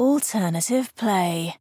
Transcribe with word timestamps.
Alternative 0.00 0.94
Play. 0.96 1.59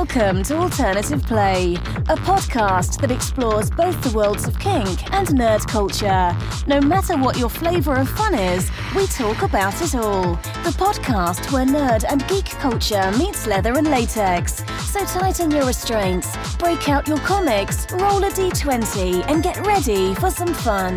Welcome 0.00 0.42
to 0.44 0.56
Alternative 0.56 1.22
Play, 1.22 1.74
a 1.74 2.16
podcast 2.16 3.02
that 3.02 3.10
explores 3.10 3.68
both 3.68 4.02
the 4.02 4.16
worlds 4.16 4.48
of 4.48 4.58
kink 4.58 5.12
and 5.12 5.28
nerd 5.28 5.68
culture. 5.68 6.34
No 6.66 6.80
matter 6.80 7.18
what 7.18 7.38
your 7.38 7.50
flavour 7.50 7.96
of 7.96 8.08
fun 8.08 8.32
is, 8.32 8.70
we 8.96 9.06
talk 9.08 9.42
about 9.42 9.82
it 9.82 9.94
all. 9.94 10.36
The 10.64 10.74
podcast 10.78 11.52
where 11.52 11.66
nerd 11.66 12.06
and 12.08 12.26
geek 12.28 12.46
culture 12.46 13.12
meets 13.18 13.46
leather 13.46 13.74
and 13.74 13.90
latex. 13.90 14.64
So 14.90 15.04
tighten 15.04 15.50
your 15.50 15.66
restraints, 15.66 16.34
break 16.56 16.88
out 16.88 17.06
your 17.06 17.18
comics, 17.18 17.86
roll 17.92 18.24
a 18.24 18.30
d20, 18.30 19.26
and 19.28 19.42
get 19.42 19.66
ready 19.66 20.14
for 20.14 20.30
some 20.30 20.54
fun. 20.54 20.96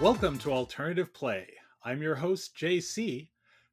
Welcome 0.00 0.38
to 0.38 0.52
Alternative 0.52 1.12
Play. 1.12 1.55
I'm 1.86 2.02
your 2.02 2.16
host, 2.16 2.56
JC. 2.56 3.28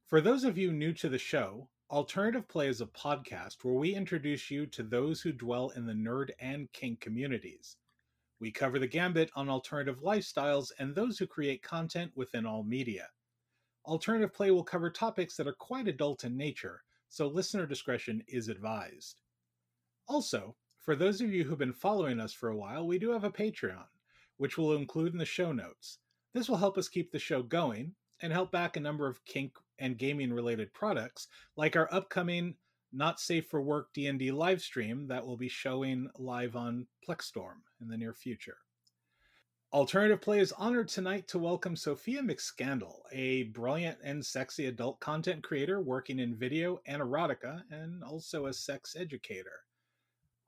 For 0.06 0.20
those 0.20 0.44
of 0.44 0.56
you 0.56 0.72
new 0.72 0.92
to 0.92 1.08
the 1.08 1.18
show, 1.18 1.68
Alternative 1.90 2.46
Play 2.46 2.68
is 2.68 2.80
a 2.80 2.86
podcast 2.86 3.64
where 3.64 3.74
we 3.74 3.92
introduce 3.92 4.52
you 4.52 4.66
to 4.66 4.84
those 4.84 5.20
who 5.20 5.32
dwell 5.32 5.70
in 5.70 5.84
the 5.84 5.94
nerd 5.94 6.30
and 6.38 6.72
kink 6.72 7.00
communities. 7.00 7.76
We 8.38 8.52
cover 8.52 8.78
the 8.78 8.86
gambit 8.86 9.32
on 9.34 9.48
alternative 9.48 10.00
lifestyles 10.00 10.70
and 10.78 10.94
those 10.94 11.18
who 11.18 11.26
create 11.26 11.64
content 11.64 12.12
within 12.14 12.46
all 12.46 12.62
media. 12.62 13.08
Alternative 13.84 14.32
Play 14.32 14.52
will 14.52 14.62
cover 14.62 14.90
topics 14.90 15.34
that 15.34 15.48
are 15.48 15.52
quite 15.54 15.88
adult 15.88 16.22
in 16.22 16.36
nature, 16.36 16.84
so 17.08 17.26
listener 17.26 17.66
discretion 17.66 18.22
is 18.28 18.46
advised. 18.46 19.22
Also, 20.06 20.54
for 20.78 20.94
those 20.94 21.20
of 21.20 21.32
you 21.32 21.42
who've 21.42 21.58
been 21.58 21.72
following 21.72 22.20
us 22.20 22.32
for 22.32 22.50
a 22.50 22.56
while, 22.56 22.86
we 22.86 22.96
do 22.96 23.10
have 23.10 23.24
a 23.24 23.30
Patreon, 23.32 23.88
which 24.36 24.56
we'll 24.56 24.76
include 24.76 25.10
in 25.10 25.18
the 25.18 25.24
show 25.24 25.50
notes. 25.50 25.98
This 26.32 26.48
will 26.48 26.58
help 26.58 26.78
us 26.78 26.86
keep 26.88 27.10
the 27.10 27.18
show 27.18 27.42
going 27.42 27.92
and 28.22 28.32
help 28.32 28.50
back 28.50 28.76
a 28.76 28.80
number 28.80 29.06
of 29.06 29.24
kink 29.24 29.52
and 29.78 29.98
gaming 29.98 30.32
related 30.32 30.72
products 30.72 31.28
like 31.56 31.76
our 31.76 31.88
upcoming 31.92 32.54
not 32.92 33.18
safe 33.18 33.48
for 33.48 33.60
work 33.60 33.88
d&d 33.92 34.30
live 34.30 34.60
stream 34.60 35.08
that 35.08 35.26
will 35.26 35.36
be 35.36 35.48
showing 35.48 36.08
live 36.18 36.54
on 36.54 36.86
plexstorm 37.06 37.56
in 37.80 37.88
the 37.88 37.96
near 37.96 38.14
future. 38.14 38.58
Alternative 39.72 40.20
play 40.20 40.38
is 40.38 40.52
honored 40.52 40.86
tonight 40.86 41.26
to 41.26 41.38
welcome 41.38 41.74
sophia 41.74 42.22
mcscandal 42.22 43.00
a 43.12 43.44
brilliant 43.44 43.98
and 44.04 44.24
sexy 44.24 44.66
adult 44.66 45.00
content 45.00 45.42
creator 45.42 45.80
working 45.80 46.20
in 46.20 46.36
video 46.36 46.80
and 46.86 47.02
erotica 47.02 47.62
and 47.70 48.04
also 48.04 48.46
a 48.46 48.52
sex 48.52 48.94
educator. 48.96 49.64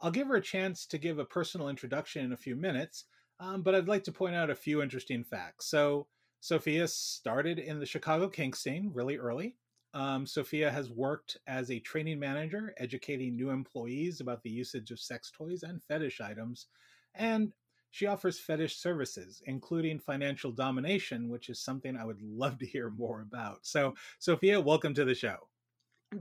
I'll 0.01 0.13
give 0.13 0.29
her 0.29 0.37
a 0.37 0.43
chance 0.43 0.87
to 0.87 0.99
give 0.99 1.19
a 1.19 1.25
personal 1.25 1.69
introduction 1.69 2.25
in 2.25 2.33
a 2.33 2.37
few 2.37 2.55
minutes 2.55 3.07
um, 3.41 3.63
but 3.63 3.75
i'd 3.75 3.89
like 3.89 4.05
to 4.05 4.13
point 4.13 4.37
out 4.37 4.51
a 4.51 4.55
few 4.55 4.81
interesting 4.81 5.25
facts. 5.25 5.67
So 5.67 6.07
Sophia 6.41 6.87
started 6.87 7.59
in 7.59 7.81
the 7.81 7.87
Chicago 7.87 8.29
kink 8.29 8.57
scene 8.57 8.91
really 8.93 9.17
early. 9.17 9.57
Um, 9.95 10.27
Sophia 10.27 10.71
has 10.71 10.91
worked 10.91 11.39
as 11.47 11.71
a 11.71 11.81
training 11.81 12.19
manager, 12.19 12.75
educating 12.77 13.35
new 13.35 13.51
employees 13.51 14.21
about 14.21 14.43
the 14.43 14.51
usage 14.51 14.91
of 14.91 15.01
sex 15.01 15.31
toys 15.31 15.63
and 15.63 15.83
fetish 15.83 16.21
items. 16.21 16.67
And 17.15 17.53
she 17.91 18.07
offers 18.07 18.39
fetish 18.39 18.77
services, 18.77 19.43
including 19.47 19.99
financial 19.99 20.53
domination, 20.53 21.31
which 21.31 21.49
is 21.49 21.61
something 21.61 21.97
I 21.97 22.05
would 22.05 22.21
love 22.21 22.59
to 22.59 22.67
hear 22.67 22.91
more 22.91 23.23
about. 23.23 23.61
So, 23.63 23.95
Sophia, 24.19 24.61
welcome 24.61 24.93
to 24.95 25.05
the 25.07 25.15
show. 25.15 25.49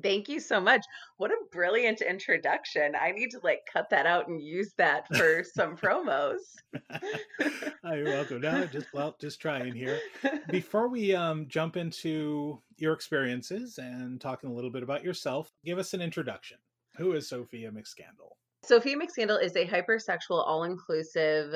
Thank 0.01 0.29
you 0.29 0.39
so 0.39 0.59
much. 0.59 0.83
What 1.17 1.31
a 1.31 1.37
brilliant 1.51 2.01
introduction. 2.01 2.93
I 2.99 3.11
need 3.11 3.29
to 3.31 3.39
like 3.43 3.61
cut 3.71 3.89
that 3.91 4.05
out 4.05 4.27
and 4.27 4.41
use 4.41 4.73
that 4.77 5.07
for 5.15 5.43
some 5.43 5.77
promos. 5.77 6.37
oh, 6.91 7.93
you're 7.93 8.05
welcome. 8.05 8.41
No, 8.41 8.65
just 8.65 8.87
well, 8.93 9.15
just 9.21 9.39
trying 9.39 9.73
here. 9.73 9.99
Before 10.49 10.89
we 10.89 11.13
um, 11.13 11.47
jump 11.47 11.77
into 11.77 12.59
your 12.77 12.93
experiences 12.93 13.77
and 13.77 14.19
talking 14.19 14.49
a 14.49 14.53
little 14.53 14.71
bit 14.71 14.83
about 14.83 15.03
yourself, 15.03 15.51
give 15.63 15.77
us 15.77 15.93
an 15.93 16.01
introduction. 16.01 16.57
Who 16.97 17.13
is 17.13 17.29
Sophia 17.29 17.69
McScandal? 17.69 18.31
Sophia 18.63 18.95
McScandal 18.97 19.41
is 19.41 19.55
a 19.55 19.67
hypersexual, 19.67 20.45
all-inclusive 20.47 21.53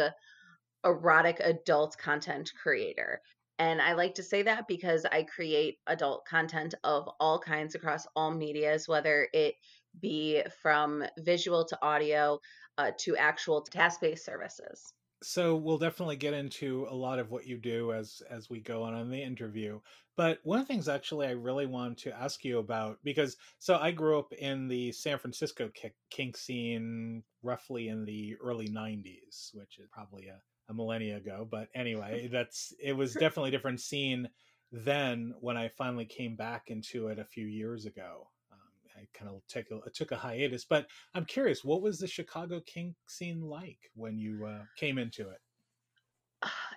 erotic 0.85 1.39
adult 1.43 1.97
content 1.97 2.51
creator. 2.61 3.21
And 3.59 3.81
I 3.81 3.93
like 3.93 4.15
to 4.15 4.23
say 4.23 4.41
that 4.43 4.69
because 4.69 5.05
I 5.05 5.23
create 5.23 5.79
adult 5.85 6.25
content 6.25 6.75
of 6.85 7.09
all 7.19 7.37
kinds 7.37 7.75
across 7.75 8.07
all 8.15 8.31
medias, 8.31 8.87
whether 8.87 9.27
it 9.33 9.55
be 9.99 10.41
from 10.61 11.03
visual 11.17 11.65
to 11.65 11.77
audio 11.81 12.39
uh, 12.77 12.91
to 12.99 13.17
actual 13.17 13.61
task 13.61 13.99
based 13.99 14.25
services. 14.25 14.93
So 15.21 15.57
we'll 15.57 15.77
definitely 15.77 16.15
get 16.15 16.33
into 16.33 16.87
a 16.89 16.95
lot 16.95 17.19
of 17.19 17.29
what 17.29 17.45
you 17.45 17.57
do 17.57 17.91
as 17.91 18.21
as 18.29 18.49
we 18.49 18.61
go 18.61 18.83
on 18.83 18.95
in 18.95 19.09
the 19.09 19.21
interview. 19.21 19.81
But 20.15 20.39
one 20.43 20.59
of 20.59 20.67
the 20.67 20.73
things 20.73 20.87
actually 20.87 21.27
I 21.27 21.31
really 21.31 21.65
want 21.65 21.97
to 21.99 22.17
ask 22.17 22.45
you 22.45 22.59
about 22.59 22.99
because 23.03 23.35
so 23.57 23.75
I 23.75 23.91
grew 23.91 24.17
up 24.17 24.31
in 24.31 24.69
the 24.69 24.93
San 24.93 25.17
Francisco 25.17 25.69
kink 26.09 26.37
scene 26.37 27.23
roughly 27.43 27.89
in 27.89 28.05
the 28.05 28.35
early 28.41 28.69
90s, 28.69 29.53
which 29.53 29.79
is 29.79 29.89
probably 29.91 30.27
a 30.27 30.39
a 30.69 30.73
millennia 30.73 31.17
ago. 31.17 31.47
But 31.49 31.67
anyway, 31.75 32.27
that's 32.31 32.73
it 32.81 32.93
was 32.93 33.13
definitely 33.13 33.49
a 33.49 33.51
different 33.51 33.81
scene 33.81 34.29
then 34.71 35.33
when 35.39 35.57
I 35.57 35.69
finally 35.69 36.05
came 36.05 36.35
back 36.35 36.69
into 36.69 37.07
it 37.07 37.19
a 37.19 37.25
few 37.25 37.47
years 37.47 37.85
ago. 37.85 38.29
Um, 38.51 38.59
I 38.95 39.07
kind 39.17 39.31
of 39.31 39.41
took 39.47 39.65
a, 39.71 39.89
took 39.89 40.11
a 40.11 40.15
hiatus, 40.15 40.63
but 40.63 40.87
I'm 41.15 41.25
curious, 41.25 41.63
what 41.63 41.81
was 41.81 41.97
the 41.99 42.07
Chicago 42.07 42.61
kink 42.65 42.95
scene 43.07 43.41
like 43.41 43.91
when 43.95 44.17
you 44.17 44.45
uh, 44.45 44.63
came 44.77 44.97
into 44.97 45.29
it? 45.29 45.39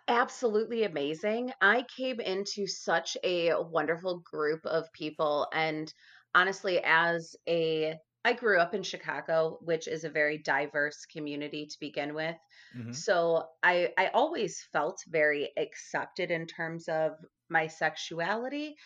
Absolutely 0.08 0.84
amazing. 0.84 1.52
I 1.60 1.84
came 1.96 2.18
into 2.20 2.66
such 2.66 3.16
a 3.22 3.52
wonderful 3.54 4.18
group 4.20 4.64
of 4.66 4.92
people, 4.92 5.46
and 5.52 5.92
honestly, 6.34 6.80
as 6.82 7.36
a 7.48 7.94
I 8.24 8.34
grew 8.34 8.58
up 8.58 8.74
in 8.74 8.82
Chicago, 8.82 9.58
which 9.62 9.88
is 9.88 10.04
a 10.04 10.10
very 10.10 10.38
diverse 10.38 11.06
community 11.06 11.66
to 11.66 11.80
begin 11.80 12.14
with. 12.14 12.36
Mm-hmm. 12.76 12.92
So 12.92 13.48
I 13.62 13.92
I 13.98 14.08
always 14.08 14.62
felt 14.72 15.02
very 15.08 15.50
accepted 15.56 16.30
in 16.30 16.46
terms 16.46 16.88
of 16.88 17.12
my 17.48 17.66
sexuality, 17.66 18.76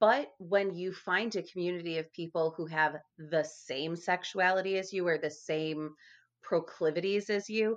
but 0.00 0.28
when 0.38 0.74
you 0.74 0.92
find 0.92 1.34
a 1.36 1.42
community 1.42 1.98
of 1.98 2.12
people 2.12 2.54
who 2.56 2.66
have 2.66 2.96
the 3.18 3.44
same 3.44 3.94
sexuality 3.94 4.78
as 4.78 4.92
you 4.92 5.06
or 5.06 5.18
the 5.18 5.30
same 5.30 5.94
proclivities 6.42 7.30
as 7.30 7.48
you, 7.48 7.76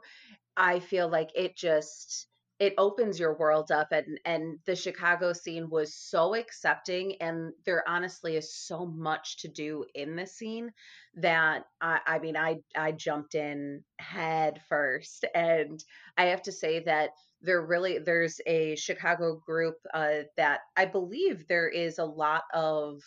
I 0.55 0.79
feel 0.79 1.09
like 1.09 1.31
it 1.35 1.55
just 1.55 2.27
it 2.61 2.75
opens 2.77 3.19
your 3.19 3.33
world 3.33 3.71
up 3.71 3.91
and 3.91 4.19
and 4.23 4.59
the 4.67 4.75
chicago 4.75 5.33
scene 5.33 5.67
was 5.69 5.95
so 5.95 6.35
accepting 6.35 7.15
and 7.19 7.51
there 7.65 7.83
honestly 7.89 8.37
is 8.37 8.55
so 8.55 8.85
much 8.85 9.37
to 9.37 9.47
do 9.47 9.83
in 9.95 10.15
the 10.15 10.27
scene 10.27 10.71
that 11.15 11.65
i 11.81 11.99
i 12.05 12.19
mean 12.19 12.37
i 12.37 12.55
i 12.77 12.91
jumped 12.91 13.33
in 13.33 13.83
head 13.97 14.61
first 14.69 15.25
and 15.33 15.83
i 16.17 16.25
have 16.25 16.41
to 16.41 16.51
say 16.51 16.79
that 16.79 17.09
there 17.41 17.65
really 17.65 17.97
there's 17.97 18.39
a 18.45 18.75
chicago 18.75 19.41
group 19.43 19.77
uh, 19.95 20.19
that 20.37 20.59
i 20.77 20.85
believe 20.85 21.47
there 21.47 21.69
is 21.69 21.97
a 21.97 22.05
lot 22.05 22.43
of 22.53 23.01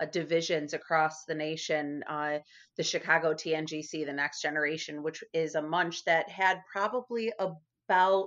uh, 0.00 0.06
divisions 0.06 0.74
across 0.74 1.24
the 1.24 1.34
nation 1.34 2.02
uh, 2.08 2.38
the 2.76 2.82
chicago 2.82 3.32
tngc 3.32 4.04
the 4.04 4.12
next 4.12 4.42
generation 4.42 5.04
which 5.04 5.22
is 5.32 5.54
a 5.54 5.62
munch 5.62 6.04
that 6.04 6.28
had 6.28 6.58
probably 6.72 7.32
about 7.38 8.26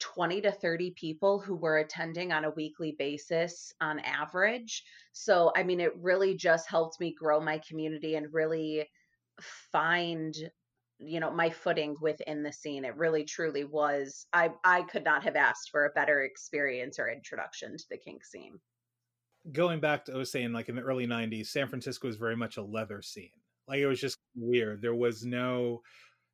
20 0.00 0.40
to 0.40 0.52
30 0.52 0.90
people 0.92 1.38
who 1.38 1.54
were 1.54 1.78
attending 1.78 2.32
on 2.32 2.44
a 2.44 2.50
weekly 2.50 2.96
basis 2.98 3.72
on 3.80 4.00
average. 4.00 4.82
So, 5.12 5.52
I 5.54 5.62
mean, 5.62 5.80
it 5.80 5.96
really 5.96 6.34
just 6.34 6.68
helped 6.68 6.98
me 7.00 7.14
grow 7.14 7.40
my 7.40 7.58
community 7.58 8.16
and 8.16 8.32
really 8.32 8.88
find 9.72 10.34
you 11.00 11.18
know 11.18 11.30
my 11.30 11.48
footing 11.50 11.96
within 12.00 12.42
the 12.42 12.52
scene. 12.52 12.84
It 12.84 12.96
really 12.96 13.24
truly 13.24 13.64
was 13.64 14.26
i 14.32 14.50
i 14.64 14.82
could 14.82 15.04
not 15.04 15.24
have 15.24 15.36
asked 15.36 15.70
for 15.70 15.86
a 15.86 15.90
better 15.90 16.24
experience 16.24 16.98
or 16.98 17.08
introduction 17.08 17.76
to 17.76 17.84
the 17.90 17.96
kink 17.96 18.24
scene. 18.24 18.58
Going 19.52 19.80
back 19.80 20.04
to 20.04 20.12
i 20.12 20.16
was 20.16 20.30
saying 20.30 20.52
like 20.52 20.68
in 20.68 20.76
the 20.76 20.82
early 20.82 21.06
90s 21.06 21.46
san 21.46 21.68
francisco 21.68 22.06
was 22.06 22.16
very 22.16 22.36
much 22.36 22.58
a 22.58 22.62
leather 22.62 23.02
scene. 23.02 23.30
Like 23.66 23.80
it 23.80 23.86
was 23.86 24.00
just 24.00 24.18
weird. 24.34 24.82
There 24.82 24.94
was 24.94 25.24
no 25.24 25.82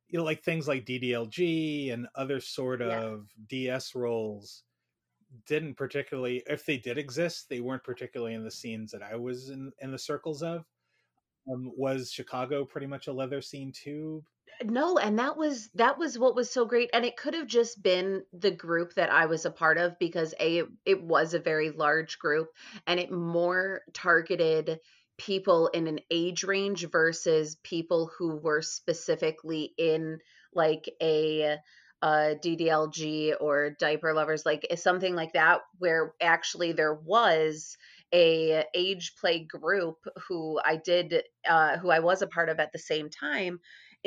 you 0.09 0.17
know, 0.17 0.25
like 0.25 0.43
things 0.43 0.67
like 0.67 0.85
DDLG 0.85 1.93
and 1.93 2.07
other 2.15 2.39
sort 2.39 2.81
of 2.81 3.27
yeah. 3.37 3.43
DS 3.47 3.95
roles 3.95 4.63
didn't 5.45 5.75
particularly 5.75 6.43
if 6.47 6.65
they 6.65 6.77
did 6.77 6.97
exist, 6.97 7.47
they 7.49 7.59
weren't 7.59 7.83
particularly 7.83 8.33
in 8.33 8.43
the 8.43 8.51
scenes 8.51 8.91
that 8.91 9.03
I 9.03 9.15
was 9.15 9.49
in 9.49 9.71
in 9.79 9.91
the 9.91 9.99
circles 9.99 10.41
of. 10.43 10.65
Um, 11.51 11.71
was 11.77 12.11
Chicago 12.11 12.65
pretty 12.65 12.87
much 12.87 13.07
a 13.07 13.13
leather 13.13 13.41
scene 13.41 13.71
too? 13.71 14.23
No, 14.63 14.97
and 14.97 15.19
that 15.19 15.37
was 15.37 15.69
that 15.75 15.97
was 15.97 16.17
what 16.17 16.35
was 16.35 16.49
so 16.49 16.65
great 16.65 16.89
and 16.93 17.05
it 17.05 17.17
could 17.17 17.33
have 17.33 17.47
just 17.47 17.83
been 17.83 18.23
the 18.33 18.51
group 18.51 18.93
that 18.95 19.11
I 19.11 19.25
was 19.25 19.45
a 19.45 19.51
part 19.51 19.77
of 19.77 19.99
because 19.99 20.33
a 20.39 20.59
it, 20.59 20.67
it 20.85 21.03
was 21.03 21.33
a 21.33 21.39
very 21.39 21.69
large 21.69 22.17
group 22.17 22.49
and 22.87 22.99
it 22.99 23.11
more 23.11 23.81
targeted 23.93 24.79
people 25.17 25.67
in 25.67 25.87
an 25.87 25.99
age 26.11 26.43
range 26.43 26.87
versus 26.89 27.55
people 27.63 28.11
who 28.17 28.37
were 28.37 28.61
specifically 28.61 29.73
in 29.77 30.19
like 30.53 30.89
a 31.01 31.57
uh, 32.01 32.35
DDLG 32.43 33.33
or 33.39 33.71
diaper 33.79 34.13
lovers, 34.13 34.45
like 34.45 34.67
something 34.75 35.15
like 35.15 35.33
that, 35.33 35.61
where 35.79 36.13
actually 36.21 36.71
there 36.71 36.93
was 36.93 37.77
a 38.13 38.63
age 38.73 39.13
play 39.19 39.39
group 39.39 39.97
who 40.27 40.59
I 40.63 40.77
did, 40.77 41.23
uh, 41.47 41.77
who 41.77 41.89
I 41.89 41.99
was 41.99 42.21
a 42.21 42.27
part 42.27 42.49
of 42.49 42.59
at 42.59 42.71
the 42.71 42.79
same 42.79 43.09
time, 43.09 43.59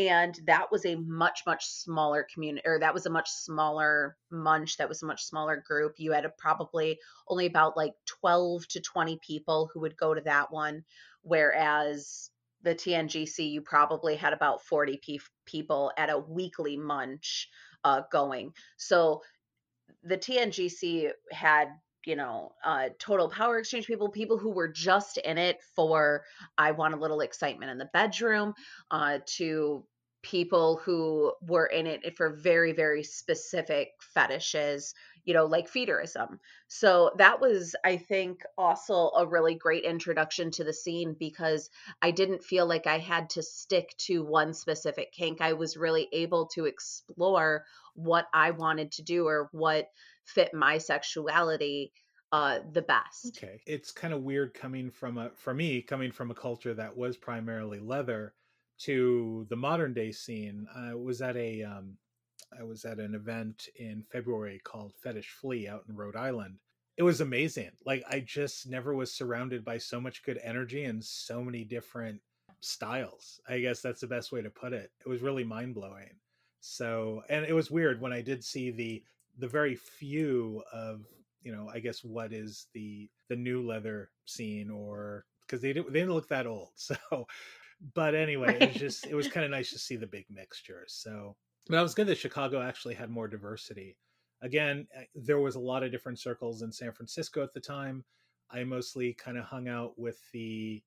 and 0.09 0.39
that 0.47 0.71
was 0.71 0.87
a 0.87 0.95
much 0.97 1.43
much 1.47 1.67
smaller 1.67 2.27
community 2.33 2.67
or 2.67 2.79
that 2.79 2.95
was 2.95 3.07
a 3.07 3.11
much 3.11 3.29
smaller 3.29 4.17
munch 4.31 4.77
that 4.77 4.89
was 4.89 5.03
a 5.03 5.07
much 5.07 5.25
smaller 5.25 5.63
group. 5.67 5.95
You 5.99 6.13
had 6.13 6.27
probably 6.39 6.99
only 7.29 7.47
about 7.47 7.77
like 7.77 7.93
12 8.07 8.69
to 8.69 8.81
20 8.81 9.19
people 9.27 9.71
who 9.73 9.81
would 9.81 9.97
go 9.97 10.15
to 10.15 10.21
that 10.23 10.53
one 10.53 10.85
whereas 11.23 12.31
the 12.63 12.75
TNGC 12.75 13.51
you 13.51 13.63
probably 13.63 14.17
had 14.17 14.33
about 14.33 14.63
40 14.63 15.01
pe- 15.07 15.19
people 15.47 15.93
at 15.97 16.11
a 16.11 16.19
weekly 16.19 16.77
munch 16.77 17.49
uh, 17.85 18.03
going. 18.13 18.53
So 18.77 19.23
the 20.03 20.19
TNGC 20.19 21.11
had 21.31 21.69
you 22.07 22.17
know, 22.17 22.53
uh, 22.65 22.89
total 22.99 23.29
power 23.29 23.59
exchange 23.59 23.87
people, 23.87 24.09
people 24.09 24.39
who 24.39 24.51
were 24.51 24.69
just 24.69 25.19
in 25.19 25.37
it 25.39 25.59
for 25.77 26.25
I 26.57 26.71
want 26.71 26.95
a 26.95 26.99
little 26.99 27.21
excitement 27.21 27.71
in 27.71 27.79
the 27.79 27.91
bedroom, 27.93 28.55
uh, 28.91 29.19
to 29.37 29.85
people 30.23 30.77
who 30.77 31.35
were 31.41 31.67
in 31.67 31.87
it 31.87 32.17
for 32.17 32.31
very, 32.31 32.73
very 32.73 33.03
specific 33.03 33.93
fetishes, 34.01 34.95
you 35.25 35.35
know, 35.35 35.47
like 35.47 35.71
feederism. 35.71 36.39
So 36.69 37.13
that 37.19 37.41
was, 37.41 37.75
I 37.85 37.97
think, 37.97 38.43
also 38.59 39.11
a 39.17 39.27
really 39.27 39.55
great 39.55 39.85
introduction 39.85 40.51
to 40.53 40.65
the 40.65 40.73
scene 40.73 41.15
because 41.19 41.71
I 42.03 42.11
didn't 42.11 42.45
feel 42.45 42.67
like 42.67 42.87
I 42.87 42.99
had 42.99 43.31
to 43.31 43.43
stick 43.43 43.95
to 43.99 44.25
one 44.25 44.53
specific 44.55 45.13
kink. 45.13 45.41
I 45.41 45.55
was 45.55 45.77
really 45.77 46.09
able 46.13 46.47
to 46.49 46.67
explore 46.67 47.65
what 47.95 48.27
I 48.33 48.51
wanted 48.51 48.93
to 48.93 49.03
do 49.03 49.27
or 49.27 49.49
what 49.53 49.89
fit 50.25 50.53
my 50.55 50.79
sexuality 50.79 51.93
uh 52.33 52.61
the 52.73 52.83
best. 52.83 53.43
Okay. 53.43 53.61
It's 53.67 53.91
kind 53.93 54.15
of 54.15 54.23
weird 54.23 54.55
coming 54.55 54.91
from 54.91 55.19
a 55.19 55.31
for 55.37 55.53
me 55.53 55.83
coming 55.83 56.13
from 56.13 56.31
a 56.31 56.35
culture 56.35 56.73
that 56.75 56.97
was 56.97 57.17
primarily 57.17 57.79
leather 57.79 58.35
to 58.81 59.47
the 59.49 59.57
modern 59.57 59.95
day 59.95 60.13
scene. 60.13 60.67
I 60.75 60.95
was 60.95 61.23
at 61.23 61.37
a 61.37 61.63
um 61.63 61.97
I 62.59 62.63
was 62.63 62.85
at 62.85 62.99
an 62.99 63.15
event 63.15 63.69
in 63.77 64.05
February 64.11 64.61
called 64.65 64.95
Fetish 65.03 65.31
Flea 65.41 65.69
out 65.69 65.85
in 65.89 65.97
Rhode 65.97 66.17
Island. 66.17 66.59
It 66.97 67.03
was 67.03 67.21
amazing. 67.21 67.71
Like 67.87 68.03
I 68.11 68.21
just 68.21 68.69
never 68.69 68.95
was 68.95 69.13
surrounded 69.13 69.65
by 69.65 69.79
so 69.79 70.01
much 70.01 70.25
good 70.25 70.39
energy 70.43 70.85
and 70.85 71.03
so 71.03 71.43
many 71.43 71.65
different 71.65 72.21
styles. 72.61 73.41
I 73.49 73.61
guess 73.61 73.81
that's 73.81 74.01
the 74.01 74.07
best 74.07 74.33
way 74.33 74.43
to 74.43 74.51
put 74.51 74.73
it. 74.73 74.91
It 75.05 75.09
was 75.09 75.23
really 75.23 75.45
mind-blowing. 75.45 76.11
So, 76.61 77.23
and 77.31 77.47
it 77.47 77.55
was 77.55 77.71
weird 77.71 78.03
when 78.03 78.13
I 78.13 78.21
did 78.21 78.45
see 78.45 78.71
the 78.71 79.03
the 79.39 79.49
very 79.49 79.75
few 79.75 80.63
of 80.73 81.07
you 81.43 81.53
know 81.53 81.69
i 81.73 81.79
guess 81.79 82.05
what 82.05 82.33
is 82.33 82.67
the 82.75 83.09
the 83.29 83.37
new 83.37 83.67
leather 83.67 84.11
scene 84.27 84.71
or 84.71 85.25
because 85.43 85.61
they 85.63 85.73
didn't 85.73 85.93
they 85.93 86.01
didn't 86.01 86.15
look 86.15 86.29
that 86.29 86.47
old 86.47 86.71
so 86.75 86.97
but 87.95 88.15
anyway 88.15 88.49
right. 88.49 88.63
it 88.63 88.73
was 88.73 88.77
just 88.77 89.07
it 89.07 89.15
was 89.15 89.29
kind 89.29 89.45
of 89.45 89.51
nice 89.51 89.71
to 89.71 89.79
see 89.79 89.97
the 89.97 90.07
big 90.07 90.27
mixture 90.31 90.85
so 90.87 91.37
but 91.69 91.79
i 91.79 91.83
was 91.83 91.95
good 91.95 92.07
that 92.07 92.19
chicago 92.19 92.61
actually 92.61 92.95
had 92.95 93.11
more 93.11 93.29
diversity 93.29 93.97
again 94.43 94.87
eh, 94.95 95.05
there 95.15 95.41
was 95.41 95.55
a 95.55 95.61
lot 95.61 95.83
of 95.83 95.91
different 95.91 96.19
circles 96.19 96.63
in 96.63 96.73
san 96.73 96.93
francisco 96.93 97.43
at 97.43 97.55
the 97.55 97.61
time 97.61 98.05
i 98.51 98.63
mostly 98.63 99.15
kind 99.15 99.39
of 99.39 99.45
hung 99.45 99.69
out 99.69 99.99
with 99.99 100.19
the 100.33 100.83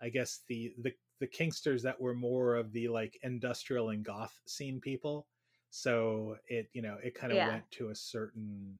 i 0.00 0.08
guess 0.08 0.42
the 0.48 0.72
the 0.82 0.92
the 1.18 1.26
kinksters 1.26 1.82
that 1.82 2.00
were 2.00 2.14
more 2.14 2.56
of 2.56 2.72
the 2.72 2.88
like 2.88 3.18
industrial 3.22 3.90
and 3.90 4.04
goth 4.04 4.38
scene 4.46 4.80
people 4.80 5.26
so 5.70 6.36
it 6.48 6.68
you 6.72 6.82
know 6.82 6.96
it 7.02 7.14
kind 7.14 7.32
of 7.32 7.36
yeah. 7.36 7.48
went 7.48 7.70
to 7.70 7.88
a 7.88 7.94
certain 7.94 8.78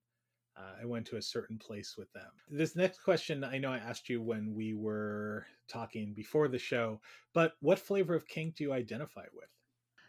uh, 0.57 0.83
I 0.83 0.87
went 0.87 1.07
to 1.09 1.17
a 1.17 1.23
certain 1.23 1.59
place 1.59 1.97
with 1.99 2.13
them. 2.13 2.31
This 2.49 2.77
next 2.77 3.01
question, 3.01 3.45
I 3.45 3.59
know 3.59 3.71
I 3.71 3.79
asked 3.79 4.09
you 4.09 4.23
when 4.23 4.55
we 4.55 4.75
were 4.75 5.47
talking 5.69 6.15
before 6.15 6.49
the 6.49 6.59
show, 6.59 7.01
but 7.35 7.53
what 7.61 7.79
flavor 7.79 8.15
of 8.15 8.27
kink 8.27 8.57
do 8.57 8.65
you 8.65 8.73
identify 8.73 9.27
with? 9.35 9.49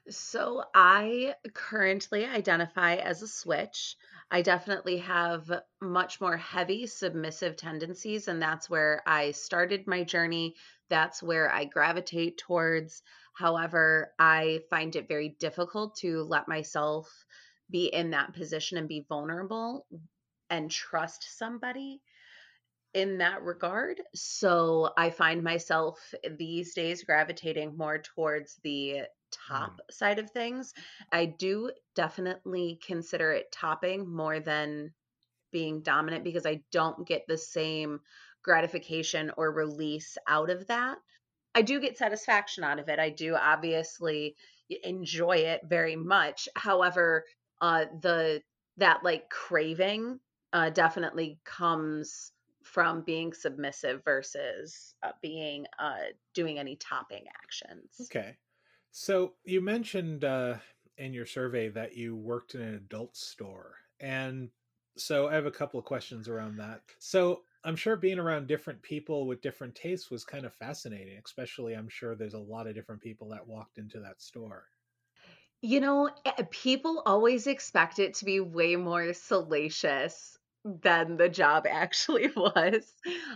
So 0.09 0.63
I 0.73 1.35
currently 1.53 2.25
identify 2.25 2.95
as 2.95 3.21
a 3.21 3.27
switch. 3.27 3.97
I 4.31 4.41
definitely 4.41 4.99
have 4.99 5.51
much 5.81 6.21
more 6.21 6.37
heavy 6.37 6.87
submissive 6.87 7.57
tendencies, 7.57 8.29
and 8.29 8.41
that's 8.41 8.69
where 8.69 9.03
I 9.05 9.31
started 9.31 9.85
my 9.85 10.03
journey. 10.03 10.55
That's 10.89 11.21
where 11.21 11.51
I 11.51 11.65
gravitate 11.65 12.37
towards. 12.37 13.03
However, 13.33 14.13
I 14.17 14.61
find 14.69 14.95
it 14.95 15.09
very 15.09 15.35
difficult 15.39 15.97
to 15.97 16.23
let 16.23 16.47
myself 16.47 17.25
be 17.69 17.87
in 17.87 18.11
that 18.11 18.33
position 18.33 18.77
and 18.77 18.87
be 18.87 19.05
vulnerable 19.09 19.85
and 20.49 20.69
trust 20.71 21.37
somebody 21.37 22.01
in 22.93 23.19
that 23.19 23.43
regard. 23.43 24.01
So 24.15 24.91
I 24.97 25.09
find 25.09 25.43
myself 25.43 25.99
these 26.37 26.73
days 26.73 27.03
gravitating 27.03 27.77
more 27.77 27.99
towards 27.99 28.57
the 28.63 29.03
top 29.31 29.73
mm. 29.73 29.93
side 29.93 30.19
of 30.19 30.31
things. 30.31 30.73
I 31.11 31.25
do 31.25 31.71
definitely 31.95 32.79
consider 32.85 33.31
it 33.33 33.51
topping 33.51 34.09
more 34.11 34.39
than 34.39 34.93
being 35.51 35.81
dominant 35.81 36.23
because 36.23 36.45
I 36.45 36.61
don't 36.71 37.07
get 37.07 37.23
the 37.27 37.37
same 37.37 37.99
gratification 38.43 39.31
or 39.37 39.51
release 39.51 40.17
out 40.27 40.49
of 40.49 40.67
that. 40.67 40.97
I 41.55 41.61
do 41.61 41.79
get 41.79 41.97
satisfaction 41.97 42.63
out 42.63 42.79
of 42.79 42.89
it. 42.89 42.99
I 42.99 43.09
do 43.09 43.35
obviously 43.35 44.35
enjoy 44.83 45.37
it 45.37 45.61
very 45.65 45.95
much. 45.95 46.47
However, 46.55 47.25
uh 47.61 47.85
the 48.01 48.41
that 48.77 49.03
like 49.03 49.29
craving 49.29 50.19
uh 50.53 50.69
definitely 50.69 51.39
comes 51.43 52.33
from 52.63 53.01
being 53.03 53.33
submissive 53.33 54.03
versus 54.03 54.95
uh, 55.03 55.13
being 55.21 55.65
uh 55.79 56.05
doing 56.33 56.59
any 56.59 56.75
topping 56.75 57.25
actions. 57.43 58.11
Okay. 58.11 58.37
So 58.91 59.35
you 59.43 59.61
mentioned 59.61 60.23
uh 60.23 60.59
in 60.97 61.13
your 61.13 61.25
survey 61.25 61.69
that 61.69 61.95
you 61.95 62.15
worked 62.15 62.55
in 62.55 62.61
an 62.61 62.73
adult 62.75 63.15
store 63.15 63.77
and 63.99 64.51
so 64.97 65.27
I 65.27 65.35
have 65.35 65.45
a 65.45 65.51
couple 65.51 65.79
of 65.79 65.85
questions 65.85 66.27
around 66.27 66.57
that. 66.57 66.81
So 66.99 67.43
I'm 67.63 67.75
sure 67.75 67.95
being 67.95 68.17
around 68.17 68.47
different 68.47 68.81
people 68.81 69.27
with 69.27 69.41
different 69.41 69.75
tastes 69.75 70.09
was 70.09 70.25
kind 70.25 70.43
of 70.45 70.55
fascinating, 70.55 71.21
especially 71.23 71.75
I'm 71.75 71.89
sure 71.89 72.15
there's 72.15 72.33
a 72.33 72.39
lot 72.39 72.65
of 72.67 72.73
different 72.73 73.01
people 73.01 73.29
that 73.29 73.45
walked 73.47 73.77
into 73.77 73.99
that 73.99 74.21
store. 74.23 74.69
You 75.61 75.79
know, 75.79 76.09
eh, 76.25 76.43
people 76.51 77.01
always 77.05 77.47
expect 77.47 77.99
it 77.99 78.13
to 78.15 78.25
be 78.25 78.39
way 78.39 78.75
more 78.75 79.13
salacious 79.13 80.37
than 80.81 81.17
the 81.17 81.29
job 81.29 81.65
actually 81.69 82.29
was. 82.35 82.93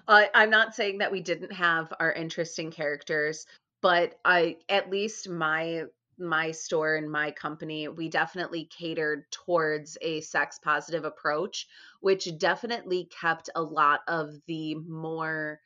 Uh, 0.07 0.25
I'm 0.33 0.49
not 0.49 0.75
saying 0.75 0.99
that 0.99 1.11
we 1.11 1.21
didn't 1.21 1.53
have 1.53 1.93
our 1.99 2.11
interesting 2.11 2.71
characters, 2.71 3.45
but 3.81 4.19
I 4.25 4.57
at 4.69 4.89
least 4.89 5.29
my 5.29 5.85
my 6.19 6.51
store 6.51 6.95
and 6.95 7.11
my 7.11 7.31
company, 7.31 7.87
we 7.87 8.07
definitely 8.07 8.65
catered 8.65 9.29
towards 9.31 9.97
a 10.01 10.21
sex 10.21 10.59
positive 10.63 11.03
approach, 11.03 11.67
which 11.99 12.37
definitely 12.37 13.09
kept 13.19 13.49
a 13.55 13.61
lot 13.61 14.01
of 14.07 14.35
the 14.45 14.75
more 14.75 15.59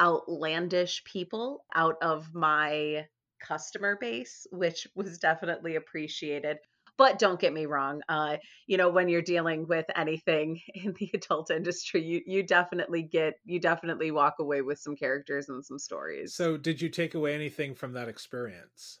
outlandish 0.00 1.04
people 1.04 1.64
out 1.74 1.96
of 2.00 2.34
my 2.34 3.06
customer 3.40 3.96
base, 4.00 4.46
which 4.50 4.88
was 4.94 5.18
definitely 5.18 5.76
appreciated. 5.76 6.58
But 6.98 7.18
don't 7.18 7.40
get 7.40 7.52
me 7.54 7.64
wrong, 7.66 8.02
uh, 8.08 8.38
you 8.66 8.76
know, 8.76 8.90
when 8.90 9.08
you're 9.08 9.22
dealing 9.22 9.66
with 9.66 9.86
anything 9.96 10.60
in 10.74 10.92
the 10.94 11.10
adult 11.14 11.50
industry, 11.50 12.02
you 12.02 12.22
you 12.26 12.42
definitely 12.42 13.02
get 13.02 13.34
you 13.44 13.60
definitely 13.60 14.10
walk 14.10 14.34
away 14.40 14.62
with 14.62 14.78
some 14.78 14.96
characters 14.96 15.48
and 15.48 15.64
some 15.64 15.78
stories. 15.78 16.34
So, 16.34 16.56
did 16.56 16.80
you 16.80 16.88
take 16.88 17.14
away 17.14 17.34
anything 17.34 17.74
from 17.74 17.92
that 17.92 18.08
experience? 18.08 19.00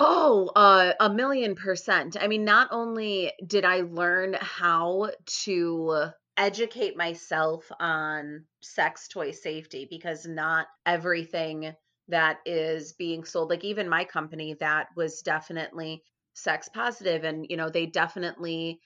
Oh, 0.00 0.50
uh, 0.54 0.94
a 1.00 1.10
million 1.10 1.54
percent. 1.56 2.16
I 2.20 2.28
mean, 2.28 2.44
not 2.44 2.68
only 2.70 3.32
did 3.46 3.64
I 3.64 3.80
learn 3.80 4.34
how 4.40 5.10
to 5.44 6.10
educate 6.36 6.96
myself 6.96 7.70
on 7.80 8.46
sex 8.62 9.08
toy 9.08 9.32
safety 9.32 9.86
because 9.90 10.24
not 10.24 10.68
everything 10.86 11.74
that 12.06 12.38
is 12.46 12.92
being 12.92 13.24
sold, 13.24 13.50
like 13.50 13.64
even 13.64 13.88
my 13.88 14.04
company, 14.04 14.54
that 14.54 14.88
was 14.94 15.20
definitely 15.22 16.04
sex 16.38 16.68
positive, 16.68 17.24
and 17.24 17.46
you 17.48 17.56
know, 17.56 17.68
they 17.68 17.86
definitely 17.86 18.80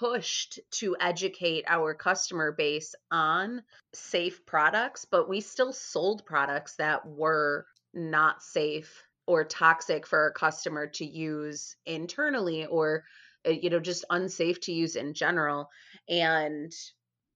pushed 0.00 0.58
to 0.72 0.96
educate 1.00 1.64
our 1.68 1.94
customer 1.94 2.52
base 2.52 2.94
on 3.10 3.62
safe 3.94 4.44
products, 4.44 5.04
but 5.04 5.28
we 5.28 5.40
still 5.40 5.72
sold 5.72 6.26
products 6.26 6.76
that 6.76 7.06
were 7.06 7.64
not 7.94 8.42
safe 8.42 9.04
or 9.26 9.44
toxic 9.44 10.06
for 10.06 10.26
a 10.26 10.32
customer 10.32 10.86
to 10.86 11.04
use 11.04 11.76
internally 11.86 12.66
or 12.66 13.04
uh, 13.46 13.50
you 13.50 13.70
know 13.70 13.80
just 13.80 14.04
unsafe 14.10 14.60
to 14.60 14.72
use 14.72 14.96
in 14.96 15.14
general. 15.14 15.68
And 16.08 16.72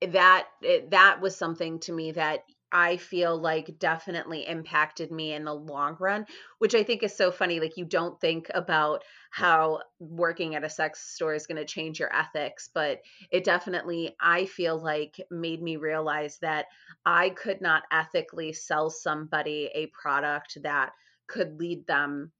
that 0.08 0.48
that 0.90 1.20
was 1.20 1.36
something 1.36 1.78
to 1.80 1.92
me 1.92 2.12
that 2.12 2.40
I 2.72 2.96
feel 2.96 3.38
like 3.38 3.78
definitely 3.78 4.46
impacted 4.46 5.12
me 5.12 5.34
in 5.34 5.44
the 5.44 5.54
long 5.54 5.96
run, 6.00 6.26
which 6.58 6.74
I 6.74 6.82
think 6.82 7.02
is 7.02 7.14
so 7.16 7.30
funny. 7.30 7.60
Like, 7.60 7.76
you 7.76 7.84
don't 7.84 8.20
think 8.20 8.50
about 8.54 9.04
how 9.30 9.80
working 9.98 10.54
at 10.54 10.64
a 10.64 10.70
sex 10.70 11.14
store 11.14 11.34
is 11.34 11.46
going 11.46 11.58
to 11.58 11.64
change 11.64 12.00
your 12.00 12.14
ethics, 12.14 12.70
but 12.72 13.00
it 13.30 13.44
definitely, 13.44 14.16
I 14.20 14.46
feel 14.46 14.82
like, 14.82 15.20
made 15.30 15.62
me 15.62 15.76
realize 15.76 16.38
that 16.38 16.66
I 17.04 17.30
could 17.30 17.60
not 17.60 17.82
ethically 17.90 18.52
sell 18.52 18.88
somebody 18.90 19.70
a 19.74 19.86
product 19.88 20.58
that 20.62 20.92
could 21.26 21.58
lead 21.58 21.86
them 21.86 22.32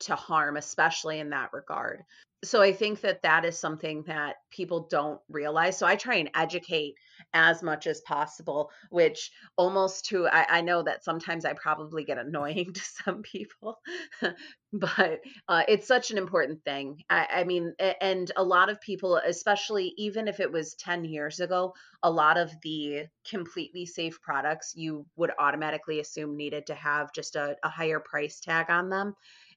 to 0.00 0.14
harm, 0.14 0.56
especially 0.56 1.20
in 1.20 1.30
that 1.30 1.52
regard. 1.52 2.04
So 2.44 2.60
I 2.60 2.72
think 2.72 3.00
that 3.00 3.22
that 3.22 3.46
is 3.46 3.58
something 3.58 4.02
that 4.06 4.36
people 4.50 4.86
don't 4.90 5.18
realize. 5.30 5.78
So 5.78 5.86
I 5.86 5.96
try 5.96 6.16
and 6.16 6.30
educate 6.34 6.94
as 7.32 7.62
much 7.62 7.86
as 7.86 8.02
possible, 8.02 8.70
which 8.90 9.30
almost 9.56 10.06
to, 10.06 10.26
I, 10.26 10.58
I 10.58 10.60
know 10.60 10.82
that 10.82 11.04
sometimes 11.04 11.46
I 11.46 11.54
probably 11.54 12.04
get 12.04 12.18
annoying 12.18 12.72
to 12.74 12.80
some 12.80 13.22
people, 13.22 13.78
but 14.72 15.20
uh, 15.48 15.62
it's 15.68 15.88
such 15.88 16.10
an 16.10 16.18
important 16.18 16.62
thing. 16.64 17.02
I, 17.08 17.26
I 17.32 17.44
mean, 17.44 17.74
and 18.00 18.30
a 18.36 18.44
lot 18.44 18.68
of 18.68 18.80
people, 18.80 19.16
especially 19.16 19.94
even 19.96 20.28
if 20.28 20.38
it 20.38 20.52
was 20.52 20.74
10 20.74 21.06
years 21.06 21.40
ago, 21.40 21.72
a 22.02 22.10
lot 22.10 22.36
of 22.36 22.52
the 22.62 23.06
completely 23.28 23.86
safe 23.86 24.20
products 24.20 24.74
you 24.76 25.06
would 25.16 25.30
automatically 25.38 25.98
assume 25.98 26.36
needed 26.36 26.66
to 26.66 26.74
have 26.74 27.12
just 27.14 27.36
a, 27.36 27.56
a 27.62 27.70
higher 27.70 28.00
price 28.00 28.40
tag 28.40 28.66
on 28.68 28.90
them 28.90 29.14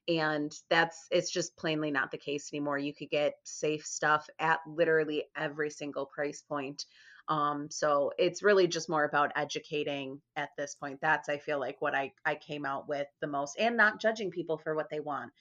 and 0.08 0.52
that's 0.70 1.06
it's 1.10 1.30
just 1.30 1.56
plainly 1.56 1.90
not 1.90 2.10
the 2.10 2.18
case 2.18 2.50
anymore. 2.52 2.78
You 2.78 2.94
could 2.94 3.10
get 3.10 3.34
safe 3.44 3.84
stuff 3.86 4.28
at 4.38 4.60
literally 4.66 5.24
every 5.36 5.70
single 5.70 6.06
price 6.06 6.42
point 6.42 6.84
um 7.28 7.68
so 7.70 8.10
it's 8.18 8.42
really 8.42 8.66
just 8.66 8.88
more 8.88 9.04
about 9.04 9.32
educating 9.36 10.20
at 10.36 10.50
this 10.56 10.74
point. 10.74 10.98
That's 11.02 11.28
i 11.28 11.38
feel 11.38 11.60
like 11.60 11.80
what 11.80 11.94
i 11.94 12.12
i 12.24 12.34
came 12.34 12.64
out 12.64 12.88
with 12.88 13.06
the 13.20 13.26
most 13.26 13.56
and 13.58 13.76
not 13.76 14.00
judging 14.00 14.30
people 14.30 14.58
for 14.58 14.74
what 14.74 14.88
they 14.90 15.00
want 15.00 15.32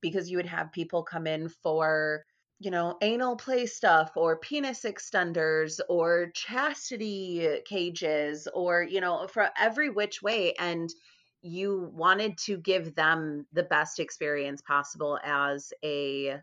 because 0.00 0.30
you 0.30 0.36
would 0.36 0.46
have 0.46 0.72
people 0.72 1.02
come 1.02 1.26
in 1.26 1.48
for 1.48 2.24
you 2.58 2.70
know 2.70 2.96
anal 3.02 3.36
play 3.36 3.66
stuff 3.66 4.12
or 4.16 4.36
penis 4.38 4.82
extenders 4.84 5.80
or 5.88 6.30
chastity 6.34 7.60
cages 7.64 8.46
or 8.54 8.82
you 8.82 9.00
know 9.00 9.26
for 9.28 9.50
every 9.58 9.88
which 9.90 10.22
way 10.22 10.52
and 10.58 10.90
you 11.42 11.90
wanted 11.94 12.36
to 12.38 12.58
give 12.58 12.94
them 12.94 13.46
the 13.52 13.62
best 13.62 13.98
experience 13.98 14.60
possible 14.62 15.18
as 15.24 15.72
a 15.84 16.40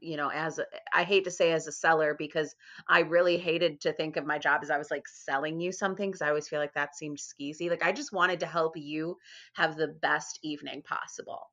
you 0.00 0.16
know 0.16 0.28
as 0.28 0.58
a, 0.58 0.64
I 0.94 1.04
hate 1.04 1.24
to 1.24 1.30
say 1.30 1.52
as 1.52 1.66
a 1.66 1.72
seller 1.72 2.14
because 2.18 2.54
i 2.88 3.00
really 3.00 3.36
hated 3.36 3.80
to 3.82 3.92
think 3.92 4.16
of 4.16 4.26
my 4.26 4.38
job 4.38 4.60
as 4.62 4.70
i 4.70 4.78
was 4.78 4.90
like 4.90 5.06
selling 5.08 5.60
you 5.60 5.72
something 5.72 6.10
because 6.10 6.22
i 6.22 6.28
always 6.28 6.48
feel 6.48 6.60
like 6.60 6.74
that 6.74 6.96
seemed 6.96 7.18
skeezy. 7.18 7.68
Like 7.68 7.84
i 7.84 7.92
just 7.92 8.12
wanted 8.12 8.40
to 8.40 8.46
help 8.46 8.76
you 8.76 9.16
have 9.54 9.76
the 9.76 9.88
best 9.88 10.38
evening 10.42 10.82
possible. 10.82 11.50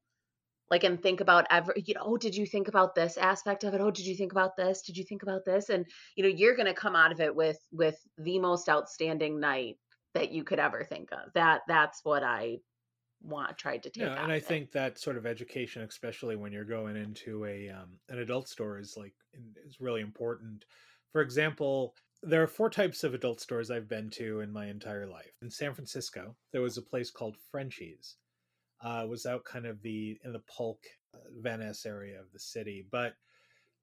Like 0.69 0.83
and 0.83 1.01
think 1.01 1.21
about 1.21 1.47
every 1.49 1.81
you 1.85 1.93
know 1.93 2.03
oh 2.03 2.17
did 2.17 2.35
you 2.35 2.45
think 2.45 2.67
about 2.67 2.93
this 2.93 3.17
aspect 3.17 3.63
of 3.63 3.73
it? 3.73 3.81
Oh 3.81 3.91
did 3.91 4.05
you 4.05 4.15
think 4.15 4.33
about 4.33 4.57
this? 4.57 4.81
Did 4.81 4.97
you 4.97 5.03
think 5.03 5.23
about 5.23 5.45
this? 5.45 5.69
And 5.69 5.85
you 6.15 6.23
know 6.23 6.29
you're 6.29 6.55
going 6.55 6.67
to 6.67 6.73
come 6.73 6.95
out 6.95 7.13
of 7.13 7.21
it 7.21 7.33
with 7.33 7.59
with 7.71 7.97
the 8.17 8.37
most 8.39 8.67
outstanding 8.67 9.39
night 9.39 9.77
that 10.13 10.31
you 10.31 10.43
could 10.43 10.59
ever 10.59 10.83
think 10.83 11.11
of. 11.11 11.33
That 11.33 11.61
that's 11.67 12.03
what 12.03 12.23
I 12.23 12.59
want 13.21 13.57
tried 13.57 13.83
to 13.83 13.89
take. 13.89 14.03
Yeah, 14.03 14.23
and 14.23 14.31
I 14.31 14.39
think 14.39 14.71
that 14.71 14.99
sort 14.99 15.17
of 15.17 15.25
education, 15.25 15.81
especially 15.83 16.35
when 16.35 16.51
you're 16.51 16.63
going 16.65 16.95
into 16.95 17.45
a 17.45 17.69
um, 17.69 17.99
an 18.09 18.19
adult 18.19 18.47
store, 18.47 18.79
is 18.79 18.95
like 18.97 19.13
is 19.65 19.79
really 19.79 20.01
important. 20.01 20.65
For 21.11 21.21
example, 21.21 21.95
there 22.23 22.43
are 22.43 22.47
four 22.47 22.69
types 22.69 23.03
of 23.03 23.13
adult 23.13 23.39
stores 23.41 23.71
I've 23.71 23.89
been 23.89 24.09
to 24.11 24.41
in 24.41 24.51
my 24.51 24.67
entire 24.67 25.07
life. 25.07 25.31
In 25.41 25.49
San 25.49 25.73
Francisco, 25.73 26.35
there 26.51 26.61
was 26.61 26.77
a 26.77 26.81
place 26.81 27.11
called 27.11 27.37
Frenchies. 27.51 28.15
Uh, 28.79 29.05
was 29.09 29.25
out 29.25 29.43
kind 29.43 29.65
of 29.65 29.81
the 29.81 30.19
in 30.23 30.33
the 30.33 30.43
Polk, 30.47 30.83
uh, 31.15 31.57
Ness 31.57 31.85
area 31.85 32.19
of 32.19 32.31
the 32.31 32.39
city, 32.39 32.85
but 32.91 33.15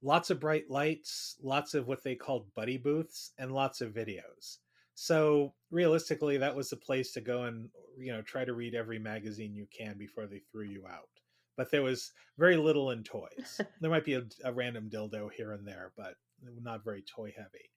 lots 0.02 0.30
of 0.30 0.38
bright 0.38 0.70
lights, 0.70 1.36
lots 1.42 1.74
of 1.74 1.88
what 1.88 2.04
they 2.04 2.14
called 2.14 2.54
buddy 2.54 2.76
booths, 2.76 3.32
and 3.36 3.50
lots 3.50 3.80
of 3.80 3.92
videos. 3.92 4.58
So 4.94 5.52
realistically, 5.70 6.38
that 6.38 6.54
was 6.54 6.70
the 6.70 6.76
place 6.76 7.12
to 7.12 7.20
go 7.20 7.44
and 7.44 7.68
you 7.98 8.12
know 8.12 8.22
try 8.22 8.44
to 8.44 8.54
read 8.54 8.74
every 8.74 8.98
magazine 8.98 9.54
you 9.54 9.66
can 9.76 9.98
before 9.98 10.26
they 10.26 10.42
threw 10.50 10.64
you 10.64 10.86
out. 10.86 11.08
But 11.56 11.70
there 11.70 11.82
was 11.82 12.12
very 12.38 12.56
little 12.56 12.90
in 12.90 13.04
toys. 13.04 13.60
there 13.80 13.90
might 13.90 14.04
be 14.04 14.14
a, 14.14 14.24
a, 14.44 14.52
random 14.52 14.90
dildo 14.90 15.30
here 15.32 15.52
and 15.52 15.66
there, 15.66 15.92
but 15.96 16.14
not 16.60 16.84
very 16.84 17.02
toy 17.02 17.32
heavy. 17.36 17.70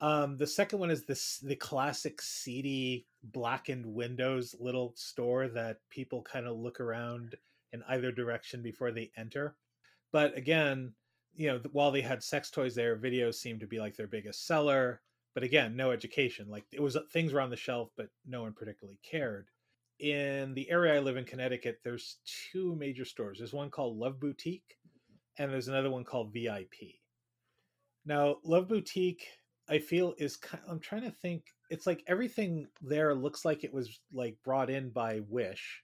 Um, 0.00 0.36
the 0.36 0.46
second 0.46 0.78
one 0.78 0.90
is 0.90 1.04
this 1.04 1.38
the 1.38 1.56
classic 1.56 2.22
seedy 2.22 3.06
blackened 3.22 3.86
windows 3.86 4.54
little 4.60 4.92
store 4.96 5.48
that 5.48 5.78
people 5.90 6.22
kind 6.22 6.46
of 6.46 6.56
look 6.56 6.80
around 6.80 7.36
in 7.72 7.82
either 7.88 8.12
direction 8.12 8.62
before 8.62 8.92
they 8.92 9.10
enter. 9.16 9.56
But 10.12 10.36
again, 10.36 10.94
you 11.34 11.48
know, 11.48 11.60
while 11.72 11.90
they 11.90 12.00
had 12.00 12.22
sex 12.22 12.50
toys 12.50 12.74
there, 12.74 12.96
videos 12.96 13.34
seemed 13.34 13.60
to 13.60 13.66
be 13.66 13.78
like 13.78 13.96
their 13.96 14.06
biggest 14.06 14.46
seller 14.46 15.00
but 15.34 15.42
again 15.42 15.76
no 15.76 15.90
education 15.90 16.48
like 16.48 16.64
it 16.72 16.80
was 16.80 16.96
uh, 16.96 17.00
things 17.12 17.32
were 17.32 17.40
on 17.40 17.50
the 17.50 17.56
shelf 17.56 17.90
but 17.96 18.08
no 18.26 18.42
one 18.42 18.52
particularly 18.52 18.98
cared. 19.08 19.48
In 20.00 20.54
the 20.54 20.70
area 20.70 20.94
i 20.94 21.00
live 21.00 21.16
in 21.16 21.24
connecticut 21.24 21.80
there's 21.82 22.18
two 22.24 22.76
major 22.76 23.04
stores. 23.04 23.38
There's 23.38 23.52
one 23.52 23.70
called 23.70 23.96
love 23.96 24.20
boutique 24.20 24.76
and 25.38 25.52
there's 25.52 25.68
another 25.68 25.90
one 25.90 26.04
called 26.04 26.32
vip 26.32 26.74
now 28.04 28.36
love 28.44 28.68
boutique 28.68 29.26
i 29.68 29.78
feel 29.78 30.14
is 30.18 30.36
kind 30.36 30.62
of, 30.64 30.70
i'm 30.70 30.80
trying 30.80 31.02
to 31.02 31.10
think 31.10 31.42
it's 31.70 31.86
like 31.86 32.02
everything 32.06 32.66
there 32.80 33.14
looks 33.14 33.44
like 33.44 33.64
it 33.64 33.72
was 33.74 34.00
like 34.12 34.36
brought 34.44 34.70
in 34.70 34.90
by 34.90 35.20
wish 35.28 35.82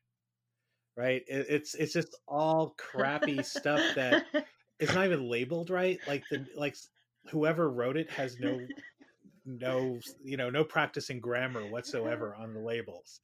right? 0.97 1.23
It, 1.27 1.47
it's 1.49 1.75
it's 1.75 1.93
just 1.93 2.17
all 2.27 2.75
crappy 2.79 3.43
stuff 3.43 3.81
that 3.95 4.25
it's 4.79 4.95
not 4.95 5.07
even 5.07 5.29
labeled 5.29 5.71
right 5.71 5.99
like 6.07 6.25
the 6.31 6.47
like 6.57 6.77
whoever 7.31 7.71
wrote 7.71 7.97
it 7.97 8.11
has 8.11 8.39
no 8.39 8.61
no 9.47 9.99
you 10.23 10.37
know 10.37 10.51
no 10.51 10.65
practicing 10.65 11.21
grammar 11.21 11.67
whatsoever 11.67 12.35
on 12.39 12.55
the 12.55 12.61
labels. 12.61 13.21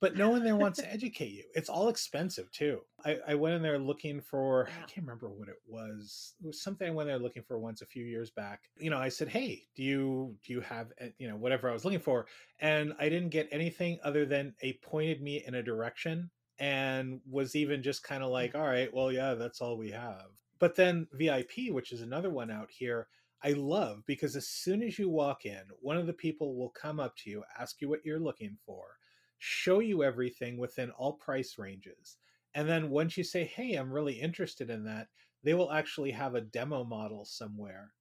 But 0.00 0.16
no 0.16 0.28
one 0.28 0.44
there 0.44 0.56
wants 0.56 0.80
to 0.80 0.92
educate 0.92 1.30
you. 1.30 1.44
It's 1.54 1.70
all 1.70 1.88
expensive 1.88 2.50
too. 2.52 2.80
I, 3.06 3.16
I 3.28 3.34
went 3.36 3.54
in 3.54 3.62
there 3.62 3.78
looking 3.78 4.20
for 4.20 4.68
i 4.68 4.80
can't 4.80 5.06
remember 5.06 5.30
what 5.30 5.48
it 5.48 5.60
was. 5.66 6.34
It 6.42 6.46
was 6.48 6.60
something 6.62 6.86
i 6.86 6.90
went 6.90 7.08
there 7.08 7.18
looking 7.18 7.42
for 7.42 7.58
once 7.58 7.80
a 7.80 7.86
few 7.86 8.04
years 8.04 8.30
back. 8.30 8.64
You 8.78 8.90
know 8.90 8.98
i 8.98 9.08
said 9.08 9.28
hey 9.28 9.62
do 9.74 9.82
you 9.82 10.36
do 10.44 10.52
you 10.52 10.60
have 10.60 10.92
eh, 10.98 11.08
you 11.18 11.28
know 11.28 11.36
whatever 11.36 11.70
i 11.70 11.72
was 11.72 11.84
looking 11.84 12.00
for? 12.00 12.26
And 12.60 12.92
i 12.98 13.08
didn't 13.08 13.30
get 13.30 13.48
anything 13.50 13.98
other 14.04 14.26
than 14.26 14.54
a 14.62 14.74
pointed 14.82 15.22
me 15.22 15.42
in 15.46 15.54
a 15.54 15.62
direction 15.62 16.30
and 16.58 17.20
was 17.28 17.56
even 17.56 17.82
just 17.82 18.04
kind 18.04 18.22
of 18.22 18.30
like 18.30 18.54
all 18.54 18.62
right 18.62 18.92
well 18.92 19.10
yeah 19.10 19.34
that's 19.34 19.60
all 19.60 19.78
we 19.78 19.90
have. 19.90 20.26
But 20.58 20.76
then 20.76 21.06
vip 21.12 21.52
which 21.70 21.92
is 21.92 22.02
another 22.02 22.30
one 22.30 22.50
out 22.50 22.70
here 22.70 23.08
I 23.44 23.52
love 23.52 24.04
because 24.06 24.36
as 24.36 24.48
soon 24.48 24.82
as 24.82 24.98
you 24.98 25.10
walk 25.10 25.44
in, 25.44 25.64
one 25.80 25.98
of 25.98 26.06
the 26.06 26.14
people 26.14 26.56
will 26.56 26.70
come 26.70 26.98
up 26.98 27.14
to 27.18 27.30
you, 27.30 27.44
ask 27.58 27.80
you 27.80 27.90
what 27.90 28.04
you're 28.04 28.18
looking 28.18 28.56
for, 28.64 28.98
show 29.38 29.80
you 29.80 30.02
everything 30.02 30.56
within 30.56 30.90
all 30.92 31.12
price 31.12 31.58
ranges. 31.58 32.16
And 32.54 32.66
then 32.66 32.88
once 32.88 33.18
you 33.18 33.24
say, 33.24 33.44
Hey, 33.44 33.74
I'm 33.74 33.92
really 33.92 34.14
interested 34.14 34.70
in 34.70 34.84
that, 34.84 35.08
they 35.42 35.52
will 35.52 35.70
actually 35.70 36.12
have 36.12 36.34
a 36.34 36.40
demo 36.40 36.84
model 36.84 37.26
somewhere 37.26 37.92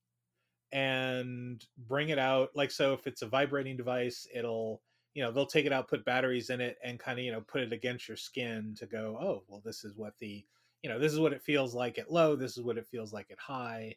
and 0.72 1.66
bring 1.78 2.10
it 2.10 2.20
out. 2.20 2.52
Like, 2.56 2.72
so 2.72 2.94
if 2.94 3.06
it's 3.06 3.22
a 3.22 3.28
vibrating 3.28 3.78
device, 3.78 4.26
it'll, 4.34 4.82
you 5.14 5.24
know, 5.24 5.32
they'll 5.32 5.46
take 5.46 5.66
it 5.66 5.74
out, 5.74 5.90
put 5.90 6.06
batteries 6.06 6.50
in 6.50 6.62
it, 6.62 6.78
and 6.84 7.00
kind 7.00 7.20
of, 7.20 7.26
you 7.26 7.32
know, 7.34 7.42
put 7.42 7.62
it 7.62 7.74
against 7.74 8.08
your 8.08 8.18
skin 8.18 8.76
to 8.78 8.88
go, 8.88 9.18
oh, 9.22 9.44
well, 9.48 9.62
this 9.66 9.84
is 9.84 9.96
what 9.98 10.14
the, 10.20 10.46
you 10.84 10.90
know, 10.90 11.00
this 11.00 11.14
is 11.14 11.20
what 11.20 11.34
it 11.34 11.44
feels 11.44 11.76
like 11.76 11.98
at 12.00 12.12
low, 12.12 12.36
this 12.36 12.58
is 12.58 12.64
what 12.64 12.78
it 12.78 12.88
feels 12.88 13.14
like 13.14 13.30
at 13.30 13.40
high 13.40 13.96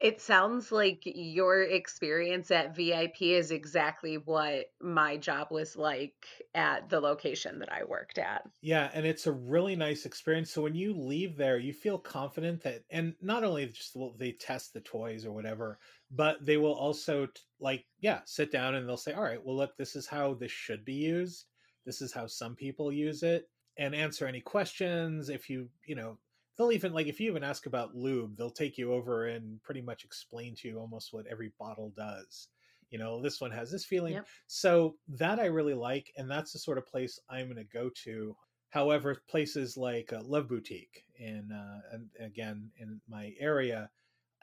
it 0.00 0.20
sounds 0.20 0.70
like 0.70 1.02
your 1.04 1.62
experience 1.62 2.50
at 2.50 2.76
VIP 2.76 3.22
is 3.22 3.50
exactly 3.50 4.16
what 4.16 4.66
my 4.80 5.16
job 5.16 5.48
was 5.50 5.76
like 5.76 6.14
at 6.54 6.88
the 6.88 7.00
location 7.00 7.58
that 7.58 7.72
I 7.72 7.82
worked 7.84 8.18
at. 8.18 8.42
Yeah, 8.60 8.90
and 8.94 9.04
it's 9.04 9.26
a 9.26 9.32
really 9.32 9.74
nice 9.74 10.06
experience. 10.06 10.52
So 10.52 10.62
when 10.62 10.76
you 10.76 10.94
leave 10.94 11.36
there, 11.36 11.58
you 11.58 11.72
feel 11.72 11.98
confident 11.98 12.62
that, 12.62 12.84
and 12.90 13.14
not 13.20 13.42
only 13.42 13.66
just 13.66 13.96
will 13.96 14.14
they 14.16 14.32
test 14.32 14.72
the 14.72 14.80
toys 14.80 15.24
or 15.24 15.32
whatever, 15.32 15.78
but 16.12 16.44
they 16.44 16.58
will 16.58 16.74
also 16.74 17.26
like, 17.58 17.84
yeah, 18.00 18.20
sit 18.24 18.52
down 18.52 18.76
and 18.76 18.88
they'll 18.88 18.96
say, 18.96 19.12
all 19.12 19.22
right, 19.22 19.44
well, 19.44 19.56
look, 19.56 19.76
this 19.76 19.96
is 19.96 20.06
how 20.06 20.34
this 20.34 20.52
should 20.52 20.84
be 20.84 20.94
used. 20.94 21.46
This 21.84 22.00
is 22.00 22.12
how 22.12 22.26
some 22.26 22.54
people 22.54 22.92
use 22.92 23.22
it 23.22 23.48
and 23.78 23.94
answer 23.94 24.26
any 24.26 24.40
questions 24.40 25.28
if 25.28 25.48
you 25.48 25.68
you 25.86 25.94
know 25.94 26.18
they'll 26.58 26.72
even 26.72 26.92
like 26.92 27.06
if 27.06 27.20
you 27.20 27.30
even 27.30 27.44
ask 27.44 27.66
about 27.66 27.94
lube 27.94 28.36
they'll 28.36 28.50
take 28.50 28.76
you 28.76 28.92
over 28.92 29.28
and 29.28 29.62
pretty 29.62 29.80
much 29.80 30.04
explain 30.04 30.54
to 30.54 30.68
you 30.68 30.78
almost 30.78 31.12
what 31.12 31.26
every 31.26 31.52
bottle 31.58 31.92
does 31.96 32.48
you 32.90 32.98
know 32.98 33.20
this 33.20 33.40
one 33.40 33.50
has 33.50 33.70
this 33.70 33.84
feeling. 33.84 34.14
Yep. 34.14 34.26
so 34.46 34.96
that 35.08 35.38
i 35.38 35.46
really 35.46 35.74
like 35.74 36.12
and 36.16 36.30
that's 36.30 36.52
the 36.52 36.58
sort 36.58 36.78
of 36.78 36.86
place 36.86 37.18
i'm 37.30 37.46
going 37.46 37.56
to 37.56 37.64
go 37.64 37.90
to. 38.04 38.36
However 38.70 39.22
places 39.30 39.78
like 39.78 40.12
uh, 40.12 40.20
love 40.22 40.46
boutique 40.46 41.04
in 41.18 41.50
uh, 41.52 41.80
and 41.92 42.08
again 42.20 42.70
in 42.78 43.00
my 43.08 43.32
area 43.40 43.88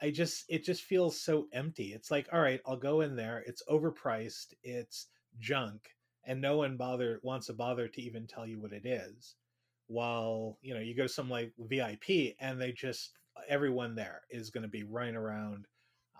i 0.02 0.10
just 0.10 0.44
it 0.48 0.64
just 0.64 0.82
feels 0.82 1.20
so 1.20 1.46
empty. 1.52 1.92
It's 1.92 2.10
like 2.10 2.28
all 2.32 2.40
right 2.40 2.60
i'll 2.66 2.76
go 2.76 3.02
in 3.02 3.14
there. 3.14 3.44
It's 3.46 3.62
overpriced. 3.70 4.54
It's 4.64 5.06
junk 5.38 5.90
and 6.24 6.40
no 6.40 6.56
one 6.56 6.76
bother 6.76 7.20
wants 7.22 7.46
to 7.46 7.52
bother 7.52 7.86
to 7.88 8.02
even 8.02 8.26
tell 8.26 8.46
you 8.46 8.60
what 8.60 8.72
it 8.72 8.84
is 8.84 9.36
while 9.88 10.58
you 10.62 10.74
know 10.74 10.80
you 10.80 10.94
go 10.96 11.04
to 11.04 11.08
some 11.08 11.30
like 11.30 11.52
vip 11.58 12.04
and 12.40 12.60
they 12.60 12.72
just 12.72 13.18
everyone 13.48 13.94
there 13.94 14.22
is 14.30 14.50
going 14.50 14.62
to 14.62 14.68
be 14.68 14.82
running 14.84 15.16
around 15.16 15.66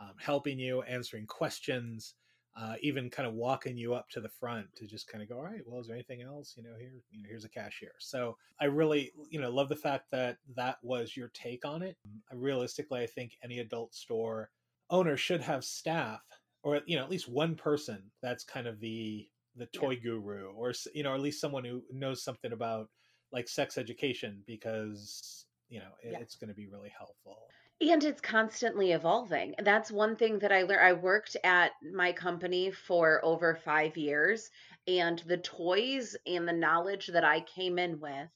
um, 0.00 0.12
helping 0.18 0.58
you 0.58 0.82
answering 0.82 1.26
questions 1.26 2.14
uh, 2.58 2.74
even 2.80 3.10
kind 3.10 3.28
of 3.28 3.34
walking 3.34 3.76
you 3.76 3.92
up 3.92 4.08
to 4.08 4.20
the 4.20 4.30
front 4.30 4.66
to 4.74 4.86
just 4.86 5.08
kind 5.08 5.22
of 5.22 5.28
go 5.28 5.36
all 5.36 5.44
right 5.44 5.60
well 5.66 5.80
is 5.80 5.86
there 5.88 5.96
anything 5.96 6.22
else? 6.22 6.54
You 6.56 6.62
know 6.62 6.74
here 6.78 6.92
you 7.10 7.18
know 7.22 7.28
here's 7.28 7.44
a 7.44 7.48
cashier. 7.48 7.92
So 7.98 8.36
i 8.60 8.64
really 8.64 9.12
you 9.30 9.40
know 9.40 9.50
love 9.50 9.68
the 9.68 9.76
fact 9.76 10.10
that 10.12 10.38
that 10.54 10.78
was 10.82 11.16
your 11.16 11.28
take 11.28 11.64
on 11.64 11.82
it. 11.82 11.96
Realistically 12.32 13.00
i 13.02 13.06
think 13.06 13.36
any 13.42 13.58
adult 13.58 13.94
store 13.94 14.50
owner 14.90 15.16
should 15.16 15.40
have 15.40 15.64
staff 15.64 16.20
or 16.62 16.80
you 16.86 16.96
know 16.96 17.02
at 17.02 17.10
least 17.10 17.28
one 17.28 17.54
person 17.56 18.10
that's 18.22 18.44
kind 18.44 18.66
of 18.66 18.80
the 18.80 19.28
the 19.56 19.66
Yeah. 19.72 19.80
toy 19.80 19.96
guru 19.96 20.50
or 20.52 20.72
you 20.94 21.02
know 21.02 21.10
or 21.10 21.14
at 21.14 21.20
least 21.20 21.40
someone 21.40 21.64
who 21.64 21.82
knows 21.90 22.22
something 22.22 22.52
about 22.52 22.88
like 23.36 23.48
sex 23.48 23.78
education 23.78 24.42
because 24.46 25.46
you 25.68 25.80
know 25.80 25.92
it, 26.02 26.12
Yeah. 26.12 26.20
it's 26.20 26.36
going 26.36 26.48
to 26.48 26.54
be 26.54 26.68
really 26.68 26.90
helpful 26.90 27.54
And 27.80 28.04
it's 28.04 28.20
constantly 28.22 28.92
evolving. 28.92 29.54
That's 29.58 29.90
one 29.90 30.16
thing 30.16 30.38
that 30.40 30.52
I 30.52 30.62
learned. 30.62 30.80
I 30.80 30.92
worked 30.94 31.36
at 31.44 31.72
my 31.82 32.12
company 32.12 32.70
for 32.70 33.22
over 33.24 33.54
five 33.54 33.96
years, 33.98 34.50
and 34.86 35.18
the 35.20 35.36
toys 35.38 36.16
and 36.26 36.48
the 36.48 36.52
knowledge 36.54 37.08
that 37.08 37.24
I 37.24 37.40
came 37.42 37.78
in 37.78 37.98
with, 38.00 38.30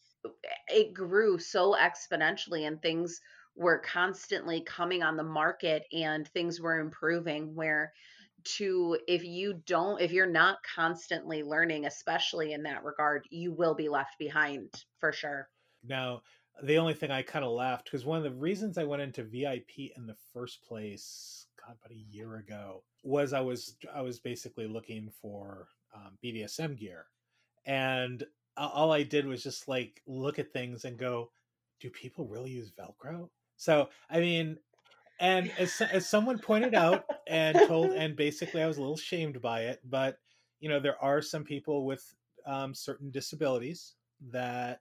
it 0.68 0.92
grew 0.94 1.38
so 1.38 1.74
exponentially, 1.74 2.66
and 2.66 2.80
things 2.82 3.20
were 3.56 3.78
constantly 3.80 4.62
coming 4.62 5.02
on 5.02 5.16
the 5.16 5.24
market 5.24 5.84
and 5.92 6.28
things 6.28 6.60
were 6.60 6.78
improving. 6.78 7.54
Where 7.54 7.92
to, 8.44 8.98
if 9.06 9.24
you 9.24 9.62
don't, 9.66 10.00
if 10.00 10.12
you're 10.12 10.26
not 10.26 10.58
constantly 10.74 11.42
learning, 11.42 11.86
especially 11.86 12.52
in 12.52 12.62
that 12.64 12.84
regard, 12.84 13.26
you 13.30 13.52
will 13.52 13.74
be 13.74 13.88
left 13.88 14.18
behind 14.18 14.70
for 14.98 15.12
sure. 15.12 15.48
Now, 15.82 16.22
the 16.62 16.78
only 16.78 16.94
thing 16.94 17.10
I 17.10 17.22
kind 17.22 17.44
of 17.44 17.52
laughed 17.52 17.84
because 17.84 18.04
one 18.04 18.18
of 18.18 18.24
the 18.24 18.38
reasons 18.38 18.76
I 18.78 18.84
went 18.84 19.02
into 19.02 19.24
VIP 19.24 19.96
in 19.96 20.06
the 20.06 20.16
first 20.32 20.62
place, 20.62 21.46
God, 21.64 21.76
about 21.80 21.92
a 21.92 22.14
year 22.14 22.36
ago, 22.36 22.82
was 23.02 23.32
I 23.32 23.40
was 23.40 23.76
I 23.94 24.02
was 24.02 24.18
basically 24.18 24.66
looking 24.66 25.10
for 25.22 25.68
um, 25.94 26.18
BDSM 26.22 26.78
gear, 26.78 27.06
and 27.64 28.24
all 28.56 28.92
I 28.92 29.02
did 29.02 29.26
was 29.26 29.42
just 29.42 29.68
like 29.68 30.02
look 30.06 30.38
at 30.38 30.52
things 30.52 30.84
and 30.84 30.98
go, 30.98 31.30
"Do 31.80 31.90
people 31.90 32.26
really 32.26 32.50
use 32.50 32.72
Velcro?" 32.72 33.30
So 33.56 33.88
I 34.10 34.20
mean, 34.20 34.58
and 35.20 35.52
as 35.58 35.80
as 35.80 36.08
someone 36.08 36.38
pointed 36.38 36.74
out 36.74 37.04
and 37.28 37.56
told, 37.66 37.92
and 37.92 38.16
basically 38.16 38.62
I 38.62 38.66
was 38.66 38.78
a 38.78 38.80
little 38.80 38.96
shamed 38.96 39.40
by 39.40 39.62
it, 39.64 39.80
but 39.84 40.18
you 40.60 40.68
know 40.68 40.80
there 40.80 41.02
are 41.02 41.22
some 41.22 41.44
people 41.44 41.84
with 41.86 42.14
um, 42.46 42.74
certain 42.74 43.10
disabilities 43.10 43.94
that 44.30 44.80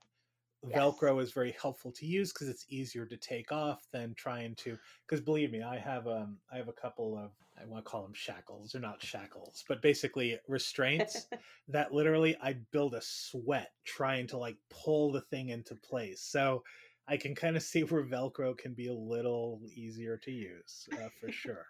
Yes. 0.68 0.76
Velcro 0.76 1.22
is 1.22 1.32
very 1.32 1.56
helpful 1.62 1.92
to 1.94 2.06
use 2.06 2.34
because 2.34 2.50
it's 2.50 2.66
easier 2.70 3.06
to 3.06 3.18
take 3.18 3.52
off 3.52 3.88
than 3.92 4.14
trying 4.16 4.56
to. 4.56 4.78
Because 5.08 5.22
believe 5.24 5.52
me, 5.52 5.62
I 5.62 5.78
have 5.78 6.08
um 6.08 6.38
I 6.52 6.58
have 6.58 6.68
a 6.68 6.74
couple 6.74 7.18
of 7.18 7.32
I 7.62 7.66
want 7.66 7.86
to 7.86 7.90
call 7.90 8.04
them 8.04 8.14
shackles. 8.14 8.72
They're 8.72 8.82
not 8.82 9.02
shackles, 9.02 9.64
but 9.68 9.82
basically 9.82 10.38
restraints 10.48 11.28
that 11.70 11.94
literally 11.94 12.36
I 12.42 12.54
build 12.72 12.94
a 12.94 13.02
sweat 13.02 13.72
trying 13.86 14.28
to 14.28 14.38
like 14.38 14.58
pull 14.70 15.12
the 15.12 15.22
thing 15.22 15.50
into 15.50 15.76
place. 15.76 16.22
So 16.22 16.64
I 17.10 17.18
can 17.18 17.34
kind 17.36 17.58
of 17.58 17.64
see 17.64 17.82
where 17.82 18.04
Velcro 18.06 18.58
can 18.58 18.74
be 18.74 18.88
a 18.88 18.94
little 18.94 19.62
easier 19.76 20.16
to 20.18 20.32
use 20.32 20.88
uh, 20.94 21.10
for 21.20 21.32
sure. 21.32 21.66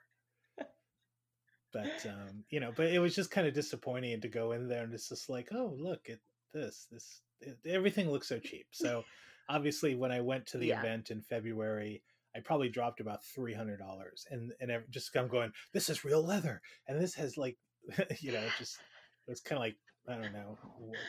But 1.72 2.06
um, 2.06 2.44
you 2.50 2.60
know, 2.60 2.74
but 2.76 2.88
it 2.88 3.00
was 3.00 3.16
just 3.16 3.32
kind 3.32 3.48
of 3.48 3.54
disappointing 3.54 4.22
to 4.22 4.28
go 4.28 4.52
in 4.52 4.68
there 4.68 4.84
and 4.84 4.94
it's 4.94 5.10
just 5.10 5.30
like, 5.30 5.50
oh 5.54 5.74
look 5.78 6.10
at 6.10 6.20
this, 6.54 6.88
this 6.92 7.22
it, 7.42 7.58
everything 7.66 8.10
looks 8.12 8.28
so 8.28 8.40
cheap. 8.40 8.68
So 8.72 9.06
obviously, 9.48 9.96
when 9.96 10.12
I 10.12 10.20
went 10.20 10.46
to 10.48 10.58
the 10.58 10.68
Yeah. 10.68 10.80
event 10.80 11.12
in 11.12 11.22
February, 11.22 12.04
I 12.36 12.40
probably 12.40 12.70
dropped 12.70 13.00
about 13.00 13.24
three 13.24 13.54
hundred 13.54 13.78
dollars, 13.78 14.26
and 14.32 14.52
and 14.60 14.72
I 14.72 14.80
just 14.90 15.16
I'm 15.16 15.28
going, 15.28 15.52
this 15.74 15.90
is 15.90 16.04
real 16.04 16.24
leather, 16.24 16.62
and 16.88 17.00
this 17.00 17.14
has 17.16 17.38
like, 17.38 17.58
you 18.20 18.32
know, 18.32 18.50
just 18.58 18.80
it 19.28 19.32
was 19.32 19.42
kind 19.42 19.58
of 19.58 19.64
like 19.64 19.78
I 20.08 20.16
don't 20.18 20.34
know, 20.34 20.58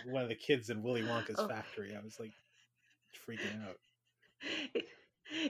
one 0.04 0.22
of 0.22 0.28
the 0.28 0.34
kids 0.34 0.68
in 0.70 0.82
Willy 0.82 1.02
Wonka's 1.02 1.40
Oh. 1.40 1.48
factory. 1.48 1.96
I 1.96 2.04
was 2.04 2.20
like 2.20 2.32
freaking 3.26 3.66
out. 3.66 3.76
It- 4.74 4.86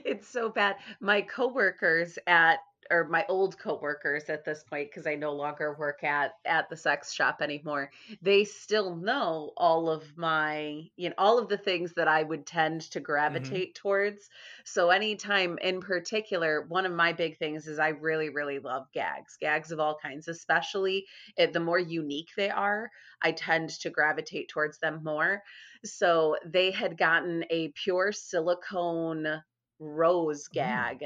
it's 0.05 0.27
so 0.27 0.49
bad. 0.49 0.77
My 0.99 1.21
coworkers 1.21 2.17
at 2.27 2.59
or 2.89 3.05
my 3.05 3.25
old 3.29 3.57
coworkers 3.57 4.25
at 4.29 4.43
this 4.43 4.63
point 4.63 4.89
because 4.89 5.07
I 5.07 5.15
no 5.15 5.31
longer 5.31 5.75
work 5.79 6.03
at 6.03 6.33
at 6.43 6.69
the 6.69 6.75
sex 6.75 7.13
shop 7.13 7.41
anymore. 7.41 7.89
They 8.21 8.43
still 8.43 8.95
know 8.95 9.53
all 9.55 9.89
of 9.89 10.17
my, 10.17 10.89
you 10.97 11.09
know, 11.09 11.15
all 11.17 11.39
of 11.39 11.47
the 11.47 11.57
things 11.57 11.93
that 11.93 12.09
I 12.09 12.21
would 12.21 12.45
tend 12.45 12.81
to 12.81 12.99
mm-hmm. 12.99 13.05
gravitate 13.05 13.75
towards. 13.75 14.29
So 14.65 14.89
anytime 14.89 15.57
in 15.59 15.79
particular, 15.79 16.65
one 16.67 16.85
of 16.85 16.91
my 16.91 17.13
big 17.13 17.37
things 17.37 17.67
is 17.67 17.79
I 17.79 17.89
really 17.89 18.29
really 18.29 18.59
love 18.59 18.87
gags. 18.93 19.37
Gags 19.39 19.71
of 19.71 19.79
all 19.79 19.97
kinds, 20.01 20.27
especially 20.27 21.05
if 21.37 21.53
the 21.53 21.59
more 21.61 21.79
unique 21.79 22.31
they 22.35 22.49
are, 22.49 22.91
I 23.21 23.31
tend 23.31 23.69
to 23.69 23.89
gravitate 23.89 24.49
towards 24.49 24.79
them 24.79 25.01
more. 25.03 25.43
So 25.83 26.35
they 26.45 26.71
had 26.71 26.97
gotten 26.97 27.43
a 27.49 27.69
pure 27.69 28.11
silicone 28.11 29.41
rose 29.79 30.47
gag 30.47 31.05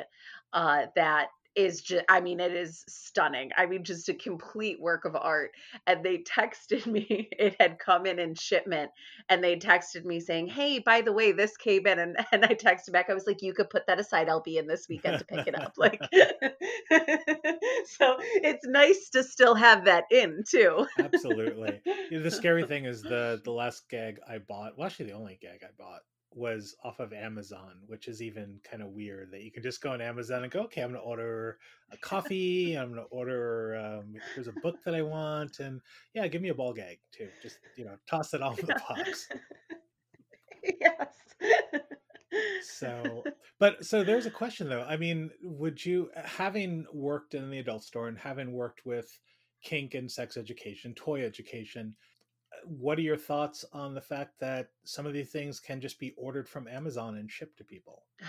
uh, 0.54 0.88
that 0.96 1.30
is 1.56 1.82
just, 1.82 2.06
I 2.10 2.22
mean, 2.22 2.40
it 2.40 2.54
is 2.54 2.84
stunning. 2.88 3.52
I 3.58 3.66
mean, 3.66 3.84
just 3.84 4.10
a 4.10 4.14
complete 4.14 4.80
work 4.80 5.06
of 5.06 5.16
art. 5.16 5.52
And 5.88 6.04
they 6.04 6.20
texted 6.20 6.86
me, 6.92 7.30
it 7.32 7.56
had 7.60 7.80
come 7.80 8.06
in 8.06 8.20
in 8.20 8.36
shipment, 8.36 8.92
and 9.30 9.44
they 9.44 9.58
texted 9.58 10.06
me 10.06 10.20
saying, 10.20 10.48
Hey, 10.48 10.80
by 10.80 11.02
the 11.02 11.14
way, 11.14 11.32
this 11.32 11.58
came 11.58 11.88
in. 11.88 12.00
And, 12.00 12.18
and 12.32 12.46
I 12.46 12.56
texted 12.56 12.92
back, 12.92 13.10
I 13.10 13.14
was 13.14 13.28
like, 13.28 13.42
You 13.42 13.54
could 13.54 13.70
put 13.70 13.88
that 13.88 14.00
aside. 14.00 14.30
I'll 14.30 14.42
be 14.42 14.58
in 14.58 14.68
this 14.68 14.88
weekend 14.90 15.20
to 15.20 15.26
pick 15.26 15.48
it 15.48 15.60
up. 15.60 15.74
Like, 15.78 16.02
so 16.12 18.18
it's 18.44 18.66
nice 18.66 19.10
to 19.10 19.24
still 19.24 19.56
have 19.56 19.86
that 19.86 20.06
in 20.12 20.44
too. 20.48 20.86
Absolutely. 21.00 21.82
Yeah, 22.12 22.20
the 22.20 22.32
scary 22.32 22.64
thing 22.68 22.86
is 22.86 23.02
the 23.02 23.42
the 23.44 23.52
last 23.52 23.90
gag 23.90 24.20
I 24.28 24.40
bought. 24.40 24.78
Well, 24.78 24.88
actually, 24.88 25.08
the 25.08 25.14
only 25.14 25.38
gag 25.42 25.64
I 25.64 25.72
bought 25.78 26.02
was 26.36 26.76
off 26.84 27.00
of 27.00 27.14
Amazon, 27.14 27.78
which 27.88 28.08
is 28.08 28.22
even 28.22 28.60
kind 28.70 28.84
of 28.84 28.90
weird 28.90 29.32
that 29.32 29.42
you 29.42 29.52
can 29.52 29.64
just 29.64 29.82
go 29.82 29.92
on 29.92 30.02
Amazon 30.02 30.44
and 30.44 30.52
go, 30.52 30.62
okay, 30.62 30.82
I'm 30.82 30.92
going 30.92 31.02
to 31.02 31.08
order 31.08 31.58
a 31.92 31.98
coffee. 31.98 32.76
I'm 32.76 32.90
going 32.94 33.02
to 33.02 33.10
order. 33.10 33.76
Um, 33.76 34.16
here's 34.36 34.48
a 34.48 34.54
book 34.62 34.84
that 34.84 34.94
I 34.94 35.02
want, 35.02 35.60
and 35.60 35.80
yeah, 36.14 36.28
give 36.28 36.42
me 36.42 36.50
a 36.50 36.54
ball 36.54 36.74
gag 36.74 37.00
too. 37.12 37.30
Just 37.42 37.60
you 37.78 37.86
know, 37.86 37.96
toss 38.08 38.34
it 38.34 38.42
off 38.42 38.58
the 38.58 38.80
box. 38.88 39.30
yes. 40.82 41.08
So, 42.64 43.24
but 43.60 43.86
so 43.86 44.04
there's 44.04 44.26
a 44.26 44.32
question 44.32 44.68
though. 44.68 44.84
I 44.84 44.98
mean, 44.98 45.32
would 45.42 45.84
you, 45.84 46.10
having 46.16 46.86
worked 46.94 47.34
in 47.34 47.50
the 47.50 47.60
adult 47.60 47.84
store 47.84 48.10
and 48.10 48.18
having 48.18 48.52
worked 48.52 48.86
with 48.86 49.08
kink 49.64 49.94
and 49.94 50.12
sex 50.12 50.36
education, 50.36 50.94
toy 50.94 51.24
education, 51.24 51.96
uh, 51.96 52.15
what 52.64 52.98
are 52.98 53.04
your 53.04 53.18
thoughts 53.18 53.66
on 53.74 53.94
the 53.94 54.02
fact 54.02 54.40
that 54.40 54.70
some 54.84 55.06
of 55.06 55.14
these 55.14 55.30
things 55.30 55.60
can 55.60 55.82
just 55.82 56.00
be 56.00 56.14
ordered 56.18 56.48
from 56.48 56.68
Amazon 56.68 57.16
and 57.18 57.32
shipped 57.32 57.58
to 57.58 57.64
people? 57.64 58.04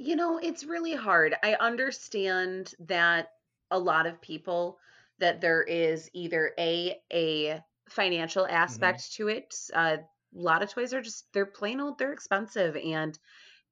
You 0.00 0.14
know, 0.14 0.38
it's 0.38 0.62
really 0.62 0.94
hard. 0.94 1.34
I 1.42 1.54
understand 1.54 2.72
that 2.86 3.30
a 3.72 3.78
lot 3.80 4.06
of 4.06 4.20
people 4.20 4.78
that 5.18 5.40
there 5.40 5.64
is 5.64 6.08
either 6.12 6.52
a 6.56 7.00
a 7.12 7.60
financial 7.88 8.46
aspect 8.46 9.12
to 9.14 9.26
it. 9.26 9.52
Uh, 9.74 9.96
a 10.36 10.40
lot 10.40 10.62
of 10.62 10.70
toys 10.70 10.94
are 10.94 11.02
just 11.02 11.26
they're 11.32 11.46
plain 11.46 11.80
old 11.80 11.98
they're 11.98 12.12
expensive 12.12 12.76
and 12.76 13.18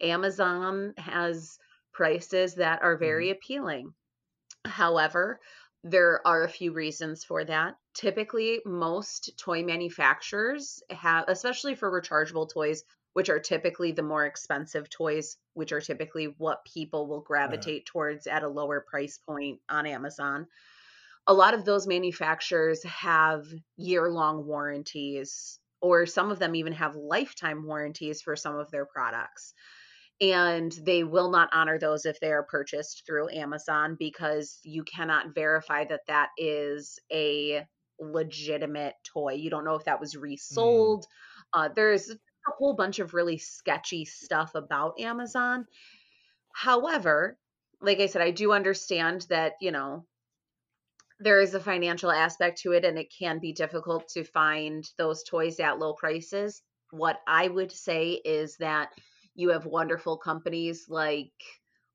Amazon 0.00 0.94
has 0.98 1.58
prices 1.92 2.54
that 2.56 2.82
are 2.82 2.96
very 2.96 3.30
appealing. 3.30 3.94
However, 4.64 5.40
there 5.84 6.26
are 6.26 6.44
a 6.44 6.48
few 6.48 6.72
reasons 6.72 7.24
for 7.24 7.44
that. 7.44 7.76
Typically, 7.96 8.60
most 8.66 9.38
toy 9.38 9.62
manufacturers 9.64 10.82
have, 10.90 11.24
especially 11.28 11.74
for 11.74 11.90
rechargeable 11.90 12.46
toys, 12.52 12.84
which 13.14 13.30
are 13.30 13.40
typically 13.40 13.92
the 13.92 14.02
more 14.02 14.26
expensive 14.26 14.90
toys, 14.90 15.38
which 15.54 15.72
are 15.72 15.80
typically 15.80 16.26
what 16.36 16.62
people 16.66 17.08
will 17.08 17.20
uh-huh. 17.20 17.26
gravitate 17.26 17.86
towards 17.86 18.26
at 18.26 18.42
a 18.42 18.48
lower 18.48 18.84
price 18.86 19.18
point 19.26 19.60
on 19.70 19.86
Amazon. 19.86 20.46
A 21.26 21.32
lot 21.32 21.54
of 21.54 21.64
those 21.64 21.86
manufacturers 21.86 22.82
have 22.82 23.46
year 23.78 24.10
long 24.10 24.46
warranties, 24.46 25.58
or 25.80 26.04
some 26.04 26.30
of 26.30 26.38
them 26.38 26.54
even 26.54 26.74
have 26.74 26.94
lifetime 26.96 27.64
warranties 27.66 28.20
for 28.20 28.36
some 28.36 28.58
of 28.58 28.70
their 28.70 28.84
products. 28.84 29.54
and 30.20 30.72
they 30.72 31.04
will 31.04 31.30
not 31.30 31.50
honor 31.52 31.78
those 31.78 32.06
if 32.06 32.20
they 32.20 32.32
are 32.32 32.42
purchased 32.42 33.04
through 33.06 33.28
Amazon 33.30 33.96
because 33.98 34.58
you 34.64 34.82
cannot 34.84 35.34
verify 35.34 35.84
that 35.84 36.06
that 36.08 36.30
is 36.38 36.98
a 37.12 37.66
legitimate 37.98 38.94
toy. 39.04 39.34
You 39.34 39.50
don't 39.50 39.64
know 39.64 39.74
if 39.76 39.84
that 39.84 40.00
was 40.00 40.14
Mm. 40.14 40.20
resold. 40.22 41.06
Uh, 41.52 41.68
there's 41.74 42.10
a 42.10 42.16
whole 42.58 42.74
bunch 42.74 42.98
of 42.98 43.14
really 43.14 43.38
sketchy 43.38 44.04
stuff 44.04 44.54
about 44.54 45.00
Amazon. 45.00 45.66
However, 46.54 47.38
like 47.80 48.00
I 48.00 48.06
said, 48.06 48.22
I 48.22 48.30
do 48.32 48.52
understand 48.52 49.22
that, 49.30 49.54
you 49.60 49.70
know, 49.70 50.06
there 51.18 51.40
is 51.40 51.54
a 51.54 51.60
financial 51.60 52.10
aspect 52.10 52.60
to 52.60 52.72
it 52.72 52.84
and 52.84 52.98
it 52.98 53.12
can 53.16 53.38
be 53.38 53.52
difficult 53.52 54.08
to 54.08 54.24
find 54.24 54.88
those 54.98 55.22
toys 55.24 55.60
at 55.60 55.78
low 55.78 55.94
prices. 55.94 56.62
What 56.90 57.20
I 57.26 57.48
would 57.48 57.72
say 57.72 58.12
is 58.12 58.56
that 58.58 58.90
you 59.34 59.50
have 59.50 59.66
wonderful 59.66 60.18
companies 60.18 60.86
like 60.88 61.32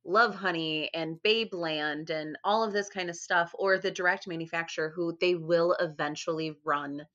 Lovehoney 0.06 0.90
and 0.94 1.22
Babeland 1.22 2.10
and 2.10 2.38
all 2.44 2.64
of 2.64 2.74
this 2.74 2.90
kind 2.90 3.10
of 3.10 3.16
stuff, 3.16 3.54
or 3.58 3.78
the 3.78 3.92
direct 3.92 4.28
manufacturer 4.28 4.90
who 4.90 5.18
they 5.20 5.36
will 5.36 5.74
eventually 5.80 6.58
run 6.66 7.08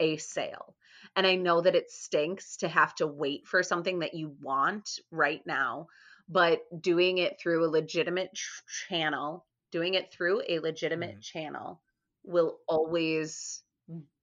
a 0.00 0.16
sale. 0.16 0.76
And 1.16 1.26
I 1.26 1.36
know 1.36 1.60
that 1.60 1.74
it 1.76 1.90
stinks 1.90 2.56
to 2.58 2.68
have 2.68 2.94
to 2.96 3.06
wait 3.06 3.46
for 3.46 3.62
something 3.62 4.00
that 4.00 4.14
you 4.14 4.30
want 4.40 4.98
right 5.10 5.42
now, 5.46 5.88
but 6.28 6.62
doing 6.80 7.18
it 7.18 7.38
through 7.40 7.64
a 7.64 7.70
legitimate 7.70 8.34
ch- 8.34 8.62
channel, 8.88 9.46
doing 9.70 9.94
it 9.94 10.12
through 10.12 10.42
a 10.48 10.58
legitimate 10.60 11.16
Mhm. 11.16 11.20
channel 11.20 11.82
will 12.24 12.60
always 12.68 13.62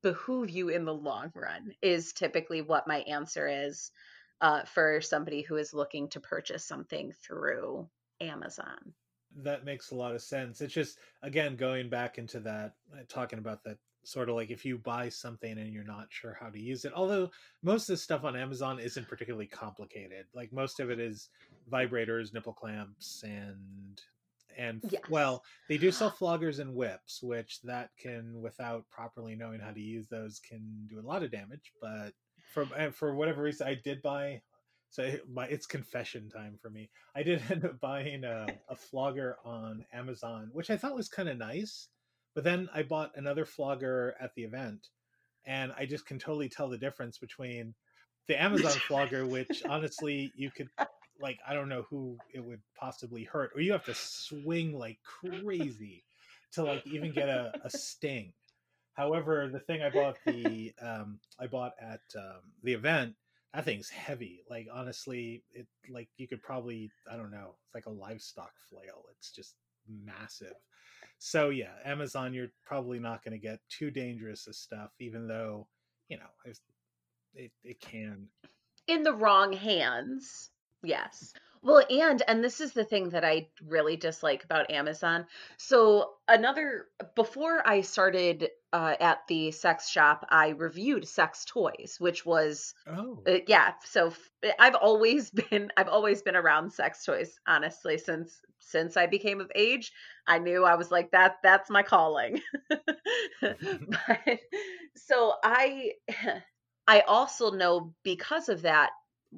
behoove 0.02 0.50
you 0.50 0.70
in 0.70 0.86
the 0.86 0.94
long 0.94 1.32
run, 1.36 1.74
is 1.82 2.14
typically 2.14 2.62
what 2.62 2.88
my 2.88 3.00
answer 3.02 3.48
is 3.48 3.92
uh, 4.42 4.64
for 4.66 5.02
somebody 5.02 5.42
who 5.42 5.58
is 5.58 5.74
looking 5.74 6.10
to 6.10 6.22
purchase 6.22 6.66
something 6.66 7.12
through 7.12 7.90
Amazon. 8.22 8.94
That 9.44 9.66
makes 9.66 9.92
a 9.92 9.96
lot 9.96 10.16
of 10.16 10.22
sense. 10.22 10.62
It's 10.62 10.74
just 10.74 10.98
again 11.22 11.56
going 11.56 11.90
back 11.90 12.18
into 12.18 12.40
that 12.42 12.74
uh, 12.94 13.04
talking 13.08 13.40
about 13.40 13.64
that 13.64 13.78
sort 14.04 14.30
of 14.30 14.36
like 14.36 14.50
if 14.50 14.66
you 14.66 14.78
buy 14.78 15.10
something 15.10 15.58
and 15.58 15.74
you're 15.74 15.84
not 15.84 16.08
sure 16.10 16.38
how 16.40 16.50
to 16.50 16.60
use 16.60 16.86
it. 16.86 16.94
Although 16.96 17.30
most 17.62 17.90
of 17.90 17.94
the 17.94 17.98
stuff 17.98 18.24
on 18.24 18.36
Amazon 18.36 18.80
isn't 18.80 19.08
particularly 19.08 19.46
complicated. 19.48 20.26
Like 20.34 20.52
most 20.52 20.80
of 20.80 20.90
it 20.90 21.00
is 21.00 21.30
vibrators, 21.72 22.34
nipple 22.34 22.54
clamps, 22.54 23.24
and 23.24 24.02
and 24.58 24.82
Yes. 24.90 25.04
well, 25.10 25.44
they 25.68 25.78
do 25.78 25.92
sell 25.92 26.12
floggers 26.20 26.60
and 26.60 26.76
whips, 26.76 27.22
which 27.22 27.62
that 27.62 27.92
can, 28.00 28.42
without 28.42 28.90
properly 28.90 29.36
knowing 29.36 29.60
how 29.60 29.72
to 29.72 29.80
use 29.82 30.08
those, 30.08 30.40
can 30.40 30.88
do 30.90 31.00
a 31.00 31.06
lot 31.08 31.24
of 31.24 31.32
damage. 31.32 31.72
But 31.82 32.14
for 32.54 32.66
for 32.92 33.16
whatever 33.16 33.44
reason, 33.44 33.68
I 33.68 33.76
did 33.76 34.02
buy. 34.02 34.42
So 34.90 35.18
my 35.32 35.46
it's 35.46 35.66
confession 35.66 36.30
time 36.30 36.58
for 36.62 36.70
me. 36.70 36.90
I 37.16 37.24
did 37.24 37.42
end 37.52 37.66
up 37.66 37.80
buying 37.80 38.24
a, 38.24 38.48
a 38.68 38.76
flogger 38.76 39.38
on 39.46 39.86
Amazon, 39.94 40.50
which 40.54 40.70
I 40.70 40.78
thought 40.78 40.96
was 40.96 41.10
kind 41.10 41.30
of 41.30 41.38
nice. 41.38 41.88
But 42.36 42.44
then 42.44 42.70
I 42.74 42.84
bought 42.84 43.12
another 43.16 43.46
flogger 43.46 44.16
at 44.22 44.34
the 44.36 44.44
event, 44.44 44.88
and 45.46 45.72
I 45.78 45.86
just 45.86 46.06
can 46.06 46.20
totally 46.20 46.50
tell 46.50 46.70
the 46.70 46.78
difference 46.78 47.18
between 47.18 47.74
the 48.28 48.42
Amazon 48.42 48.72
flogger, 48.88 49.26
which 49.26 49.64
honestly 49.68 50.32
you 50.36 50.52
could 50.52 50.70
like 51.20 51.40
I 51.48 51.54
don't 51.54 51.70
know 51.70 51.86
who 51.90 52.18
it 52.34 52.44
would 52.44 52.62
possibly 52.80 53.24
hurt, 53.24 53.52
or 53.56 53.62
you 53.62 53.72
have 53.74 53.86
to 53.86 53.94
swing 53.94 54.74
like 54.74 55.00
crazy 55.04 56.04
to 56.54 56.64
like 56.64 56.86
even 56.88 57.12
get 57.12 57.30
a, 57.30 57.52
a 57.64 57.70
sting. 57.70 58.34
However, 58.94 59.50
the 59.52 59.60
thing 59.60 59.82
I 59.82 59.90
bought 59.90 60.18
the 60.26 60.74
um, 60.82 61.20
I 61.40 61.48
bought 61.48 61.74
at 61.82 62.02
um, 62.16 62.42
the 62.64 62.74
event 62.74 63.16
that 63.54 63.66
thing's 63.66 63.90
heavy. 63.90 64.42
Like 64.50 64.68
honestly, 64.72 65.44
it 65.52 65.68
like 65.90 66.10
you 66.18 66.28
could 66.28 66.42
probably 66.42 66.92
I 67.12 67.18
don't 67.18 67.32
know. 67.32 67.56
It's 67.66 67.76
like 67.76 67.88
a 67.88 67.92
livestock 67.92 68.52
flail. 68.70 69.06
It's 69.18 69.32
just 69.32 69.56
massive. 69.88 70.54
So 71.18 71.50
yeah, 71.50 71.74
Amazon, 71.86 72.34
you're 72.34 72.52
probably 72.66 73.00
not 73.00 73.24
going 73.24 73.34
to 73.34 73.40
get 73.40 73.60
too 73.70 73.92
dangerous 73.92 74.48
of 74.48 74.56
stuff, 74.56 74.92
even 75.00 75.28
though 75.28 75.68
you 76.10 76.18
know 76.18 76.54
it 77.34 77.52
it 77.64 77.80
can. 77.82 78.28
in 78.88 79.04
the 79.04 79.14
wrong 79.14 79.54
hands. 79.54 80.50
Yes. 80.84 81.34
Well, 81.62 81.84
and 81.90 82.22
and 82.28 82.44
this 82.44 82.62
is 82.62 82.72
the 82.72 82.86
thing 82.86 83.10
that 83.10 83.26
I 83.26 83.50
really 83.66 83.98
dislike 83.98 84.44
about 84.46 84.72
Amazon. 84.72 85.26
So 85.58 86.12
another 86.28 86.86
before 87.16 87.68
I 87.68 87.82
started 87.82 88.50
uh, 88.72 88.96
at 89.00 89.28
the 89.28 89.52
sex 89.52 89.90
shop, 89.90 90.26
I 90.30 90.50
reviewed 90.50 91.08
sex 91.08 91.46
toys, 91.46 91.96
which 92.00 92.26
was 92.26 92.74
Oh, 92.88 93.22
uh, 93.28 93.40
yeah. 93.48 93.74
So 93.84 94.08
f- 94.08 94.54
I've 94.60 94.76
always 94.76 95.30
been 95.50 95.72
I've 95.78 95.90
always 95.90 96.22
been 96.22 96.36
around 96.36 96.72
sex 96.72 97.04
toys. 97.04 97.40
Honestly, 97.48 97.98
since 97.98 98.42
since 98.60 98.98
I 98.98 99.08
became 99.08 99.42
of 99.42 99.52
age, 99.56 99.92
I 100.28 100.40
knew 100.40 100.64
I 100.64 100.76
was 100.76 100.92
like 100.92 101.12
that. 101.12 101.38
That's 101.44 101.70
my 101.70 101.84
calling. 101.84 102.42
but 103.42 104.40
so 104.96 105.34
I 105.44 105.94
I 106.88 107.02
also 107.02 107.52
know 107.52 107.94
because 108.04 108.50
of 108.50 108.64
that, 108.64 108.92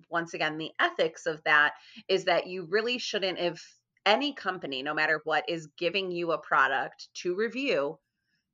once 0.10 0.34
again, 0.34 0.58
the 0.58 0.72
ethics 0.80 1.26
of 1.26 1.44
that 1.44 1.74
is 2.08 2.26
that 2.26 2.48
you 2.48 2.65
really 2.70 2.98
shouldn't, 2.98 3.39
if 3.39 3.78
any 4.06 4.34
company, 4.34 4.82
no 4.84 4.94
matter 4.94 5.22
what, 5.26 5.50
is 5.50 5.67
giving 5.78 6.12
you 6.12 6.32
a 6.32 6.38
product 6.38 7.10
to 7.15 7.36
review, 7.36 8.00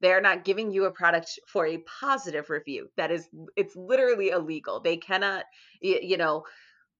they're 0.01 0.21
not 0.21 0.45
giving 0.45 0.71
you 0.71 0.85
a 0.85 0.91
product 0.91 1.39
for 1.47 1.65
a 1.65 1.79
positive 1.99 2.49
review. 2.49 2.89
That 2.97 3.11
is, 3.11 3.27
it's 3.55 3.75
literally 3.75 4.29
illegal. 4.29 4.79
They 4.79 4.97
cannot, 4.97 5.45
you 5.81 6.17
know, 6.17 6.43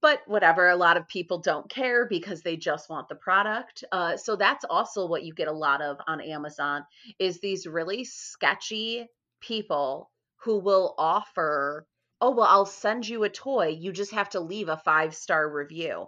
but 0.01 0.21
whatever. 0.27 0.69
A 0.69 0.75
lot 0.75 0.97
of 0.97 1.07
people 1.07 1.39
don't 1.39 1.69
care 1.69 2.07
because 2.07 2.41
they 2.41 2.57
just 2.57 2.89
want 2.89 3.10
the 3.10 3.15
product. 3.15 3.83
Uh, 3.91 4.17
so 4.17 4.36
that's 4.36 4.65
also 4.69 5.07
what 5.07 5.23
you 5.23 5.33
get 5.33 5.47
a 5.47 5.51
lot 5.53 5.81
of 5.81 5.97
on 6.07 6.21
Amazon 6.21 6.83
is 7.19 7.39
these 7.39 7.67
really 7.67 8.03
sketchy 8.03 9.07
people 9.41 10.12
who 10.43 10.60
will 10.60 10.93
offer, 10.97 11.86
oh, 12.21 12.31
well, 12.31 12.47
I'll 12.47 12.65
send 12.65 13.07
you 13.07 13.23
a 13.23 13.29
toy. 13.29 13.77
You 13.79 13.91
just 13.91 14.12
have 14.12 14.29
to 14.29 14.39
leave 14.39 14.69
a 14.69 14.77
five 14.77 15.15
star 15.15 15.49
review. 15.49 16.07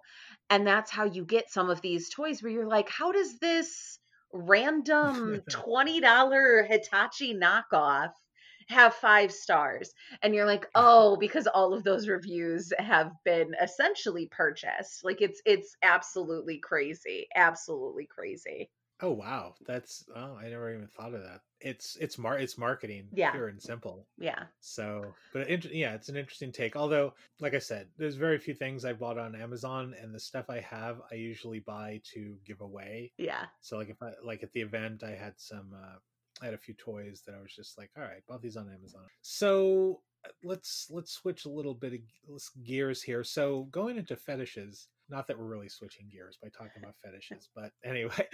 And 0.49 0.65
that's 0.65 0.91
how 0.91 1.05
you 1.05 1.25
get 1.25 1.51
some 1.51 1.69
of 1.69 1.81
these 1.81 2.09
toys 2.09 2.41
where 2.41 2.51
you're 2.51 2.67
like, 2.67 2.89
how 2.89 3.11
does 3.11 3.37
this 3.39 3.99
random 4.33 5.41
$20 5.49 6.63
Hitachi 6.63 7.33
knockoff 7.35 8.11
have 8.67 8.93
five 8.95 9.31
stars? 9.31 9.93
And 10.21 10.35
you're 10.35 10.45
like, 10.45 10.67
oh, 10.75 11.17
because 11.17 11.47
all 11.47 11.73
of 11.73 11.83
those 11.83 12.07
reviews 12.07 12.71
have 12.77 13.11
been 13.25 13.55
essentially 13.61 14.27
purchased. 14.27 15.03
Like 15.03 15.21
it's 15.21 15.41
it's 15.45 15.75
absolutely 15.83 16.59
crazy. 16.59 17.27
Absolutely 17.35 18.05
crazy. 18.07 18.69
Oh 19.01 19.11
wow, 19.11 19.55
that's 19.65 20.03
oh 20.15 20.35
I 20.35 20.49
never 20.49 20.73
even 20.73 20.87
thought 20.87 21.13
of 21.13 21.21
that. 21.23 21.41
It's 21.61 21.97
it's 21.99 22.17
mar 22.17 22.37
it's 22.37 22.57
marketing, 22.57 23.07
Yeah. 23.13 23.31
pure 23.31 23.47
and 23.49 23.61
simple. 23.61 24.07
Yeah. 24.17 24.43
So, 24.61 25.13
but 25.33 25.47
int- 25.49 25.73
yeah, 25.73 25.93
it's 25.93 26.09
an 26.09 26.15
interesting 26.17 26.51
take. 26.51 26.75
Although, 26.75 27.13
like 27.39 27.53
I 27.53 27.59
said, 27.59 27.87
there's 27.97 28.15
very 28.15 28.37
few 28.37 28.53
things 28.53 28.85
I 28.85 28.93
bought 28.93 29.17
on 29.17 29.35
Amazon, 29.35 29.93
and 30.01 30.13
the 30.13 30.19
stuff 30.19 30.49
I 30.49 30.59
have, 30.61 31.01
I 31.11 31.15
usually 31.15 31.59
buy 31.59 32.01
to 32.13 32.35
give 32.45 32.61
away. 32.61 33.11
Yeah. 33.17 33.45
So, 33.61 33.77
like 33.77 33.89
if 33.89 34.01
I 34.01 34.11
like 34.23 34.43
at 34.43 34.51
the 34.53 34.61
event, 34.61 35.03
I 35.03 35.11
had 35.11 35.33
some, 35.37 35.73
uh, 35.73 35.97
I 36.41 36.45
had 36.45 36.53
a 36.53 36.57
few 36.57 36.73
toys 36.75 37.21
that 37.25 37.35
I 37.35 37.41
was 37.41 37.53
just 37.53 37.77
like, 37.77 37.89
all 37.97 38.03
right, 38.03 38.25
bought 38.27 38.41
these 38.41 38.55
on 38.57 38.69
Amazon. 38.73 39.03
So 39.21 40.01
let's 40.43 40.87
let's 40.89 41.11
switch 41.11 41.45
a 41.45 41.49
little 41.49 41.73
bit 41.73 41.93
of 41.93 42.41
gears 42.63 43.01
here. 43.03 43.23
So 43.23 43.63
going 43.71 43.97
into 43.97 44.15
fetishes, 44.15 44.87
not 45.09 45.27
that 45.27 45.37
we're 45.37 45.45
really 45.45 45.69
switching 45.69 46.07
gears 46.11 46.37
by 46.41 46.49
talking 46.49 46.81
about 46.83 46.95
fetishes, 47.03 47.49
but 47.55 47.71
anyway, 47.83 48.27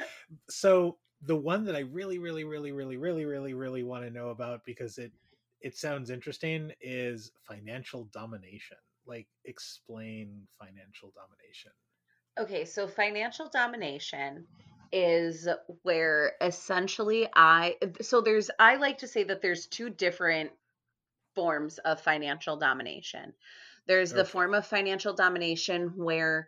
so 0.49 0.97
the 1.21 1.35
one 1.35 1.65
that 1.65 1.75
I 1.75 1.79
really, 1.79 2.19
really, 2.19 2.43
really, 2.43 2.71
really, 2.71 2.97
really, 2.97 3.25
really, 3.25 3.53
really 3.53 3.83
want 3.83 4.03
to 4.03 4.09
know 4.09 4.29
about 4.29 4.65
because 4.65 4.97
it 4.97 5.11
it 5.61 5.75
sounds 5.77 6.09
interesting 6.09 6.71
is 6.81 7.31
financial 7.47 8.05
domination. 8.13 8.77
Like 9.07 9.27
explain 9.45 10.47
financial 10.59 11.13
domination. 11.15 11.71
Okay, 12.37 12.65
so 12.65 12.87
financial 12.87 13.49
domination 13.49 14.45
is 14.91 15.47
where 15.83 16.33
essentially 16.41 17.27
I 17.35 17.77
so 18.01 18.21
there's 18.21 18.49
I 18.59 18.75
like 18.75 18.99
to 18.99 19.07
say 19.07 19.23
that 19.23 19.41
there's 19.41 19.67
two 19.67 19.89
different 19.89 20.51
forms 21.33 21.77
of 21.79 21.99
financial 21.99 22.57
domination. 22.57 23.33
There's 23.87 24.11
the 24.11 24.25
form 24.25 24.53
of 24.53 24.65
financial 24.65 25.13
domination 25.13 25.93
where 25.95 26.47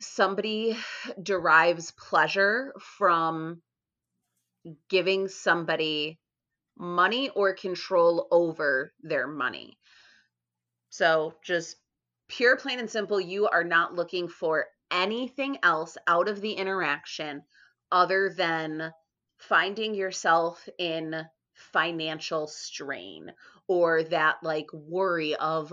somebody 0.00 0.76
derives 1.22 1.92
pleasure 1.92 2.72
from 2.98 3.62
giving 4.88 5.28
somebody 5.28 6.18
money 6.76 7.30
or 7.30 7.54
control 7.54 8.26
over 8.30 8.92
their 9.02 9.26
money. 9.26 9.78
So, 10.90 11.34
just 11.44 11.76
pure, 12.28 12.56
plain, 12.56 12.78
and 12.78 12.90
simple, 12.90 13.20
you 13.20 13.48
are 13.48 13.64
not 13.64 13.94
looking 13.94 14.28
for 14.28 14.66
anything 14.90 15.58
else 15.62 15.96
out 16.06 16.28
of 16.28 16.40
the 16.40 16.52
interaction 16.52 17.42
other 17.92 18.32
than 18.36 18.92
finding 19.38 19.94
yourself 19.94 20.68
in 20.78 21.24
financial 21.54 22.46
strain 22.46 23.32
or 23.68 24.02
that 24.04 24.36
like 24.42 24.66
worry 24.72 25.34
of 25.36 25.72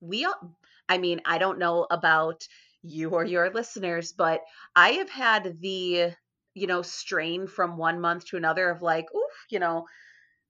we 0.00 0.24
all- 0.24 0.58
I 0.88 0.98
mean, 0.98 1.20
I 1.24 1.38
don't 1.38 1.58
know 1.58 1.86
about 1.90 2.46
you 2.82 3.10
or 3.10 3.24
your 3.24 3.50
listeners, 3.50 4.12
but 4.12 4.40
I 4.74 4.90
have 4.92 5.10
had 5.10 5.60
the, 5.60 6.12
you 6.54 6.66
know, 6.66 6.82
strain 6.82 7.46
from 7.46 7.76
one 7.76 8.00
month 8.00 8.26
to 8.26 8.36
another 8.36 8.70
of 8.70 8.82
like, 8.82 9.06
oof, 9.14 9.46
you 9.50 9.58
know, 9.58 9.86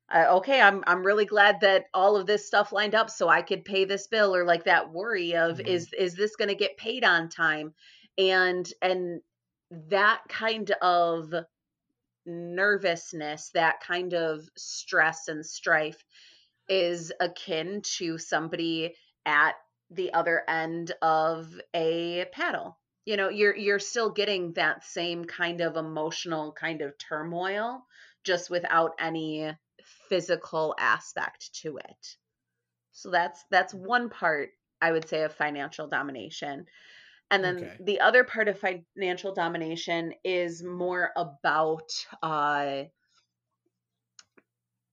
uh, 0.08 0.26
okay, 0.36 0.60
I'm 0.60 0.84
I'm 0.86 1.04
really 1.04 1.24
glad 1.24 1.60
that 1.60 1.86
all 1.92 2.16
of 2.16 2.26
this 2.26 2.46
stuff 2.46 2.72
lined 2.72 2.94
up 2.94 3.10
so 3.10 3.28
I 3.28 3.42
could 3.42 3.64
pay 3.64 3.84
this 3.84 4.06
bill 4.06 4.34
or 4.34 4.44
like 4.44 4.64
that 4.64 4.92
worry 4.92 5.34
of 5.34 5.58
mm-hmm. 5.58 5.66
is 5.66 5.92
is 5.92 6.14
this 6.14 6.36
going 6.36 6.48
to 6.48 6.54
get 6.54 6.76
paid 6.76 7.04
on 7.04 7.28
time? 7.28 7.74
And 8.18 8.68
and 8.82 9.20
that 9.90 10.22
kind 10.28 10.70
of 10.80 11.32
nervousness, 12.24 13.50
that 13.54 13.80
kind 13.80 14.14
of 14.14 14.48
stress 14.56 15.28
and 15.28 15.44
strife 15.44 16.02
is 16.68 17.12
akin 17.20 17.82
to 17.98 18.18
somebody 18.18 18.94
at 19.26 19.56
the 19.90 20.12
other 20.14 20.42
end 20.48 20.92
of 21.02 21.52
a 21.74 22.24
paddle. 22.32 22.78
You 23.04 23.16
know, 23.16 23.28
you're 23.28 23.54
you're 23.54 23.78
still 23.78 24.10
getting 24.10 24.52
that 24.54 24.84
same 24.84 25.24
kind 25.24 25.60
of 25.60 25.76
emotional 25.76 26.52
kind 26.52 26.82
of 26.82 26.96
turmoil 26.98 27.84
just 28.24 28.50
without 28.50 28.92
any 28.98 29.52
physical 30.08 30.74
aspect 30.78 31.54
to 31.62 31.76
it. 31.76 32.16
So 32.92 33.10
that's 33.10 33.44
that's 33.50 33.74
one 33.74 34.08
part 34.08 34.50
I 34.80 34.92
would 34.92 35.08
say 35.08 35.22
of 35.22 35.34
financial 35.34 35.88
domination. 35.88 36.66
And 37.30 37.42
then 37.42 37.56
okay. 37.56 37.76
the 37.80 38.00
other 38.00 38.24
part 38.24 38.48
of 38.48 38.60
financial 38.96 39.34
domination 39.34 40.14
is 40.24 40.62
more 40.62 41.10
about 41.16 41.90
uh, 42.22 42.84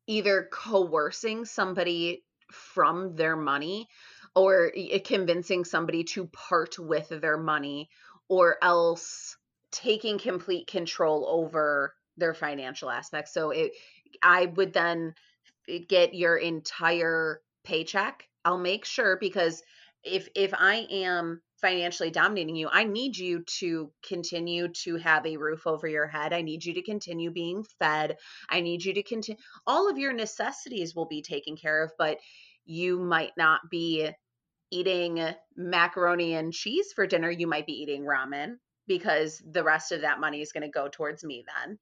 either 0.07 0.49
coercing 0.51 1.45
somebody 1.45 2.23
from 2.51 3.15
their 3.15 3.35
money 3.35 3.87
or 4.35 4.71
eh, 4.75 4.99
convincing 4.99 5.65
somebody 5.65 6.03
to 6.03 6.27
part 6.27 6.77
with 6.79 7.09
their 7.09 7.37
money 7.37 7.89
or 8.27 8.57
else 8.61 9.37
taking 9.71 10.19
complete 10.19 10.67
control 10.67 11.25
over 11.27 11.93
their 12.17 12.33
financial 12.33 12.89
aspects. 12.89 13.33
So 13.33 13.51
it 13.51 13.73
I 14.21 14.45
would 14.45 14.73
then 14.73 15.15
get 15.87 16.13
your 16.13 16.37
entire 16.37 17.41
paycheck. 17.63 18.27
I'll 18.45 18.57
make 18.57 18.85
sure 18.85 19.17
because 19.19 19.63
if 20.03 20.27
if 20.35 20.53
I 20.53 20.87
am 20.91 21.41
financially 21.61 22.11
dominating 22.11 22.57
you, 22.57 22.67
I 22.69 22.83
need 22.83 23.17
you 23.17 23.43
to 23.59 23.89
continue 24.05 24.67
to 24.83 24.97
have 24.97 25.25
a 25.25 25.37
roof 25.37 25.65
over 25.65 25.87
your 25.87 26.07
head. 26.07 26.33
I 26.33 26.41
need 26.41 26.65
you 26.65 26.73
to 26.73 26.81
continue 26.81 27.31
being 27.31 27.63
fed. 27.79 28.17
I 28.49 28.59
need 28.59 28.83
you 28.83 28.93
to 28.95 29.03
continue 29.03 29.41
all 29.65 29.89
of 29.89 29.97
your 29.97 30.11
necessities 30.11 30.93
will 30.93 31.07
be 31.07 31.21
taken 31.21 31.55
care 31.55 31.83
of, 31.83 31.91
but 31.97 32.17
you 32.65 32.99
might 32.99 33.31
not 33.37 33.61
be 33.71 34.09
eating 34.73 35.33
macaroni 35.55 36.33
and 36.33 36.51
cheese 36.51 36.91
for 36.93 37.05
dinner. 37.05 37.29
You 37.29 37.47
might 37.47 37.65
be 37.65 37.73
eating 37.73 38.03
ramen 38.03 38.57
because 38.87 39.41
the 39.49 39.63
rest 39.63 39.91
of 39.91 40.01
that 40.01 40.19
money 40.19 40.41
is 40.41 40.51
going 40.51 40.63
to 40.63 40.69
go 40.69 40.89
towards 40.91 41.23
me 41.23 41.45
then. 41.55 41.79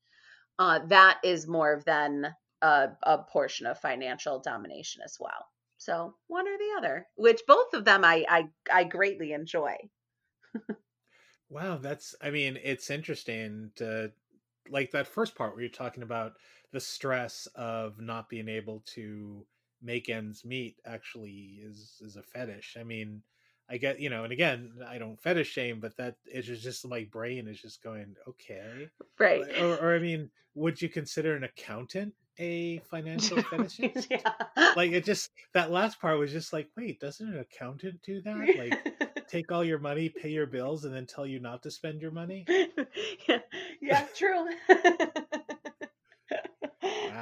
Uh, 0.59 0.79
that 0.87 1.19
is 1.23 1.47
more 1.47 1.73
of 1.73 1.85
then 1.85 2.35
a, 2.61 2.89
a 3.03 3.19
portion 3.19 3.65
of 3.65 3.79
financial 3.79 4.39
domination 4.39 5.01
as 5.03 5.17
well. 5.19 5.47
So 5.77 6.13
one 6.27 6.47
or 6.47 6.57
the 6.57 6.77
other, 6.77 7.07
which 7.15 7.41
both 7.47 7.73
of 7.73 7.85
them 7.85 8.05
I 8.05 8.25
I, 8.29 8.49
I 8.71 8.83
greatly 8.83 9.33
enjoy. 9.33 9.75
wow, 11.49 11.77
that's 11.77 12.13
I 12.21 12.29
mean, 12.29 12.59
it's 12.63 12.91
interesting 12.91 13.71
to 13.77 14.11
like 14.69 14.91
that 14.91 15.07
first 15.07 15.33
part 15.33 15.53
where 15.53 15.61
you're 15.61 15.69
talking 15.69 16.03
about 16.03 16.33
the 16.71 16.79
stress 16.79 17.47
of 17.55 17.99
not 17.99 18.29
being 18.29 18.47
able 18.47 18.83
to 18.93 19.45
make 19.81 20.09
ends 20.09 20.45
meet 20.45 20.77
actually 20.85 21.59
is 21.63 22.01
is 22.01 22.15
a 22.15 22.23
fetish. 22.23 22.77
I 22.79 22.83
mean, 22.83 23.21
I 23.69 23.77
get 23.77 23.99
you 23.99 24.09
know, 24.09 24.23
and 24.23 24.33
again, 24.33 24.71
I 24.87 24.97
don't 24.97 25.21
fetish 25.21 25.49
shame, 25.49 25.79
but 25.79 25.95
that 25.97 26.15
it's 26.25 26.47
just 26.47 26.87
my 26.87 27.07
brain 27.11 27.47
is 27.47 27.61
just 27.61 27.83
going 27.83 28.15
okay, 28.27 28.89
right? 29.19 29.43
Or, 29.59 29.77
or 29.77 29.95
I 29.95 29.99
mean, 29.99 30.29
would 30.55 30.81
you 30.81 30.89
consider 30.89 31.35
an 31.35 31.43
accountant 31.43 32.13
a 32.39 32.79
financial 32.89 33.37
fetishist. 33.37 34.07
yeah. 34.09 34.73
Like 34.75 34.91
it 34.91 35.05
just 35.05 35.29
that 35.53 35.71
last 35.71 36.01
part 36.01 36.17
was 36.17 36.31
just 36.31 36.53
like, 36.53 36.69
wait, 36.75 36.99
doesn't 36.99 37.27
an 37.27 37.39
accountant 37.39 38.01
do 38.03 38.21
that? 38.21 38.55
Like 38.57 39.27
take 39.27 39.51
all 39.51 39.63
your 39.63 39.79
money, 39.79 40.09
pay 40.09 40.29
your 40.29 40.47
bills, 40.47 40.85
and 40.85 40.93
then 40.93 41.05
tell 41.05 41.25
you 41.25 41.39
not 41.39 41.63
to 41.63 41.71
spend 41.71 42.01
your 42.01 42.11
money? 42.11 42.45
yeah, 43.27 43.39
yeah, 43.81 44.05
true. 44.15 44.47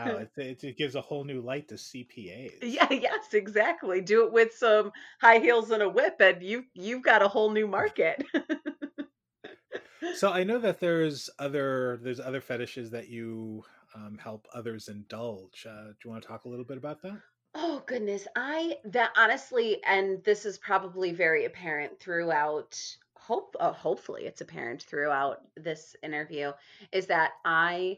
Wow, 0.06 0.26
it, 0.38 0.64
it, 0.64 0.78
gives 0.78 0.96
a 0.96 1.02
whole 1.02 1.24
new 1.24 1.42
light 1.42 1.68
to 1.70 1.76
CPAs. 1.76 2.54
Yeah, 2.62 2.92
yes, 2.92 3.34
exactly. 3.34 4.02
Do 4.02 4.26
it 4.26 4.32
with 4.32 4.54
some 4.54 4.92
high 5.22 5.40
heels 5.40 5.72
and 5.72 5.84
a 5.84 5.90
whip, 5.90 6.18
and 6.20 6.42
you 6.44 6.66
you've 6.74 7.04
got 7.04 7.22
a 7.22 7.28
whole 7.28 7.52
new 7.52 7.68
market. 7.68 8.24
so 10.16 10.32
I 10.32 10.44
know 10.44 10.60
that 10.60 10.80
there's 10.80 11.30
other 11.40 12.00
there's 12.02 12.20
other 12.20 12.42
fetishes 12.42 12.92
that 12.92 13.10
you 13.10 13.64
um, 13.96 14.18
help 14.22 14.48
others 14.54 14.88
indulge. 14.88 15.66
Uh, 15.70 15.88
do 15.88 15.96
you 16.06 16.12
want 16.12 16.24
to 16.24 16.28
talk 16.28 16.46
a 16.46 16.50
little 16.50 16.66
bit 16.66 16.78
about 16.78 17.02
that? 17.04 17.20
Oh 17.56 17.82
goodness, 17.88 18.28
I 18.36 18.78
that 18.86 19.12
honestly, 19.18 19.84
and 19.84 20.24
this 20.24 20.46
is 20.46 20.58
probably 20.58 21.12
very 21.12 21.46
apparent 21.46 22.00
throughout. 22.00 22.80
Hope, 23.16 23.56
uh, 23.60 23.74
hopefully, 23.74 24.26
it's 24.26 24.42
apparent 24.42 24.84
throughout 24.84 25.42
this 25.56 25.96
interview 26.02 26.52
is 26.92 27.08
that 27.08 27.34
I, 27.44 27.98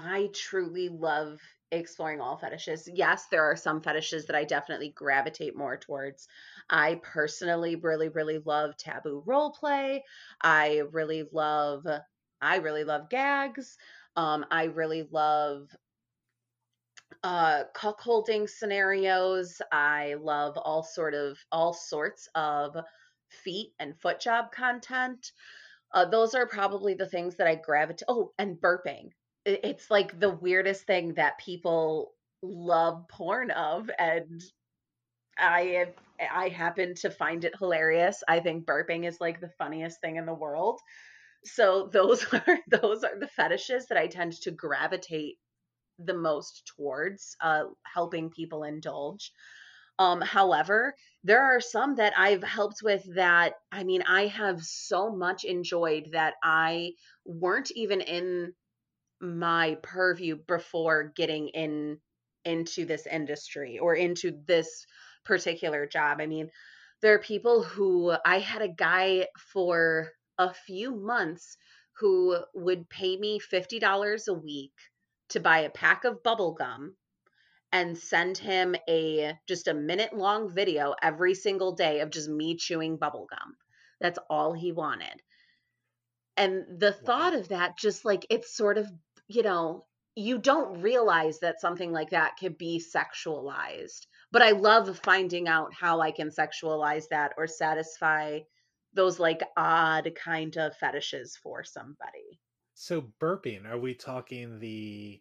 I 0.00 0.28
truly 0.32 0.88
love 0.88 1.40
exploring 1.72 2.20
all 2.20 2.38
fetishes. 2.38 2.88
Yes, 2.92 3.26
there 3.26 3.44
are 3.44 3.56
some 3.56 3.82
fetishes 3.82 4.26
that 4.26 4.36
I 4.36 4.44
definitely 4.44 4.90
gravitate 4.90 5.56
more 5.56 5.76
towards. 5.76 6.28
I 6.70 7.00
personally 7.02 7.76
really, 7.76 8.08
really 8.08 8.38
love 8.38 8.76
taboo 8.76 9.22
role 9.26 9.50
play. 9.52 10.04
I 10.40 10.78
really 10.92 11.24
love, 11.32 11.86
I 12.40 12.56
really 12.56 12.84
love 12.84 13.10
gags. 13.10 13.76
Um, 14.16 14.46
I 14.50 14.64
really 14.64 15.02
love 15.10 15.68
uh 17.22 17.64
cuckolding 17.74 18.48
scenarios. 18.48 19.60
I 19.72 20.14
love 20.14 20.56
all 20.56 20.82
sort 20.82 21.14
of 21.14 21.38
all 21.52 21.72
sorts 21.72 22.28
of 22.34 22.76
feet 23.28 23.72
and 23.78 23.98
foot 24.00 24.20
job 24.20 24.52
content. 24.52 25.32
Uh, 25.92 26.04
those 26.06 26.34
are 26.34 26.46
probably 26.46 26.94
the 26.94 27.08
things 27.08 27.36
that 27.36 27.46
I 27.46 27.56
gravitate. 27.56 28.06
Oh, 28.08 28.32
and 28.38 28.56
burping. 28.60 29.10
It's 29.48 29.90
like 29.90 30.18
the 30.18 30.30
weirdest 30.30 30.84
thing 30.86 31.14
that 31.14 31.38
people 31.38 32.12
love 32.42 33.06
porn 33.08 33.50
of, 33.50 33.90
and 33.98 34.42
I 35.38 35.86
I 36.20 36.48
happen 36.48 36.94
to 36.96 37.10
find 37.10 37.44
it 37.44 37.56
hilarious. 37.58 38.22
I 38.28 38.40
think 38.40 38.66
burping 38.66 39.06
is 39.06 39.20
like 39.20 39.40
the 39.40 39.50
funniest 39.58 40.00
thing 40.00 40.16
in 40.16 40.26
the 40.26 40.34
world 40.34 40.80
so 41.44 41.88
those 41.92 42.24
are 42.32 42.58
those 42.68 43.04
are 43.04 43.18
the 43.18 43.28
fetishes 43.28 43.86
that 43.86 43.98
I 43.98 44.06
tend 44.06 44.32
to 44.42 44.50
gravitate 44.50 45.38
the 45.98 46.14
most 46.14 46.72
towards 46.76 47.36
uh, 47.40 47.64
helping 47.84 48.30
people 48.30 48.64
indulge. 48.64 49.32
Um, 49.98 50.20
however, 50.20 50.94
there 51.24 51.42
are 51.42 51.60
some 51.60 51.96
that 51.96 52.14
I've 52.16 52.44
helped 52.44 52.82
with 52.82 53.04
that 53.16 53.54
I 53.72 53.84
mean 53.84 54.02
I 54.02 54.26
have 54.26 54.62
so 54.62 55.10
much 55.14 55.44
enjoyed 55.44 56.10
that 56.12 56.34
I 56.42 56.92
weren't 57.24 57.70
even 57.72 58.00
in 58.00 58.54
my 59.20 59.76
purview 59.82 60.36
before 60.46 61.12
getting 61.16 61.48
in 61.48 61.98
into 62.44 62.84
this 62.84 63.06
industry 63.06 63.78
or 63.78 63.94
into 63.94 64.32
this 64.46 64.86
particular 65.24 65.86
job. 65.86 66.18
I 66.20 66.26
mean, 66.26 66.50
there 67.02 67.14
are 67.14 67.18
people 67.18 67.62
who 67.62 68.14
I 68.24 68.38
had 68.38 68.62
a 68.62 68.68
guy 68.68 69.26
for 69.52 70.10
a 70.38 70.54
few 70.54 70.94
months 70.94 71.56
who 71.98 72.38
would 72.54 72.88
pay 72.88 73.16
me 73.16 73.40
$50 73.40 74.28
a 74.28 74.32
week 74.32 74.72
to 75.30 75.40
buy 75.40 75.60
a 75.60 75.70
pack 75.70 76.04
of 76.04 76.22
bubble 76.22 76.52
gum 76.52 76.94
and 77.72 77.98
send 77.98 78.38
him 78.38 78.74
a 78.88 79.34
just 79.46 79.68
a 79.68 79.74
minute 79.74 80.16
long 80.16 80.54
video 80.54 80.94
every 81.02 81.34
single 81.34 81.72
day 81.72 82.00
of 82.00 82.10
just 82.10 82.28
me 82.28 82.56
chewing 82.56 82.96
bubble 82.96 83.26
gum. 83.28 83.56
That's 84.00 84.18
all 84.30 84.54
he 84.54 84.72
wanted. 84.72 85.22
And 86.36 86.80
the 86.80 86.92
thought 86.92 87.34
of 87.34 87.48
that 87.48 87.76
just 87.76 88.04
like 88.04 88.26
it's 88.30 88.56
sort 88.56 88.78
of, 88.78 88.86
you 89.28 89.42
know, 89.42 89.84
you 90.16 90.38
don't 90.38 90.82
realize 90.82 91.38
that 91.40 91.60
something 91.60 91.92
like 91.92 92.10
that 92.10 92.36
could 92.40 92.58
be 92.58 92.82
sexualized. 92.82 94.06
But 94.32 94.42
I 94.42 94.50
love 94.50 94.98
finding 94.98 95.46
out 95.46 95.72
how 95.72 96.00
I 96.00 96.10
can 96.10 96.30
sexualize 96.30 97.04
that 97.10 97.32
or 97.36 97.46
satisfy 97.46 98.40
those 98.94 99.20
like 99.20 99.42
odd 99.56 100.10
kind 100.16 100.56
of 100.56 100.76
fetishes 100.76 101.38
for 101.40 101.62
somebody. 101.62 102.40
So 102.74 103.04
burping, 103.20 103.66
are 103.66 103.78
we 103.78 103.94
talking 103.94 104.58
the 104.58 105.20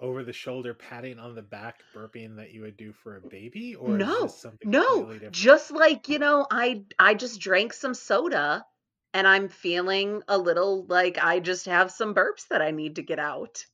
over 0.00 0.24
the 0.24 0.32
shoulder 0.32 0.74
patting 0.74 1.18
on 1.18 1.34
the 1.34 1.42
back 1.42 1.82
burping 1.94 2.36
that 2.36 2.52
you 2.52 2.62
would 2.62 2.76
do 2.76 2.92
for 2.92 3.16
a 3.16 3.28
baby 3.28 3.74
or 3.74 3.96
no 3.96 4.30
no 4.62 5.18
just 5.30 5.70
like 5.70 6.10
you 6.10 6.18
know 6.18 6.46
i 6.50 6.82
i 6.98 7.14
just 7.14 7.40
drank 7.40 7.72
some 7.72 7.94
soda 7.94 8.62
and 9.16 9.26
i'm 9.26 9.48
feeling 9.48 10.22
a 10.28 10.38
little 10.38 10.84
like 10.86 11.18
i 11.22 11.40
just 11.40 11.66
have 11.66 11.90
some 11.90 12.14
burps 12.14 12.48
that 12.48 12.62
i 12.62 12.70
need 12.70 12.96
to 12.96 13.02
get 13.02 13.18
out 13.18 13.64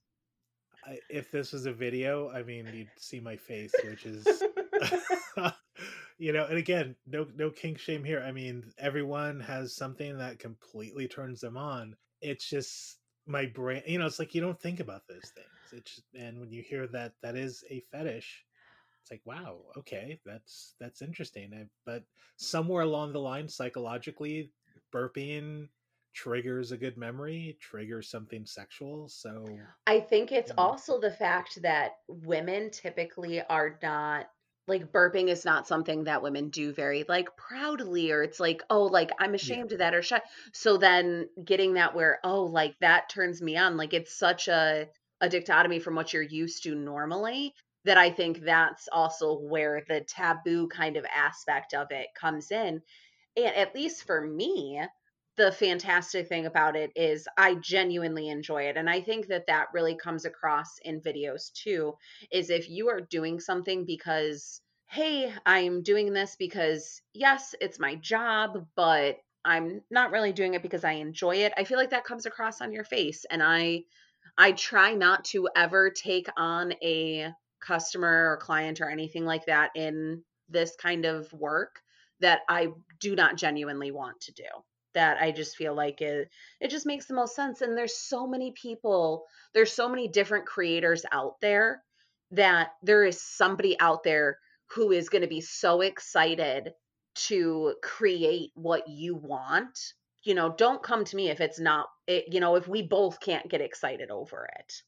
I, 0.87 0.98
if 1.11 1.31
this 1.31 1.52
was 1.52 1.66
a 1.66 1.72
video 1.72 2.31
i 2.31 2.42
mean 2.42 2.68
you'd 2.72 2.88
see 2.96 3.20
my 3.20 3.37
face 3.37 3.72
which 3.85 4.07
is 4.07 4.26
you 6.22 6.33
know, 6.33 6.46
and 6.46 6.57
again, 6.57 6.94
no 7.07 7.26
no 7.37 7.50
kink 7.50 7.78
shame 7.78 8.05
here. 8.05 8.22
I 8.24 8.31
mean, 8.31 8.72
everyone 8.78 9.40
has 9.40 9.74
something 9.74 10.18
that 10.18 10.38
completely 10.38 11.09
turns 11.09 11.40
them 11.40 11.57
on. 11.57 11.96
It's 12.20 12.48
just 12.48 12.98
my 13.26 13.46
brain, 13.46 13.83
you 13.87 13.98
know, 13.98 14.07
it's 14.07 14.20
like 14.20 14.35
you 14.35 14.40
don't 14.40 14.61
think 14.61 14.78
about 14.78 15.02
those 15.09 15.33
things. 15.35 15.72
It's 15.72 16.00
and 16.14 16.38
when 16.38 16.52
you 16.52 16.62
hear 16.62 16.87
that 16.88 17.14
that 17.22 17.37
is 17.37 17.64
a 17.70 17.83
fetish, 17.90 18.44
it's 19.00 19.11
like 19.11 19.22
wow, 19.24 19.59
okay, 19.78 20.20
that's 20.24 20.74
that's 20.78 21.02
interesting. 21.02 21.50
I, 21.55 21.66
but 21.85 22.05
somewhere 22.37 22.83
along 22.83 23.12
the 23.12 23.20
line, 23.20 23.48
psychologically, 23.48 24.52
burping 24.92 25.68
triggers 26.14 26.72
a 26.72 26.76
good 26.76 26.96
memory, 26.96 27.57
triggers 27.61 28.11
something 28.11 28.44
sexual. 28.46 29.09
So 29.09 29.66
I 29.87 30.00
think 30.00 30.33
it's 30.33 30.50
you 30.50 30.57
know, 30.57 30.62
also 30.62 31.00
the 31.00 31.11
fact 31.11 31.61
that 31.62 31.92
women 32.09 32.70
typically 32.70 33.42
are 33.42 33.78
not 33.83 34.28
like 34.68 34.92
burping 34.92 35.28
is 35.28 35.44
not 35.44 35.66
something 35.66 36.05
that 36.05 36.22
women 36.22 36.48
do 36.48 36.72
very 36.72 37.05
like 37.09 37.37
proudly 37.37 38.12
or 38.12 38.22
it's 38.22 38.38
like 38.38 38.62
oh 38.70 38.85
like 38.85 39.11
i'm 39.18 39.35
yeah, 39.35 39.35
ashamed 39.35 39.72
of 39.72 39.78
that 39.78 39.94
or 39.94 40.02
shy 40.02 40.20
so 40.52 40.76
then 40.76 41.28
getting 41.44 41.74
that 41.74 41.94
where 41.94 42.20
oh 42.22 42.44
like 42.44 42.76
that 42.81 43.09
turns 43.09 43.42
me 43.42 43.57
on 43.57 43.76
like 43.76 43.92
it's 43.92 44.16
such 44.16 44.48
a 44.48 44.88
a 45.20 45.28
dichotomy 45.28 45.81
from 45.81 45.94
what 45.94 46.12
you're 46.12 46.22
used 46.22 46.62
to 46.62 46.74
normally 46.74 47.52
that 47.85 47.98
i 47.98 48.11
think 48.11 48.40
that's 48.44 48.88
also 48.92 49.37
where 49.37 49.83
the 49.88 50.00
taboo 50.02 50.68
kind 50.68 50.96
of 50.96 51.05
aspect 51.12 51.74
of 51.74 51.88
it 51.90 52.07
comes 52.14 52.52
in 52.52 52.81
and 53.37 53.55
at 53.55 53.75
least 53.75 54.05
for 54.05 54.21
me 54.21 54.81
the 55.37 55.53
fantastic 55.53 56.29
thing 56.29 56.47
about 56.47 56.77
it 56.77 56.92
is 56.95 57.27
I 57.38 57.55
genuinely 57.55 58.29
enjoy 58.29 58.64
it. 58.64 58.77
And 58.77 58.88
I 58.88 59.01
think 59.01 59.29
that 59.29 59.47
that 59.47 59.68
really 59.73 59.97
comes 59.97 60.25
across 60.25 60.79
in 60.83 61.01
videos 61.01 61.53
too. 61.53 61.95
Is 62.31 62.51
if 62.51 62.68
you 62.68 62.90
are 62.90 63.01
doing 63.01 63.40
something 63.40 63.87
because, 63.87 64.61
hey, 64.90 65.33
I'm 65.47 65.83
doing 65.83 66.12
this 66.12 66.37
because, 66.38 67.01
yes, 67.14 67.55
it's 67.61 67.79
my 67.79 67.95
job, 67.95 68.66
but 68.77 69.16
I'm 69.45 69.81
not 69.90 70.11
really 70.11 70.33
doing 70.33 70.55
it 70.55 70.62
because 70.62 70.85
I 70.85 70.92
enjoy 70.92 71.37
it. 71.37 71.53
I 71.57 71.64
feel 71.64 71.79
like 71.79 71.90
that 71.90 72.05
comes 72.05 72.27
across 72.27 72.61
on 72.61 72.73
your 72.73 72.85
face. 72.85 73.25
And 73.31 73.42
I, 73.42 73.85
I 74.37 74.53
try 74.53 74.92
not 74.92 75.25
to 75.27 75.49
ever 75.57 75.90
take 75.90 76.29
on 76.37 76.75
a 76.83 77.33
customer 77.61 78.33
or 78.33 78.37
client 78.37 78.81
or 78.81 78.90
anything 78.90 79.25
like 79.25 79.47
that 79.47 79.71
in 79.75 80.23
this 80.49 80.77
kind 80.77 81.07
of 81.07 81.33
work 81.33 81.81
that 82.23 82.41
I 82.49 82.69
do 83.01 83.15
not 83.15 83.37
genuinely 83.37 83.91
want 83.91 84.21
to 84.23 84.33
do 84.33 84.45
that 84.95 85.19
I 85.21 85.31
just 85.31 85.57
feel 85.57 85.75
like 85.75 86.01
it 86.01 86.29
it 86.61 86.71
just 86.71 86.87
makes 86.87 87.07
the 87.07 87.15
most 87.15 87.35
sense 87.35 87.61
and 87.61 87.77
there's 87.77 87.97
so 87.97 88.27
many 88.27 88.53
people 88.53 89.25
there's 89.55 89.73
so 89.73 89.89
many 89.89 90.09
different 90.09 90.47
creators 90.47 91.05
out 91.13 91.41
there 91.41 91.83
that 92.31 92.71
there 92.83 93.05
is 93.05 93.23
somebody 93.23 93.79
out 93.81 94.03
there 94.03 94.39
who 94.71 94.93
is 94.93 95.09
going 95.09 95.23
to 95.23 95.29
be 95.29 95.41
so 95.41 95.83
excited 95.83 96.73
to 97.15 97.75
create 97.83 98.51
what 98.55 98.89
you 98.89 99.15
want 99.15 99.79
you 100.25 100.35
know 100.35 100.55
don't 100.57 100.83
come 100.83 101.05
to 101.05 101.17
me 101.17 101.29
if 101.31 101.41
it's 101.41 101.61
not 101.61 101.87
it, 102.07 102.25
you 102.29 102.41
know 102.41 102.55
if 102.57 102.69
we 102.69 102.83
both 102.83 103.21
can't 103.21 103.51
get 103.51 103.61
excited 103.61 104.11
over 104.11 104.49
it 104.59 104.83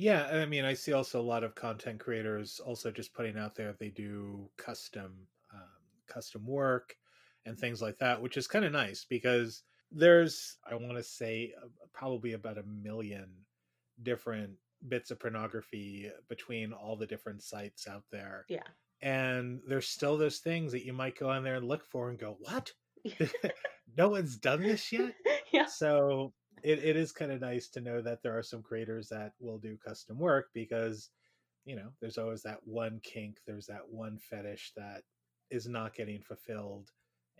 yeah. 0.00 0.28
I 0.32 0.46
mean, 0.46 0.64
I 0.64 0.74
see 0.74 0.92
also 0.92 1.20
a 1.20 1.22
lot 1.22 1.42
of 1.42 1.56
content 1.56 1.98
creators 1.98 2.60
also 2.64 2.92
just 2.92 3.12
putting 3.12 3.36
out 3.36 3.56
there 3.56 3.74
they 3.80 3.88
do 3.88 4.48
custom 4.56 5.26
custom 6.08 6.46
work 6.46 6.96
and 7.46 7.58
things 7.58 7.80
like 7.80 7.98
that, 7.98 8.20
which 8.20 8.36
is 8.36 8.46
kind 8.46 8.64
of 8.64 8.72
nice 8.72 9.06
because 9.08 9.62
there's 9.90 10.58
I 10.70 10.74
want 10.74 10.96
to 10.96 11.02
say 11.02 11.52
uh, 11.62 11.68
probably 11.92 12.32
about 12.32 12.58
a 12.58 12.62
million 12.64 13.28
different 14.02 14.52
bits 14.86 15.10
of 15.10 15.18
pornography 15.18 16.10
between 16.28 16.72
all 16.72 16.96
the 16.96 17.06
different 17.06 17.42
sites 17.42 17.88
out 17.88 18.04
there. 18.12 18.44
yeah 18.48 18.62
And 19.00 19.60
there's 19.66 19.88
still 19.88 20.16
those 20.18 20.38
things 20.38 20.72
that 20.72 20.84
you 20.84 20.92
might 20.92 21.18
go 21.18 21.30
on 21.30 21.42
there 21.42 21.56
and 21.56 21.66
look 21.66 21.84
for 21.84 22.10
and 22.10 22.18
go, 22.18 22.36
"What? 22.40 22.72
no 23.96 24.08
one's 24.08 24.36
done 24.36 24.62
this 24.62 24.92
yet?" 24.92 25.14
yeah 25.52 25.66
So 25.66 26.32
it, 26.62 26.84
it 26.84 26.96
is 26.96 27.12
kind 27.12 27.32
of 27.32 27.40
nice 27.40 27.68
to 27.68 27.80
know 27.80 28.02
that 28.02 28.22
there 28.22 28.36
are 28.36 28.42
some 28.42 28.62
creators 28.62 29.08
that 29.08 29.32
will 29.40 29.58
do 29.58 29.76
custom 29.76 30.18
work 30.18 30.48
because 30.52 31.10
you 31.64 31.76
know 31.76 31.88
there's 32.00 32.18
always 32.18 32.42
that 32.42 32.58
one 32.64 33.00
kink 33.02 33.38
there's 33.46 33.66
that 33.66 33.88
one 33.88 34.18
fetish 34.18 34.72
that 34.76 35.02
is 35.50 35.68
not 35.68 35.94
getting 35.94 36.20
fulfilled 36.20 36.90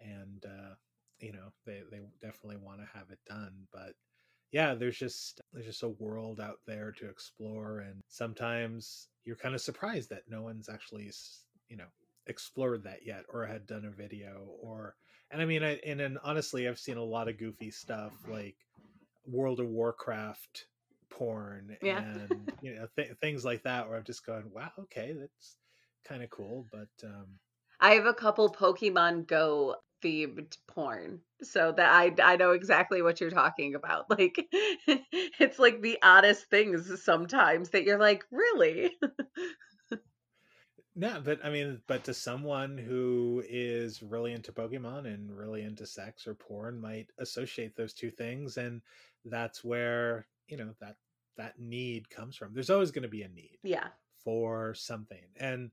and 0.02 0.44
uh 0.46 0.74
you 1.20 1.32
know 1.32 1.52
they 1.66 1.82
they 1.90 2.00
definitely 2.20 2.56
want 2.56 2.80
to 2.80 2.98
have 2.98 3.10
it 3.10 3.18
done 3.28 3.52
but 3.72 3.92
yeah 4.52 4.74
there's 4.74 4.98
just 4.98 5.40
there's 5.52 5.66
just 5.66 5.82
a 5.82 5.88
world 5.88 6.40
out 6.40 6.58
there 6.66 6.92
to 6.92 7.08
explore 7.08 7.80
and 7.80 8.00
sometimes 8.08 9.08
you're 9.24 9.36
kind 9.36 9.54
of 9.54 9.60
surprised 9.60 10.08
that 10.10 10.22
no 10.28 10.42
one's 10.42 10.68
actually 10.68 11.10
you 11.68 11.76
know 11.76 11.84
explored 12.26 12.84
that 12.84 13.04
yet 13.04 13.24
or 13.32 13.44
had 13.44 13.66
done 13.66 13.84
a 13.84 13.90
video 13.90 14.48
or 14.60 14.94
and 15.30 15.42
i 15.42 15.44
mean 15.44 15.62
I, 15.62 15.78
and 15.86 15.98
then 15.98 16.18
honestly 16.22 16.68
i've 16.68 16.78
seen 16.78 16.96
a 16.96 17.04
lot 17.04 17.28
of 17.28 17.38
goofy 17.38 17.70
stuff 17.70 18.12
like 18.28 18.56
world 19.26 19.60
of 19.60 19.68
warcraft 19.68 20.66
porn 21.10 21.76
yeah. 21.82 21.98
and 21.98 22.52
you 22.62 22.74
know 22.74 22.86
th- 22.96 23.16
things 23.20 23.44
like 23.44 23.62
that 23.64 23.88
where 23.88 23.98
i'm 23.98 24.04
just 24.04 24.24
going 24.24 24.44
wow 24.54 24.70
okay 24.78 25.14
that's 25.18 25.56
kind 26.06 26.22
of 26.22 26.30
cool 26.30 26.66
but 26.70 26.88
um 27.04 27.26
I 27.80 27.94
have 27.94 28.06
a 28.06 28.14
couple 28.14 28.50
Pokemon 28.52 29.26
Go 29.26 29.76
themed 30.02 30.56
porn. 30.66 31.22
So 31.42 31.70
that 31.72 31.92
I 31.92 32.14
I 32.32 32.36
know 32.36 32.50
exactly 32.52 33.00
what 33.02 33.20
you're 33.20 33.30
talking 33.30 33.74
about. 33.74 34.06
Like 34.18 34.48
it's 34.52 35.58
like 35.58 35.82
the 35.82 35.98
oddest 36.02 36.46
things 36.50 37.02
sometimes 37.02 37.70
that 37.70 37.84
you're 37.84 37.98
like, 37.98 38.24
"Really?" 38.32 38.96
No, 40.94 41.20
but 41.20 41.44
I 41.44 41.50
mean, 41.50 41.82
but 41.86 42.04
to 42.04 42.14
someone 42.14 42.76
who 42.76 43.42
is 43.48 44.02
really 44.02 44.32
into 44.32 44.52
Pokemon 44.52 45.06
and 45.12 45.36
really 45.36 45.62
into 45.62 45.86
sex 45.86 46.26
or 46.26 46.34
porn 46.34 46.80
might 46.80 47.12
associate 47.18 47.76
those 47.76 47.94
two 47.94 48.10
things, 48.10 48.56
and 48.56 48.82
that's 49.24 49.62
where 49.62 50.26
you 50.48 50.56
know 50.56 50.74
that 50.80 50.96
that 51.36 51.58
need 51.58 52.10
comes 52.10 52.36
from. 52.36 52.52
There's 52.52 52.70
always 52.70 52.90
going 52.90 53.02
to 53.04 53.08
be 53.08 53.22
a 53.22 53.28
need 53.28 53.60
Yeah. 53.62 53.92
for 54.16 54.74
something, 54.74 55.30
and 55.36 55.70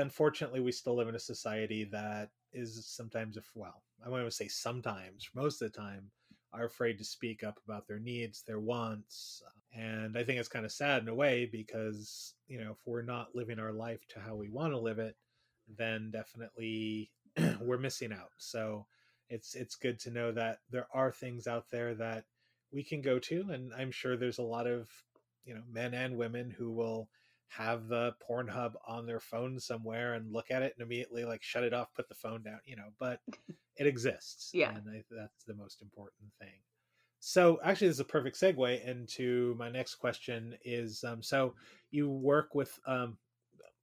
unfortunately, 0.00 0.60
we 0.60 0.72
still 0.72 0.96
live 0.96 1.08
in 1.08 1.14
a 1.14 1.20
society 1.20 1.84
that 1.92 2.30
is 2.52 2.86
sometimes, 2.86 3.36
if 3.36 3.50
well, 3.54 3.82
I 4.04 4.08
want 4.08 4.24
to 4.24 4.30
say 4.30 4.48
sometimes, 4.48 5.28
most 5.34 5.62
of 5.62 5.72
the 5.72 5.78
time, 5.78 6.10
are 6.52 6.66
afraid 6.66 6.98
to 6.98 7.04
speak 7.04 7.42
up 7.42 7.58
about 7.66 7.86
their 7.86 7.98
needs, 7.98 8.42
their 8.42 8.60
wants, 8.60 9.42
uh, 9.46 9.80
and 9.80 10.18
I 10.18 10.24
think 10.24 10.38
it's 10.38 10.48
kind 10.48 10.66
of 10.66 10.72
sad 10.72 11.02
in 11.02 11.08
a 11.08 11.14
way 11.14 11.48
because, 11.50 12.34
you 12.46 12.62
know, 12.62 12.72
if 12.72 12.78
we're 12.86 13.02
not 13.02 13.34
living 13.34 13.58
our 13.58 13.72
life 13.72 14.06
to 14.08 14.20
how 14.20 14.34
we 14.34 14.50
want 14.50 14.72
to 14.74 14.78
live 14.78 14.98
it, 14.98 15.16
then 15.78 16.10
definitely 16.10 17.10
we're 17.60 17.78
missing 17.78 18.12
out. 18.12 18.32
So 18.36 18.86
it's 19.30 19.54
it's 19.54 19.76
good 19.76 19.98
to 20.00 20.10
know 20.10 20.30
that 20.32 20.58
there 20.70 20.86
are 20.92 21.10
things 21.10 21.46
out 21.46 21.66
there 21.70 21.94
that 21.94 22.24
we 22.70 22.84
can 22.84 23.00
go 23.00 23.18
to 23.18 23.50
and 23.50 23.72
I'm 23.74 23.90
sure 23.90 24.16
there's 24.16 24.38
a 24.38 24.42
lot 24.42 24.66
of, 24.66 24.90
you 25.44 25.54
know, 25.54 25.62
men 25.70 25.94
and 25.94 26.16
women 26.16 26.50
who 26.50 26.70
will 26.70 27.08
have 27.56 27.88
the 27.88 28.14
Pornhub 28.28 28.72
on 28.86 29.06
their 29.06 29.20
phone 29.20 29.60
somewhere 29.60 30.14
and 30.14 30.32
look 30.32 30.50
at 30.50 30.62
it 30.62 30.74
and 30.76 30.86
immediately 30.86 31.24
like 31.24 31.42
shut 31.42 31.64
it 31.64 31.74
off, 31.74 31.92
put 31.94 32.08
the 32.08 32.14
phone 32.14 32.42
down, 32.42 32.60
you 32.64 32.76
know, 32.76 32.88
but 32.98 33.20
it 33.76 33.86
exists 33.86 34.50
Yeah. 34.54 34.70
and 34.74 34.88
I, 34.88 35.02
that's 35.10 35.44
the 35.46 35.54
most 35.54 35.82
important 35.82 36.32
thing. 36.38 36.60
So 37.20 37.60
actually, 37.62 37.88
this 37.88 37.96
is 37.96 38.00
a 38.00 38.04
perfect 38.04 38.40
segue 38.40 38.84
into 38.84 39.54
my 39.58 39.70
next 39.70 39.96
question. 39.96 40.56
Is 40.64 41.04
um, 41.04 41.22
so 41.22 41.54
you 41.90 42.08
work 42.10 42.54
with 42.54 42.76
um, 42.86 43.16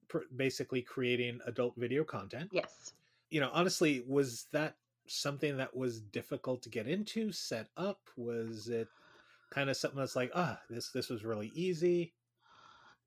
pr- 0.10 0.28
basically 0.36 0.82
creating 0.82 1.40
adult 1.46 1.74
video 1.78 2.04
content. 2.04 2.50
Yes. 2.52 2.94
You 3.30 3.40
know, 3.40 3.50
honestly, 3.54 4.04
was 4.08 4.48
that 4.52 4.76
something 5.08 5.56
that 5.58 5.74
was 5.76 6.02
difficult 6.02 6.62
to 6.64 6.70
get 6.70 6.88
into, 6.88 7.32
set 7.32 7.68
up? 7.78 8.00
Was 8.18 8.68
it 8.68 8.90
kind 9.52 9.70
of 9.70 9.78
something 9.78 10.00
that's 10.00 10.16
like, 10.18 10.32
ah, 10.36 10.60
this 10.70 10.90
this 10.90 11.10
was 11.10 11.24
really 11.24 11.52
easy? 11.56 12.12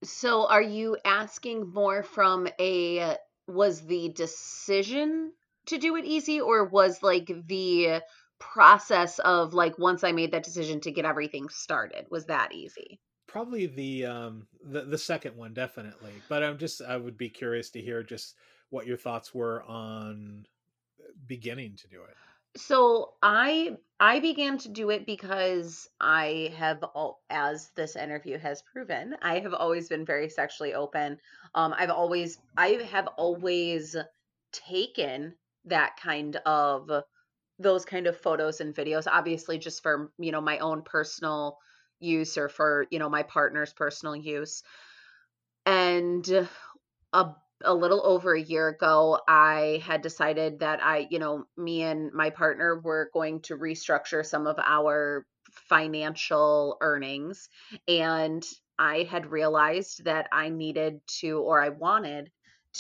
So 0.04 0.46
are 0.48 0.62
you 0.62 0.96
asking 1.04 1.72
more 1.72 2.02
from 2.02 2.48
a 2.60 3.16
was 3.46 3.82
the 3.82 4.08
decision 4.10 5.32
to 5.66 5.78
do 5.78 5.96
it 5.96 6.04
easy 6.04 6.40
or 6.40 6.64
was 6.64 7.02
like 7.02 7.30
the 7.46 8.02
process 8.38 9.20
of 9.20 9.54
like 9.54 9.78
once 9.78 10.02
I 10.02 10.12
made 10.12 10.32
that 10.32 10.42
decision 10.42 10.80
to 10.80 10.90
get 10.90 11.04
everything 11.04 11.48
started 11.48 12.06
was 12.10 12.26
that 12.26 12.52
easy? 12.52 13.00
Probably 13.28 13.66
the 13.66 14.06
um 14.06 14.46
the 14.64 14.82
the 14.82 14.98
second 14.98 15.36
one, 15.36 15.54
definitely. 15.54 16.12
But 16.28 16.42
I'm 16.42 16.58
just 16.58 16.82
I 16.82 16.96
would 16.96 17.16
be 17.16 17.30
curious 17.30 17.70
to 17.70 17.80
hear 17.80 18.02
just 18.02 18.34
what 18.70 18.86
your 18.86 18.96
thoughts 18.96 19.32
were 19.32 19.62
on 19.64 20.46
beginning 21.26 21.76
to 21.76 21.88
do 21.88 22.02
it. 22.02 22.16
So 22.56 23.14
I 23.22 23.76
I 24.02 24.18
began 24.18 24.58
to 24.58 24.68
do 24.68 24.90
it 24.90 25.06
because 25.06 25.88
I 26.00 26.52
have 26.56 26.82
all 26.82 27.22
as 27.30 27.70
this 27.76 27.94
interview 27.94 28.36
has 28.36 28.60
proven, 28.60 29.14
I 29.22 29.38
have 29.38 29.54
always 29.54 29.88
been 29.88 30.04
very 30.04 30.28
sexually 30.28 30.74
open. 30.74 31.18
Um 31.54 31.72
I've 31.78 31.90
always 31.90 32.36
I 32.56 32.70
have 32.90 33.06
always 33.16 33.94
taken 34.50 35.36
that 35.66 35.96
kind 36.02 36.34
of 36.44 36.90
those 37.60 37.84
kind 37.84 38.08
of 38.08 38.16
photos 38.16 38.60
and 38.60 38.74
videos 38.74 39.06
obviously 39.06 39.58
just 39.58 39.84
for, 39.84 40.10
you 40.18 40.32
know, 40.32 40.40
my 40.40 40.58
own 40.58 40.82
personal 40.82 41.58
use 42.00 42.36
or 42.36 42.48
for, 42.48 42.86
you 42.90 42.98
know, 42.98 43.08
my 43.08 43.22
partner's 43.22 43.72
personal 43.72 44.16
use. 44.16 44.64
And 45.64 46.48
a 47.12 47.34
little 47.70 48.04
over 48.04 48.34
a 48.34 48.40
year 48.40 48.68
ago, 48.68 49.18
I 49.28 49.82
had 49.84 50.02
decided 50.02 50.60
that 50.60 50.82
I, 50.82 51.06
you 51.10 51.18
know, 51.18 51.44
me 51.56 51.82
and 51.82 52.12
my 52.12 52.30
partner 52.30 52.80
were 52.80 53.10
going 53.12 53.40
to 53.42 53.56
restructure 53.56 54.24
some 54.24 54.46
of 54.46 54.58
our 54.58 55.26
financial 55.68 56.78
earnings. 56.80 57.48
And 57.86 58.44
I 58.78 59.06
had 59.10 59.30
realized 59.30 60.04
that 60.04 60.28
I 60.32 60.48
needed 60.48 61.00
to, 61.20 61.38
or 61.40 61.62
I 61.62 61.68
wanted 61.68 62.30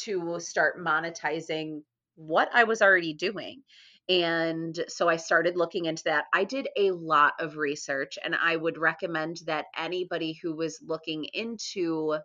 to 0.04 0.40
start 0.40 0.82
monetizing 0.82 1.82
what 2.16 2.48
I 2.52 2.64
was 2.64 2.82
already 2.82 3.12
doing. 3.12 3.62
And 4.08 4.78
so 4.88 5.08
I 5.08 5.16
started 5.16 5.56
looking 5.56 5.84
into 5.84 6.04
that. 6.04 6.24
I 6.32 6.44
did 6.44 6.68
a 6.76 6.90
lot 6.90 7.34
of 7.38 7.56
research, 7.56 8.18
and 8.22 8.34
I 8.34 8.56
would 8.56 8.78
recommend 8.78 9.38
that 9.46 9.66
anybody 9.78 10.38
who 10.42 10.56
was 10.56 10.80
looking 10.82 11.24
into 11.32 12.16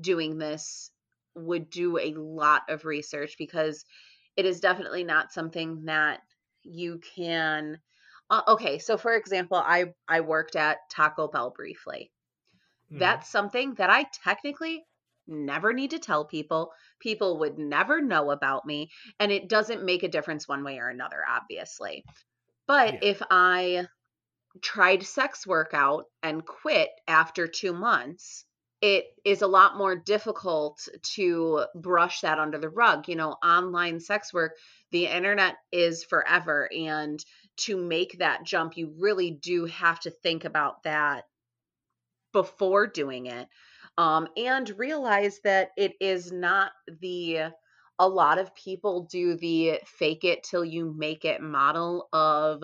doing 0.00 0.38
this 0.38 0.90
would 1.38 1.70
do 1.70 1.98
a 1.98 2.14
lot 2.14 2.62
of 2.68 2.84
research 2.84 3.36
because 3.38 3.84
it 4.36 4.46
is 4.46 4.60
definitely 4.60 5.04
not 5.04 5.32
something 5.32 5.84
that 5.84 6.20
you 6.62 7.00
can 7.14 7.78
uh, 8.30 8.42
okay 8.48 8.78
so 8.78 8.96
for 8.96 9.14
example 9.14 9.56
i 9.56 9.86
i 10.06 10.20
worked 10.20 10.56
at 10.56 10.78
taco 10.90 11.28
bell 11.28 11.50
briefly 11.50 12.10
mm. 12.92 12.98
that's 12.98 13.28
something 13.28 13.74
that 13.74 13.90
i 13.90 14.06
technically 14.24 14.84
never 15.26 15.72
need 15.72 15.90
to 15.90 15.98
tell 15.98 16.24
people 16.24 16.72
people 17.00 17.38
would 17.38 17.58
never 17.58 18.00
know 18.00 18.30
about 18.30 18.66
me 18.66 18.90
and 19.20 19.30
it 19.30 19.48
doesn't 19.48 19.84
make 19.84 20.02
a 20.02 20.08
difference 20.08 20.48
one 20.48 20.64
way 20.64 20.78
or 20.78 20.88
another 20.88 21.22
obviously 21.28 22.04
but 22.66 22.94
yeah. 22.94 23.00
if 23.02 23.22
i 23.30 23.86
tried 24.62 25.02
sex 25.02 25.46
workout 25.46 26.04
and 26.22 26.44
quit 26.44 26.88
after 27.06 27.46
two 27.46 27.72
months 27.72 28.44
it 28.80 29.06
is 29.24 29.42
a 29.42 29.46
lot 29.46 29.76
more 29.76 29.96
difficult 29.96 30.88
to 31.02 31.64
brush 31.74 32.20
that 32.20 32.38
under 32.38 32.58
the 32.58 32.68
rug. 32.68 33.08
You 33.08 33.16
know, 33.16 33.32
online 33.44 33.98
sex 33.98 34.32
work, 34.32 34.56
the 34.92 35.06
internet 35.06 35.56
is 35.72 36.04
forever. 36.04 36.68
And 36.76 37.24
to 37.58 37.76
make 37.76 38.18
that 38.18 38.44
jump, 38.44 38.76
you 38.76 38.94
really 38.98 39.32
do 39.32 39.64
have 39.66 39.98
to 40.00 40.10
think 40.10 40.44
about 40.44 40.84
that 40.84 41.24
before 42.32 42.86
doing 42.86 43.26
it. 43.26 43.48
Um, 43.96 44.28
and 44.36 44.70
realize 44.78 45.40
that 45.42 45.70
it 45.76 45.94
is 46.00 46.30
not 46.30 46.70
the, 47.00 47.50
a 47.98 48.08
lot 48.08 48.38
of 48.38 48.54
people 48.54 49.08
do 49.10 49.36
the 49.36 49.80
fake 49.86 50.22
it 50.22 50.44
till 50.44 50.64
you 50.64 50.94
make 50.96 51.24
it 51.24 51.40
model 51.40 52.08
of 52.12 52.62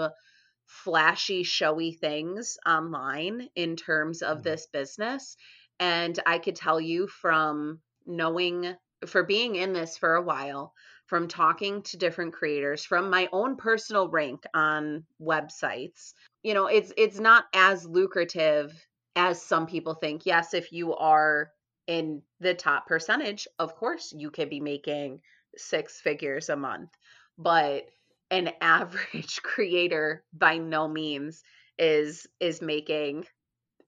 flashy, 0.66 1.42
showy 1.42 1.92
things 1.92 2.56
online 2.64 3.48
in 3.56 3.74
terms 3.74 4.22
of 4.22 4.38
mm-hmm. 4.38 4.44
this 4.44 4.68
business 4.72 5.36
and 5.80 6.18
I 6.26 6.38
could 6.38 6.56
tell 6.56 6.80
you 6.80 7.06
from 7.06 7.80
knowing, 8.06 8.74
for 9.06 9.22
being 9.22 9.56
in 9.56 9.72
this 9.72 9.98
for 9.98 10.14
a 10.14 10.22
while, 10.22 10.72
from 11.06 11.28
talking 11.28 11.82
to 11.82 11.96
different 11.96 12.32
creators, 12.32 12.84
from 12.84 13.10
my 13.10 13.28
own 13.32 13.56
personal 13.56 14.08
rank 14.08 14.44
on 14.54 15.04
websites, 15.20 16.14
you 16.42 16.54
know, 16.54 16.66
it's 16.66 16.92
it's 16.96 17.18
not 17.18 17.44
as 17.54 17.84
lucrative 17.86 18.72
as 19.16 19.40
some 19.40 19.66
people 19.66 19.94
think. 19.94 20.26
Yes, 20.26 20.54
if 20.54 20.72
you 20.72 20.94
are 20.94 21.50
in 21.86 22.22
the 22.40 22.54
top 22.54 22.86
percentage, 22.86 23.46
of 23.58 23.74
course 23.76 24.12
you 24.16 24.30
could 24.30 24.50
be 24.50 24.60
making 24.60 25.20
six 25.56 26.00
figures 26.00 26.48
a 26.48 26.56
month. 26.56 26.90
But 27.38 27.84
an 28.30 28.50
average 28.60 29.42
creator 29.42 30.24
by 30.32 30.58
no 30.58 30.88
means 30.88 31.42
is 31.78 32.26
is 32.40 32.62
making 32.62 33.24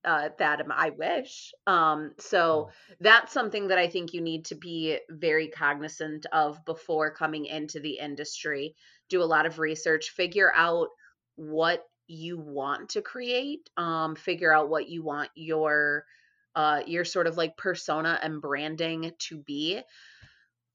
uh, 0.07 0.29
that 0.39 0.63
I 0.71 0.91
wish. 0.91 1.53
Um, 1.67 2.13
so 2.19 2.69
mm. 2.71 2.97
that's 3.01 3.33
something 3.33 3.69
that 3.69 3.79
I 3.79 3.89
think 3.89 4.15
you 4.15 4.21
need 4.21 4.47
to 4.47 4.55
be 4.55 4.99
very 5.11 5.49
cognizant 5.49 6.27
of 6.33 6.65
before 6.65 7.13
coming 7.13 7.47
into 7.47 7.81
the 7.81 7.99
industry. 7.99 8.77
Do 9.09 9.23
a 9.23 9.25
lot 9.25 9.47
of 9.47 9.59
research, 9.59 10.11
figure 10.11 10.53
out 10.55 10.89
what 11.35 11.83
you 12.07 12.39
want 12.39 12.91
to 12.91 13.03
create, 13.03 13.69
um, 13.77 14.15
figure 14.15 14.53
out 14.53 14.69
what 14.69 14.89
you 14.89 15.03
want 15.03 15.31
your 15.35 16.05
uh, 16.55 16.81
your 16.87 17.05
sort 17.05 17.27
of 17.27 17.37
like 17.37 17.57
persona 17.57 18.19
and 18.23 18.41
branding 18.41 19.13
to 19.19 19.39
be. 19.39 19.83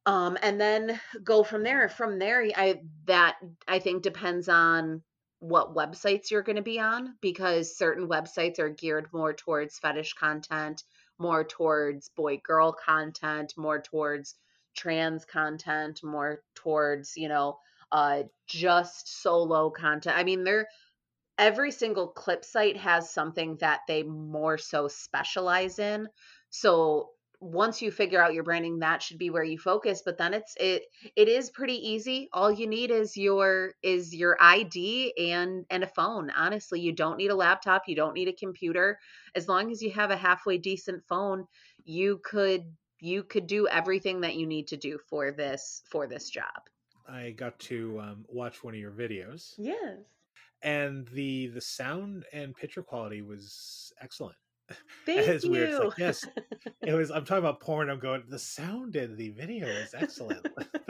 Um, 0.06 0.38
and 0.42 0.60
then 0.60 1.00
go 1.24 1.44
from 1.44 1.64
there. 1.64 1.88
From 1.90 2.20
there, 2.20 2.46
I 2.56 2.82
that 3.06 3.38
I 3.68 3.80
think 3.80 4.04
depends 4.04 4.50
on 4.50 5.04
what 5.42 5.76
websites 5.76 6.30
you're 6.30 6.44
going 6.44 6.56
to 6.56 6.62
be 6.62 6.80
on 6.80 7.16
because 7.20 7.76
certain 7.76 8.08
websites 8.08 8.60
are 8.60 8.70
geared 8.70 9.08
more 9.12 9.34
towards 9.34 9.80
fetish 9.80 10.14
content, 10.14 10.84
more 11.18 11.44
towards 11.44 12.10
boy 12.10 12.40
girl 12.46 12.72
content, 12.74 13.52
more 13.58 13.82
towards 13.82 14.36
trans 14.78 15.26
content, 15.26 16.00
more 16.04 16.44
towards, 16.56 17.18
you 17.18 17.28
know, 17.28 17.58
uh 17.92 18.22
just 18.48 19.22
solo 19.22 19.72
content. 19.72 20.16
I 20.16 20.24
mean, 20.24 20.44
they're 20.44 20.68
every 21.40 21.72
single 21.72 22.08
clip 22.08 22.46
site 22.46 22.78
has 22.78 23.10
something 23.10 23.58
that 23.62 23.80
they 23.88 24.04
more 24.04 24.60
so 24.60 24.88
specialize 24.88 25.80
in. 25.80 26.08
So 26.52 27.10
once 27.42 27.82
you 27.82 27.90
figure 27.90 28.22
out 28.22 28.36
your 28.36 28.44
branding 28.44 28.78
that 28.80 29.02
should 29.02 29.18
be 29.18 29.32
where 29.32 29.44
you 29.44 29.58
focus 29.58 30.04
but 30.06 30.16
then 30.16 30.32
it's 30.32 30.56
it 30.60 30.84
it 31.16 31.28
is 31.28 31.50
pretty 31.50 31.74
easy. 31.74 32.30
All 32.34 32.52
you 32.52 32.68
need 32.68 32.92
is 32.92 33.18
your 33.18 33.74
is 33.82 34.16
your 34.16 34.38
id 34.40 35.14
and 35.18 35.66
and 35.72 35.84
a 35.84 35.88
phone. 35.88 36.30
Honestly 36.30 36.80
you 36.80 36.94
don't 36.94 37.18
need 37.18 37.32
a 37.32 37.36
laptop 37.36 37.84
you 37.88 37.96
don't 37.96 38.14
need 38.14 38.28
a 38.28 38.34
computer. 38.34 39.00
As 39.36 39.48
long 39.48 39.72
as 39.72 39.82
you 39.82 39.90
have 39.92 40.12
a 40.12 40.16
halfway 40.16 40.60
decent 40.60 41.04
phone 41.10 41.48
you 41.84 42.22
could 42.24 42.62
you 43.00 43.24
could 43.24 43.48
do 43.48 43.68
everything 43.68 44.22
that 44.22 44.36
you 44.36 44.46
need 44.46 44.68
to 44.68 44.78
do 44.78 45.00
for 45.10 45.32
this 45.32 45.82
for 45.90 46.06
this 46.06 46.30
job. 46.30 46.70
I 47.10 47.32
got 47.32 47.58
to 47.60 48.00
um, 48.00 48.26
watch 48.30 48.64
one 48.64 48.76
of 48.76 48.80
your 48.80 48.92
videos. 48.92 49.56
Yes. 49.58 49.98
And 50.62 51.08
the 51.08 51.48
the 51.48 51.62
sound 51.62 52.26
and 52.32 52.56
picture 52.56 52.84
quality 52.84 53.24
was 53.24 53.92
excellent 54.00 54.36
Thank 55.06 55.28
it's 55.28 55.44
you. 55.44 55.52
weird. 55.52 55.70
It's 55.70 55.80
like, 55.80 55.98
yes, 55.98 56.28
it 56.82 56.94
was. 56.94 57.12
I'm 57.12 57.26
talking 57.26 57.44
about 57.44 57.60
porn. 57.60 57.90
I'm 57.90 58.00
going. 58.00 58.24
The 58.28 58.40
sound 58.40 58.96
in 58.96 59.16
the 59.16 59.30
video 59.30 59.68
is 59.68 59.94
excellent, 59.94 60.48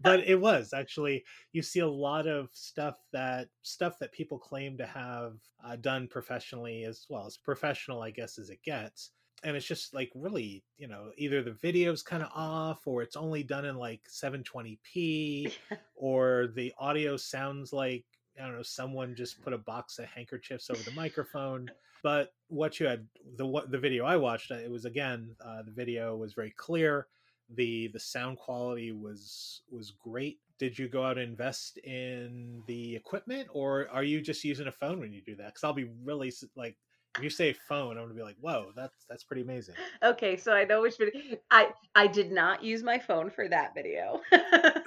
but 0.00 0.20
it 0.26 0.40
was 0.40 0.72
actually. 0.72 1.24
You 1.52 1.62
see 1.62 1.80
a 1.80 1.88
lot 1.88 2.26
of 2.26 2.48
stuff 2.52 2.96
that 3.12 3.48
stuff 3.62 3.98
that 4.00 4.12
people 4.12 4.38
claim 4.38 4.76
to 4.78 4.86
have 4.86 5.34
uh, 5.64 5.76
done 5.76 6.08
professionally 6.08 6.84
as 6.84 7.06
well 7.08 7.26
as 7.26 7.36
professional, 7.36 8.02
I 8.02 8.10
guess, 8.10 8.38
as 8.38 8.50
it 8.50 8.62
gets. 8.64 9.10
And 9.42 9.56
it's 9.56 9.66
just 9.66 9.92
like 9.92 10.10
really, 10.14 10.64
you 10.78 10.88
know, 10.88 11.10
either 11.18 11.42
the 11.42 11.52
video's 11.52 12.02
kind 12.02 12.22
of 12.22 12.30
off, 12.34 12.86
or 12.86 13.02
it's 13.02 13.16
only 13.16 13.42
done 13.42 13.66
in 13.66 13.76
like 13.76 14.00
720p, 14.08 15.52
or 15.94 16.48
the 16.54 16.72
audio 16.78 17.16
sounds 17.16 17.72
like 17.72 18.04
I 18.38 18.46
don't 18.46 18.56
know, 18.56 18.62
someone 18.62 19.14
just 19.14 19.42
put 19.42 19.52
a 19.52 19.58
box 19.58 19.98
of 19.98 20.06
handkerchiefs 20.06 20.70
over 20.70 20.82
the 20.82 20.90
microphone. 20.92 21.70
But 22.04 22.34
what 22.48 22.78
you 22.78 22.86
had 22.86 23.08
the 23.36 23.46
what 23.46 23.70
the 23.72 23.78
video 23.78 24.04
I 24.04 24.16
watched, 24.16 24.50
it 24.50 24.70
was 24.70 24.84
again 24.84 25.34
uh, 25.44 25.62
the 25.62 25.72
video 25.72 26.16
was 26.16 26.34
very 26.34 26.54
clear. 26.56 27.08
the 27.48 27.88
The 27.92 27.98
sound 27.98 28.36
quality 28.36 28.92
was 28.92 29.62
was 29.70 29.90
great. 29.90 30.38
Did 30.58 30.78
you 30.78 30.86
go 30.86 31.02
out 31.02 31.18
and 31.18 31.30
invest 31.30 31.78
in 31.78 32.62
the 32.66 32.94
equipment, 32.94 33.48
or 33.52 33.88
are 33.90 34.04
you 34.04 34.20
just 34.20 34.44
using 34.44 34.68
a 34.68 34.72
phone 34.72 35.00
when 35.00 35.12
you 35.12 35.22
do 35.22 35.34
that? 35.36 35.46
Because 35.46 35.64
I'll 35.64 35.72
be 35.72 35.90
really 36.04 36.30
like 36.54 36.76
if 37.16 37.22
you 37.22 37.30
say 37.30 37.52
phone, 37.52 37.96
I'm 37.96 38.04
gonna 38.04 38.14
be 38.14 38.22
like, 38.22 38.36
whoa, 38.40 38.72
that's 38.74 39.04
that's 39.08 39.22
pretty 39.22 39.42
amazing. 39.42 39.76
Okay, 40.02 40.36
so 40.36 40.52
I 40.52 40.64
know 40.64 40.82
which 40.82 40.96
video. 40.98 41.36
I 41.50 41.68
I 41.94 42.06
did 42.06 42.32
not 42.32 42.62
use 42.64 42.82
my 42.82 42.98
phone 42.98 43.30
for 43.30 43.48
that 43.48 43.74
video. 43.74 44.20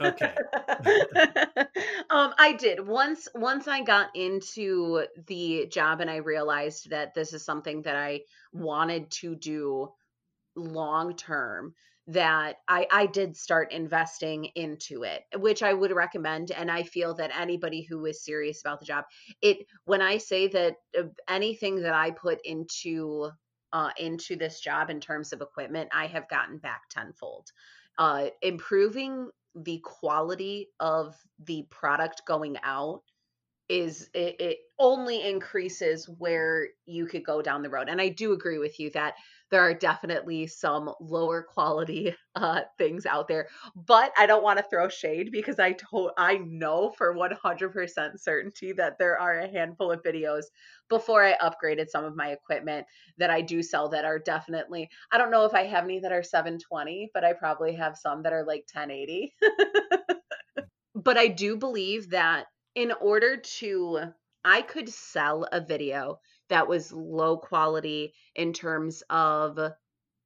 okay. 0.01 0.35
um, 2.09 2.33
I 2.37 2.55
did 2.59 2.85
once 2.85 3.27
once 3.33 3.67
I 3.67 3.81
got 3.81 4.15
into 4.15 5.05
the 5.27 5.67
job 5.67 6.01
and 6.01 6.09
I 6.09 6.17
realized 6.17 6.89
that 6.89 7.13
this 7.13 7.33
is 7.33 7.45
something 7.45 7.83
that 7.83 7.95
I 7.95 8.21
wanted 8.51 9.09
to 9.11 9.35
do 9.35 9.91
long 10.57 11.15
term 11.15 11.73
that 12.07 12.55
I, 12.69 12.87
I 12.89 13.05
did 13.05 13.35
start 13.35 13.73
investing 13.73 14.45
into 14.55 15.03
it, 15.03 15.23
which 15.35 15.61
I 15.61 15.73
would 15.73 15.91
recommend. 15.91 16.51
And 16.51 16.71
I 16.71 16.83
feel 16.83 17.13
that 17.15 17.37
anybody 17.37 17.81
who 17.81 18.05
is 18.05 18.23
serious 18.23 18.61
about 18.61 18.79
the 18.79 18.85
job, 18.85 19.05
it 19.41 19.57
when 19.85 20.01
I 20.01 20.17
say 20.17 20.47
that 20.47 20.75
uh, 20.97 21.03
anything 21.27 21.81
that 21.81 21.93
I 21.93 22.11
put 22.11 22.39
into 22.45 23.29
uh, 23.73 23.89
into 23.99 24.37
this 24.37 24.61
job 24.61 24.89
in 24.89 25.01
terms 25.01 25.33
of 25.33 25.41
equipment, 25.41 25.89
I 25.93 26.07
have 26.07 26.29
gotten 26.29 26.57
back 26.57 26.83
tenfold. 26.89 27.51
Uh, 27.97 28.27
improving 28.41 29.29
the 29.55 29.81
quality 29.83 30.69
of 30.79 31.15
the 31.45 31.65
product 31.69 32.21
going 32.25 32.57
out 32.63 33.01
is 33.69 34.09
it, 34.13 34.39
it 34.39 34.57
only 34.79 35.27
increases 35.27 36.07
where 36.07 36.67
you 36.85 37.05
could 37.05 37.25
go 37.25 37.41
down 37.41 37.63
the 37.63 37.69
road. 37.69 37.89
And 37.89 37.99
I 37.99 38.09
do 38.09 38.31
agree 38.31 38.59
with 38.59 38.79
you 38.79 38.89
that 38.91 39.15
there 39.51 39.61
are 39.61 39.73
definitely 39.73 40.47
some 40.47 40.91
lower 40.99 41.43
quality 41.43 42.15
uh, 42.35 42.61
things 42.77 43.05
out 43.05 43.27
there. 43.27 43.47
But 43.75 44.11
I 44.17 44.25
don't 44.25 44.43
want 44.43 44.59
to 44.59 44.65
throw 44.69 44.89
shade 44.89 45.29
because 45.31 45.59
I 45.59 45.73
to- 45.73 46.11
I 46.17 46.37
know 46.37 46.91
for 46.97 47.13
100% 47.13 48.19
certainty 48.19 48.73
that 48.73 48.97
there 48.99 49.19
are 49.19 49.39
a 49.39 49.47
handful 49.47 49.91
of 49.91 50.03
videos 50.03 50.45
before 50.89 51.23
I 51.23 51.37
upgraded 51.37 51.89
some 51.89 52.05
of 52.05 52.15
my 52.15 52.29
equipment 52.29 52.85
that 53.17 53.29
I 53.29 53.41
do 53.41 53.61
sell 53.61 53.89
that 53.89 54.05
are 54.05 54.19
definitely 54.19 54.89
I 55.11 55.17
don't 55.17 55.31
know 55.31 55.45
if 55.45 55.53
I 55.53 55.63
have 55.63 55.83
any 55.83 55.99
that 55.99 56.11
are 56.11 56.23
720, 56.23 57.11
but 57.13 57.23
I 57.23 57.33
probably 57.33 57.75
have 57.75 57.97
some 57.97 58.23
that 58.23 58.33
are 58.33 58.45
like 58.45 58.65
1080. 58.73 59.33
but 60.95 61.17
I 61.17 61.27
do 61.27 61.57
believe 61.57 62.09
that 62.11 62.45
in 62.75 62.91
order 62.91 63.37
to 63.37 63.99
I 64.43 64.61
could 64.61 64.89
sell 64.89 65.47
a 65.51 65.59
video 65.59 66.19
that 66.49 66.67
was 66.67 66.91
low 66.93 67.37
quality 67.37 68.13
in 68.35 68.53
terms 68.53 69.03
of 69.09 69.59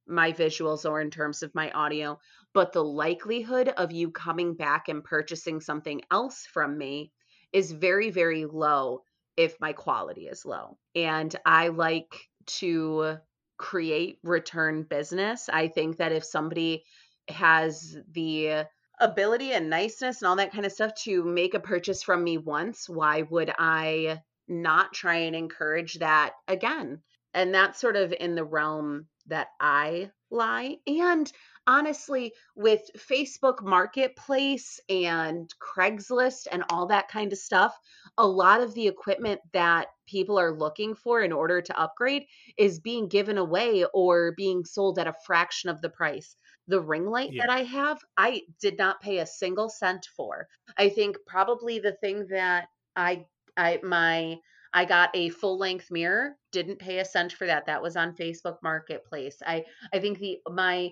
my 0.06 0.32
visuals 0.32 0.88
or 0.88 1.00
in 1.00 1.10
terms 1.10 1.42
of 1.42 1.54
my 1.54 1.70
audio, 1.70 2.18
but 2.54 2.72
the 2.72 2.84
likelihood 2.84 3.68
of 3.68 3.92
you 3.92 4.10
coming 4.10 4.54
back 4.54 4.88
and 4.88 5.04
purchasing 5.04 5.60
something 5.60 6.00
else 6.10 6.46
from 6.52 6.76
me 6.76 7.12
is 7.52 7.72
very, 7.72 8.10
very 8.10 8.44
low 8.44 9.02
if 9.36 9.58
my 9.60 9.72
quality 9.72 10.26
is 10.26 10.44
low. 10.44 10.76
And 10.94 11.34
I 11.46 11.68
like 11.68 12.14
to 12.46 13.16
create 13.56 14.18
return 14.22 14.82
business. 14.82 15.48
I 15.48 15.68
think 15.68 15.98
that 15.98 16.12
if 16.12 16.24
somebody 16.24 16.84
has 17.28 17.96
the 18.10 18.64
ability 19.00 19.52
and 19.52 19.70
niceness 19.70 20.20
and 20.20 20.28
all 20.28 20.36
that 20.36 20.52
kind 20.52 20.66
of 20.66 20.72
stuff 20.72 20.94
to 21.04 21.24
make 21.24 21.54
a 21.54 21.60
purchase 21.60 22.02
from 22.02 22.24
me 22.24 22.38
once, 22.38 22.88
why 22.88 23.22
would 23.22 23.52
I 23.58 24.20
not 24.48 24.92
try 24.92 25.16
and 25.16 25.36
encourage 25.36 25.94
that 25.94 26.34
again? 26.48 27.02
And 27.34 27.54
that's 27.54 27.80
sort 27.80 27.96
of 27.96 28.12
in 28.12 28.34
the 28.34 28.44
realm 28.44 29.08
that 29.26 29.48
I 29.60 30.10
lie. 30.30 30.78
And 30.86 31.30
honestly, 31.66 32.34
with 32.56 32.80
Facebook 32.96 33.62
Marketplace 33.62 34.80
and 34.88 35.48
Craigslist 35.60 36.46
and 36.50 36.64
all 36.70 36.86
that 36.88 37.08
kind 37.08 37.32
of 37.32 37.38
stuff, 37.38 37.78
a 38.18 38.26
lot 38.26 38.60
of 38.60 38.74
the 38.74 38.88
equipment 38.88 39.40
that 39.52 39.88
people 40.06 40.38
are 40.38 40.56
looking 40.56 40.94
for 40.94 41.20
in 41.20 41.32
order 41.32 41.62
to 41.62 41.78
upgrade 41.78 42.24
is 42.58 42.80
being 42.80 43.08
given 43.08 43.38
away 43.38 43.84
or 43.94 44.32
being 44.36 44.64
sold 44.64 44.98
at 44.98 45.06
a 45.06 45.14
fraction 45.24 45.70
of 45.70 45.80
the 45.80 45.90
price. 45.90 46.36
The 46.68 46.80
ring 46.80 47.06
light 47.06 47.32
Yeah. 47.32 47.42
that 47.42 47.50
I 47.50 47.62
have, 47.64 47.98
I 48.16 48.42
did 48.60 48.78
not 48.78 49.00
pay 49.00 49.18
a 49.18 49.26
single 49.26 49.68
cent 49.68 50.06
for. 50.16 50.48
I 50.76 50.88
think 50.88 51.16
probably 51.26 51.78
the 51.78 51.92
thing 52.00 52.26
that 52.28 52.68
I 52.94 53.26
I 53.56 53.80
my 53.82 54.38
I 54.74 54.84
got 54.86 55.10
a 55.14 55.28
full 55.30 55.58
length 55.58 55.90
mirror, 55.90 56.36
didn't 56.50 56.78
pay 56.78 56.98
a 56.98 57.04
cent 57.04 57.32
for 57.32 57.46
that. 57.46 57.66
That 57.66 57.82
was 57.82 57.96
on 57.96 58.14
Facebook 58.16 58.56
Marketplace. 58.62 59.36
I 59.44 59.64
I 59.92 59.98
think 60.00 60.18
the 60.18 60.38
my 60.50 60.90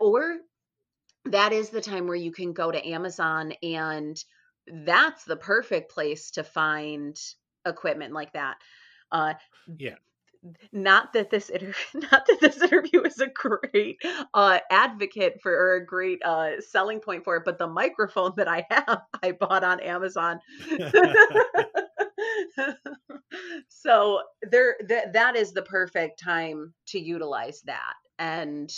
or 0.00 0.36
that 1.26 1.52
is 1.52 1.70
the 1.70 1.80
time 1.80 2.06
where 2.06 2.16
you 2.16 2.32
can 2.32 2.52
go 2.52 2.70
to 2.70 2.86
Amazon 2.88 3.52
and 3.62 4.22
that's 4.68 5.24
the 5.24 5.36
perfect 5.36 5.90
place 5.92 6.30
to 6.32 6.44
find 6.44 7.18
equipment 7.66 8.12
like 8.12 8.32
that. 8.34 8.56
Uh 9.12 9.34
Yeah. 9.66 9.96
not 10.72 11.12
that 11.12 11.30
this 11.30 11.48
inter- 11.48 11.74
not 11.94 12.26
that 12.26 12.38
this 12.40 12.60
interview 12.60 13.02
is 13.02 13.20
a 13.20 13.26
great 13.28 14.00
uh 14.34 14.58
advocate 14.70 15.40
for 15.42 15.52
or 15.52 15.74
a 15.76 15.86
great 15.86 16.20
uh 16.24 16.60
selling 16.60 17.00
point 17.00 17.24
for 17.24 17.36
it, 17.36 17.44
but 17.44 17.58
the 17.58 17.66
microphone 17.66 18.32
that 18.36 18.48
I 18.48 18.66
have 18.70 19.02
I 19.22 19.32
bought 19.32 19.64
on 19.64 19.80
Amazon. 19.80 20.40
so 23.68 24.20
there 24.42 24.76
that 24.88 25.12
that 25.12 25.36
is 25.36 25.52
the 25.52 25.62
perfect 25.62 26.22
time 26.22 26.74
to 26.88 26.98
utilize 26.98 27.60
that. 27.62 27.94
And 28.18 28.70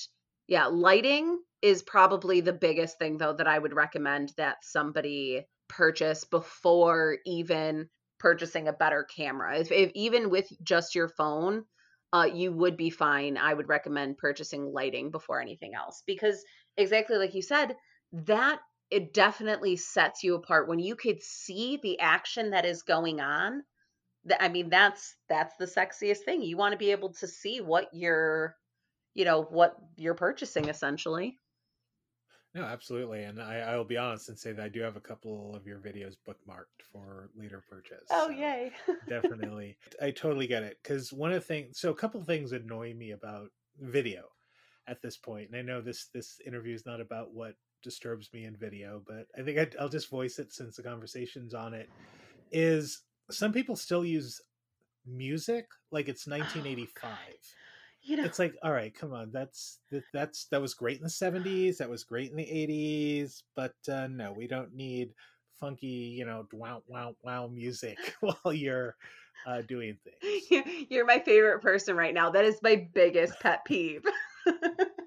yeah, 0.48 0.66
lighting 0.66 1.38
is 1.62 1.82
probably 1.82 2.40
the 2.40 2.52
biggest 2.52 2.98
thing 2.98 3.18
though 3.18 3.34
that 3.34 3.48
I 3.48 3.58
would 3.58 3.74
recommend 3.74 4.32
that 4.36 4.58
somebody 4.62 5.46
purchase 5.68 6.24
before 6.24 7.18
even 7.26 7.88
purchasing 8.18 8.68
a 8.68 8.72
better 8.72 9.04
camera. 9.04 9.58
If, 9.58 9.72
if 9.72 9.90
even 9.94 10.30
with 10.30 10.48
just 10.62 10.94
your 10.94 11.08
phone, 11.08 11.64
uh, 12.12 12.28
you 12.32 12.52
would 12.52 12.76
be 12.76 12.90
fine. 12.90 13.36
I 13.36 13.52
would 13.52 13.68
recommend 13.68 14.18
purchasing 14.18 14.72
lighting 14.72 15.10
before 15.10 15.40
anything 15.40 15.74
else 15.74 16.02
because 16.06 16.42
exactly 16.76 17.16
like 17.18 17.34
you 17.34 17.42
said, 17.42 17.76
that 18.12 18.60
it 18.90 19.12
definitely 19.12 19.76
sets 19.76 20.22
you 20.22 20.34
apart 20.34 20.68
when 20.68 20.78
you 20.78 20.96
could 20.96 21.22
see 21.22 21.78
the 21.82 21.98
action 22.00 22.50
that 22.50 22.64
is 22.64 22.82
going 22.82 23.20
on. 23.20 23.62
I 24.40 24.48
mean, 24.48 24.70
that's 24.70 25.16
that's 25.28 25.56
the 25.56 25.66
sexiest 25.66 26.24
thing. 26.24 26.42
You 26.42 26.56
want 26.56 26.72
to 26.72 26.78
be 26.78 26.90
able 26.90 27.12
to 27.14 27.26
see 27.26 27.60
what 27.60 27.88
you're, 27.92 28.56
you 29.14 29.24
know, 29.24 29.42
what 29.42 29.76
you're 29.96 30.14
purchasing 30.14 30.68
essentially. 30.68 31.38
No, 32.56 32.62
absolutely. 32.62 33.24
And 33.24 33.40
I, 33.40 33.58
I 33.58 33.76
will 33.76 33.84
be 33.84 33.98
honest 33.98 34.30
and 34.30 34.38
say 34.38 34.52
that 34.52 34.64
I 34.64 34.68
do 34.70 34.80
have 34.80 34.96
a 34.96 35.00
couple 35.00 35.54
of 35.54 35.66
your 35.66 35.78
videos 35.78 36.14
bookmarked 36.26 36.86
for 36.90 37.28
later 37.36 37.62
purchase. 37.68 38.06
Oh 38.10 38.28
so 38.28 38.32
yay! 38.32 38.72
definitely. 39.08 39.76
I 40.00 40.10
totally 40.10 40.46
get 40.46 40.62
it. 40.62 40.78
Because 40.82 41.12
one 41.12 41.32
of 41.32 41.34
the 41.34 41.46
things, 41.46 41.78
so 41.78 41.90
a 41.90 41.94
couple 41.94 42.18
of 42.18 42.26
things 42.26 42.52
annoy 42.52 42.94
me 42.94 43.10
about 43.10 43.50
video 43.78 44.22
at 44.88 45.02
this 45.02 45.18
point, 45.18 45.48
and 45.48 45.56
I 45.56 45.62
know 45.62 45.82
this 45.82 46.08
this 46.14 46.40
interview 46.46 46.74
is 46.74 46.86
not 46.86 47.00
about 47.00 47.34
what 47.34 47.56
disturbs 47.86 48.28
me 48.34 48.44
in 48.44 48.56
video, 48.56 49.00
but 49.06 49.26
I 49.38 49.42
think 49.42 49.74
I'll 49.80 49.88
just 49.88 50.10
voice 50.10 50.38
it 50.40 50.52
since 50.52 50.76
the 50.76 50.82
conversation's 50.82 51.54
on 51.54 51.72
it. 51.72 51.88
Is 52.52 53.02
some 53.30 53.52
people 53.52 53.76
still 53.76 54.04
use 54.04 54.40
music 55.06 55.66
like 55.92 56.08
it's 56.08 56.26
1985? 56.26 57.16
you 58.02 58.16
know, 58.16 58.24
it's 58.24 58.38
like 58.38 58.54
all 58.62 58.72
right 58.72 58.94
come 58.94 59.12
on 59.12 59.30
that's 59.32 59.80
that, 59.90 60.04
that's 60.12 60.46
that 60.46 60.60
was 60.60 60.74
great 60.74 60.98
in 60.98 61.02
the 61.02 61.10
70s 61.10 61.78
that 61.78 61.90
was 61.90 62.04
great 62.04 62.30
in 62.30 62.36
the 62.36 62.44
80s 62.44 63.42
but 63.56 63.74
uh 63.90 64.06
no 64.06 64.32
we 64.32 64.46
don't 64.46 64.74
need 64.74 65.12
funky 65.58 65.86
you 65.86 66.24
know 66.24 66.46
wow 66.52 66.82
wow 66.86 67.16
wow 67.24 67.48
music 67.48 67.98
while 68.20 68.52
you're 68.52 68.94
uh 69.46 69.62
doing 69.62 69.96
things 70.04 70.86
You're 70.88 71.06
my 71.06 71.18
favorite 71.18 71.60
person 71.62 71.96
right 71.96 72.14
now. 72.14 72.30
That 72.30 72.44
is 72.44 72.62
my 72.62 72.88
biggest 72.94 73.38
pet 73.40 73.64
peeve. 73.64 74.04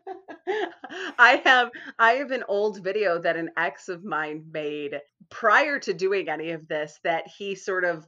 I 1.19 1.41
have 1.43 1.69
I 1.99 2.13
have 2.13 2.31
an 2.31 2.45
old 2.47 2.81
video 2.81 3.19
that 3.19 3.35
an 3.35 3.51
ex 3.57 3.89
of 3.89 4.05
mine 4.05 4.45
made 4.53 5.01
prior 5.29 5.77
to 5.79 5.93
doing 5.93 6.29
any 6.29 6.51
of 6.51 6.67
this 6.69 6.97
that 7.03 7.27
he 7.27 7.55
sort 7.55 7.83
of 7.83 8.07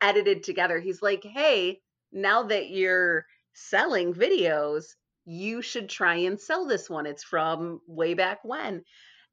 edited 0.00 0.42
together. 0.42 0.80
He's 0.80 1.02
like, 1.02 1.22
"Hey, 1.22 1.82
now 2.10 2.44
that 2.44 2.70
you're 2.70 3.26
selling 3.52 4.14
videos, 4.14 4.96
you 5.26 5.60
should 5.60 5.90
try 5.90 6.14
and 6.16 6.40
sell 6.40 6.64
this 6.66 6.88
one. 6.88 7.04
It's 7.04 7.22
from 7.22 7.82
way 7.86 8.14
back 8.14 8.40
when." 8.44 8.82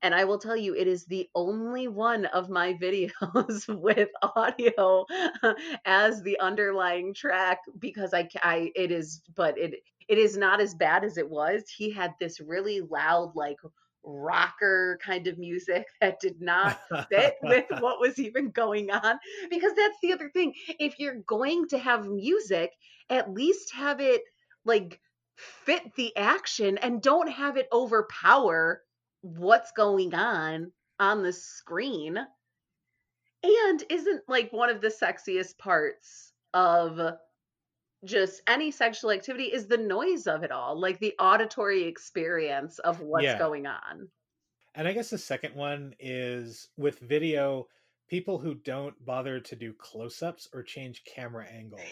And 0.02 0.14
I 0.14 0.26
will 0.26 0.38
tell 0.38 0.58
you, 0.58 0.76
it 0.76 0.88
is 0.88 1.06
the 1.06 1.30
only 1.34 1.88
one 1.88 2.26
of 2.26 2.50
my 2.50 2.74
videos 2.74 3.68
with 3.82 4.10
audio 4.22 5.06
as 5.86 6.22
the 6.22 6.40
underlying 6.42 7.14
track 7.14 7.62
because 7.80 8.14
I, 8.14 8.28
I, 8.44 8.72
it 8.76 8.92
is, 8.92 9.22
but 9.36 9.58
it, 9.58 9.76
it 10.08 10.18
is 10.18 10.38
not 10.38 10.62
as 10.62 10.76
bad 10.76 11.04
as 11.04 11.18
it 11.18 11.30
was. 11.30 11.64
He 11.70 11.92
had 11.92 12.14
this 12.20 12.40
really 12.40 12.82
loud, 12.82 13.34
like 13.36 13.58
rocker 14.04 15.00
kind 15.04 15.26
of 15.28 15.38
music 15.40 15.86
that 16.02 16.20
did 16.20 16.42
not 16.42 16.80
fit 17.10 17.38
with 17.42 17.66
what 17.80 18.00
was 18.00 18.20
even 18.20 18.50
going 18.52 18.92
on. 18.92 19.20
Because 19.50 19.74
that's 19.76 19.98
the 20.02 20.14
other 20.14 20.30
thing. 20.30 20.54
If 20.80 21.00
you're 21.00 21.22
going 21.28 21.68
to 21.70 21.78
have 21.78 22.06
music, 22.06 22.72
at 23.10 23.34
least 23.34 23.74
have 23.74 24.00
it 24.00 24.22
like 24.64 25.00
fit 25.38 25.96
the 25.96 26.16
action 26.16 26.78
and 26.78 27.02
don't 27.02 27.30
have 27.30 27.58
it 27.58 27.68
overpower 27.72 28.82
what's 29.22 29.72
going 29.74 30.14
on 30.14 30.72
on 31.00 31.24
the 31.24 31.34
screen 31.34 32.18
and 33.44 33.84
isn't 33.90 34.22
like 34.28 34.52
one 34.52 34.70
of 34.70 34.82
the 34.82 34.88
sexiest 34.88 35.58
parts 35.58 36.32
of 36.54 37.00
just 38.06 38.42
any 38.48 38.72
sexual 38.72 39.12
activity 39.12 39.46
is 39.46 39.68
the 39.68 39.78
noise 39.78 40.28
of 40.28 40.44
it 40.44 40.52
all 40.52 40.80
like 40.80 41.00
the 41.00 41.14
auditory 41.20 41.84
experience 41.84 42.80
of 42.80 43.02
what's 43.02 43.24
Yeah. 43.26 43.38
going 43.38 43.66
on. 43.68 44.10
And 44.76 44.88
i 44.88 44.94
guess 44.94 45.10
the 45.10 45.18
second 45.18 45.56
one 45.56 45.96
is 46.00 46.70
with 46.78 47.00
video 47.00 47.68
people 48.08 48.38
who 48.38 48.54
don't 48.56 48.94
bother 49.06 49.40
to 49.40 49.56
do 49.56 49.74
close-ups 49.74 50.48
or 50.54 50.62
change 50.64 51.04
camera 51.06 51.46
angles. 51.48 51.82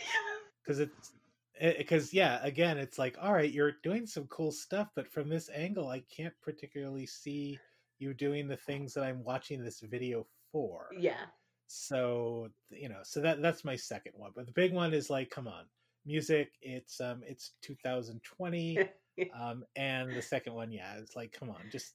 Because 0.66 0.80
it's 0.80 1.12
eh, 1.60 1.74
because 1.78 2.14
yeah 2.14 2.40
again 2.42 2.78
it's 2.78 2.98
like 2.98 3.18
all 3.22 3.34
right 3.34 3.52
you're 3.52 3.74
doing 3.84 4.06
some 4.08 4.26
cool 4.28 4.50
stuff 4.52 4.88
but 4.96 5.12
from 5.12 5.28
this 5.28 5.50
angle 5.54 5.90
i 5.90 6.00
can't 6.16 6.34
particularly 6.42 7.06
see 7.06 7.60
you 8.00 8.14
doing 8.14 8.48
the 8.48 8.56
things 8.56 8.94
that 8.94 9.04
i'm 9.04 9.24
watching 9.26 9.62
this 9.62 9.82
video 9.82 10.26
for. 10.54 10.88
Yeah. 10.98 11.26
So 11.68 12.48
you 12.70 12.88
know 12.88 13.02
so 13.04 13.20
that 13.22 13.42
that's 13.42 13.66
my 13.66 13.76
second 13.76 14.14
one 14.16 14.32
but 14.36 14.46
the 14.46 14.54
big 14.54 14.72
one 14.74 14.94
is 14.94 15.10
like 15.10 15.30
come 15.30 15.48
on 15.50 15.66
music 16.06 16.52
it's 16.62 17.00
um 17.00 17.22
it's 17.26 17.52
2020 17.62 18.78
um 19.40 19.64
and 19.76 20.14
the 20.14 20.22
second 20.22 20.54
one 20.54 20.72
yeah 20.72 20.96
it's 20.98 21.16
like 21.16 21.32
come 21.32 21.50
on 21.50 21.62
just 21.72 21.94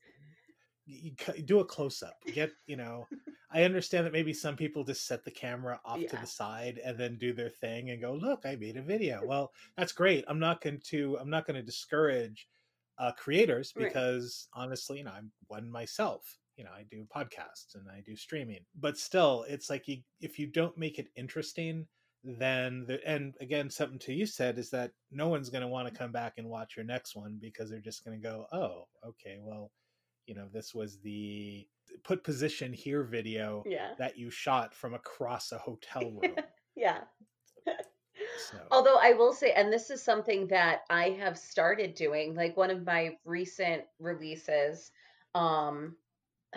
you 0.89 1.13
do 1.45 1.61
a 1.61 1.65
close 1.65 2.03
up. 2.03 2.17
Get 2.33 2.51
you 2.67 2.77
know. 2.77 3.07
I 3.51 3.65
understand 3.65 4.05
that 4.05 4.13
maybe 4.13 4.35
some 4.35 4.57
people 4.57 4.85
just 4.85 5.07
set 5.07 5.25
the 5.25 5.31
camera 5.31 5.81
off 5.85 6.01
yeah. 6.01 6.09
to 6.09 6.17
the 6.17 6.27
side 6.27 6.81
and 6.85 6.99
then 6.99 7.17
do 7.17 7.33
their 7.33 7.49
thing 7.49 7.91
and 7.91 8.01
go, 8.01 8.15
"Look, 8.15 8.45
I 8.45 8.57
made 8.57 8.77
a 8.77 8.83
video." 8.83 9.21
Well, 9.25 9.53
that's 9.77 9.93
great. 9.93 10.25
I'm 10.29 10.39
not 10.39 10.61
going 10.61 10.81
to. 10.89 11.19
I'm 11.21 11.31
not 11.31 11.47
going 11.47 11.57
to 11.57 11.63
discourage 11.63 12.49
uh, 12.99 13.13
creators 13.13 13.73
because 13.73 14.49
right. 14.57 14.65
honestly, 14.65 14.99
you 14.99 15.05
know, 15.05 15.13
I'm 15.17 15.31
one 15.47 15.71
myself. 15.71 16.39
You 16.57 16.65
know, 16.65 16.71
I 16.77 16.85
do 16.91 17.07
podcasts 17.15 17.75
and 17.75 17.89
I 17.89 18.03
do 18.05 18.17
streaming, 18.17 18.61
but 18.81 18.99
still, 18.99 19.45
it's 19.49 19.71
like 19.71 19.87
you, 19.87 19.99
if 20.21 20.39
you 20.39 20.49
don't 20.49 20.77
make 20.77 20.99
it 20.99 21.09
interesting, 21.17 21.87
then 22.25 22.85
the, 22.87 23.07
and 23.07 23.35
again, 23.41 23.71
something 23.71 23.99
to 24.01 24.13
you 24.13 24.27
said 24.27 24.59
is 24.59 24.71
that 24.71 24.93
no 25.11 25.29
one's 25.29 25.51
going 25.51 25.63
to 25.63 25.69
want 25.69 25.89
to 25.89 25.95
come 25.95 26.13
back 26.13 26.35
and 26.37 26.49
watch 26.49 26.77
your 26.77 26.85
next 26.85 27.15
one 27.15 27.39
because 27.41 27.71
they're 27.71 27.81
just 27.81 28.05
going 28.05 28.21
to 28.21 28.29
go, 28.29 28.47
oh, 28.53 28.85
okay, 29.07 29.39
well, 29.41 29.71
you 30.27 30.35
know, 30.35 30.49
this 30.53 30.75
was 30.75 30.99
the 31.01 31.67
put 32.05 32.23
position 32.23 32.73
here 32.73 33.03
video 33.03 33.63
yeah. 33.67 33.93
that 33.99 34.19
you 34.19 34.31
shot 34.31 34.75
from 34.75 34.95
across 34.95 35.53
a 35.53 35.59
hotel 35.59 36.03
room. 36.23 36.37
yeah. 36.77 37.01
So. 38.51 38.59
Although 38.71 38.99
I 39.01 39.13
will 39.13 39.33
say, 39.33 39.53
and 39.53 39.73
this 39.73 39.91
is 39.91 40.03
something 40.03 40.49
that 40.49 40.81
I 40.91 41.11
have 41.21 41.39
started 41.39 41.95
doing, 41.95 42.35
like 42.35 42.57
one 42.57 42.71
of 42.71 42.85
my 42.85 43.17
recent 43.25 43.83
releases. 44.01 44.91
Um, 45.35 45.97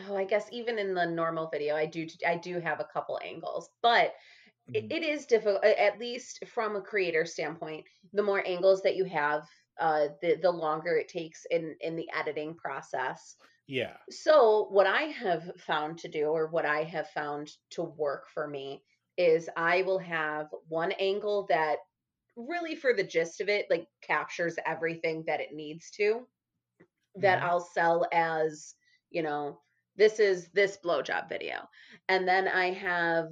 oh, 0.07 0.15
I 0.15 0.23
guess 0.23 0.47
even 0.51 0.79
in 0.79 0.93
the 0.93 1.05
normal 1.05 1.49
video, 1.49 1.75
I 1.75 1.85
do 1.85 2.07
I 2.27 2.35
do 2.37 2.59
have 2.59 2.79
a 2.79 2.87
couple 2.91 3.19
angles, 3.23 3.69
but 3.81 4.13
it, 4.67 4.89
mm-hmm. 4.89 4.91
it 4.91 5.03
is 5.03 5.25
difficult. 5.25 5.63
At 5.63 5.99
least 5.99 6.43
from 6.47 6.75
a 6.75 6.81
creator 6.81 7.25
standpoint, 7.25 7.85
the 8.13 8.23
more 8.23 8.45
angles 8.45 8.81
that 8.83 8.95
you 8.95 9.05
have, 9.05 9.43
uh, 9.79 10.07
the 10.21 10.37
the 10.41 10.51
longer 10.51 10.97
it 10.97 11.07
takes 11.07 11.45
in 11.49 11.75
in 11.81 11.95
the 11.95 12.09
editing 12.17 12.55
process. 12.55 13.35
Yeah. 13.67 13.95
So 14.09 14.67
what 14.69 14.87
I 14.87 15.03
have 15.03 15.43
found 15.65 15.97
to 15.99 16.09
do, 16.09 16.25
or 16.25 16.47
what 16.47 16.65
I 16.65 16.83
have 16.83 17.09
found 17.09 17.51
to 17.71 17.83
work 17.83 18.27
for 18.33 18.47
me, 18.47 18.83
is 19.17 19.49
I 19.55 19.83
will 19.83 19.99
have 19.99 20.47
one 20.67 20.91
angle 20.93 21.45
that 21.49 21.77
really 22.35 22.75
for 22.75 22.93
the 22.93 23.03
gist 23.03 23.41
of 23.41 23.49
it 23.49 23.67
like 23.69 23.87
captures 24.01 24.55
everything 24.65 25.23
that 25.27 25.41
it 25.41 25.53
needs 25.53 25.91
to 25.91 26.25
that 27.15 27.39
mm-hmm. 27.39 27.47
I'll 27.47 27.59
sell 27.59 28.05
as, 28.11 28.73
you 29.09 29.21
know, 29.21 29.59
this 29.97 30.19
is 30.19 30.47
this 30.53 30.77
blowjob 30.83 31.27
video. 31.29 31.67
And 32.07 32.27
then 32.27 32.47
I 32.47 32.71
have 32.71 33.27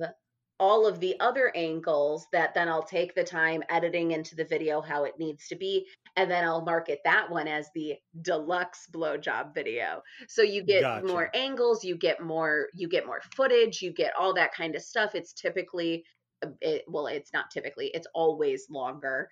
all 0.60 0.86
of 0.86 1.00
the 1.00 1.18
other 1.20 1.52
angles 1.56 2.28
that 2.34 2.54
then 2.54 2.68
I'll 2.68 2.84
take 2.84 3.16
the 3.16 3.24
time 3.24 3.64
editing 3.70 4.12
into 4.12 4.36
the 4.36 4.44
video 4.44 4.82
how 4.82 5.06
it 5.06 5.14
needs 5.18 5.48
to 5.48 5.56
be. 5.56 5.88
And 6.16 6.30
then 6.30 6.44
I'll 6.44 6.66
market 6.66 7.00
that 7.06 7.30
one 7.30 7.48
as 7.48 7.70
the 7.74 7.96
deluxe 8.22 8.88
blowjob 8.92 9.54
video. 9.54 10.02
So 10.28 10.42
you 10.42 10.64
get 10.64 10.82
gotcha. 10.82 11.08
more 11.08 11.30
angles, 11.34 11.84
you 11.84 11.98
get 11.98 12.22
more, 12.22 12.68
you 12.74 12.90
get 12.90 13.06
more 13.06 13.22
footage, 13.36 13.82
you 13.82 13.94
get 13.94 14.14
all 14.20 14.34
that 14.34 14.54
kind 14.54 14.76
of 14.76 14.82
stuff. 14.82 15.16
It's 15.16 15.34
typically, 15.34 16.04
uh, 16.44 16.50
it, 16.62 16.84
well, 16.88 17.08
it's 17.08 17.32
not 17.32 17.52
typically, 17.52 17.88
it's 17.94 18.08
always 18.14 18.66
longer. 18.70 19.30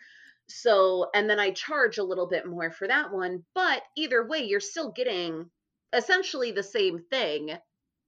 So, 0.47 1.09
and 1.13 1.29
then 1.29 1.41
I 1.41 1.51
charge 1.51 1.97
a 1.97 2.03
little 2.03 2.27
bit 2.27 2.47
more 2.47 2.71
for 2.71 2.87
that 2.87 3.11
one. 3.11 3.43
But 3.53 3.81
either 3.97 4.25
way, 4.25 4.45
you're 4.45 4.61
still 4.61 4.91
getting 4.91 5.49
essentially 5.93 6.51
the 6.51 6.63
same 6.63 6.99
thing 7.09 7.57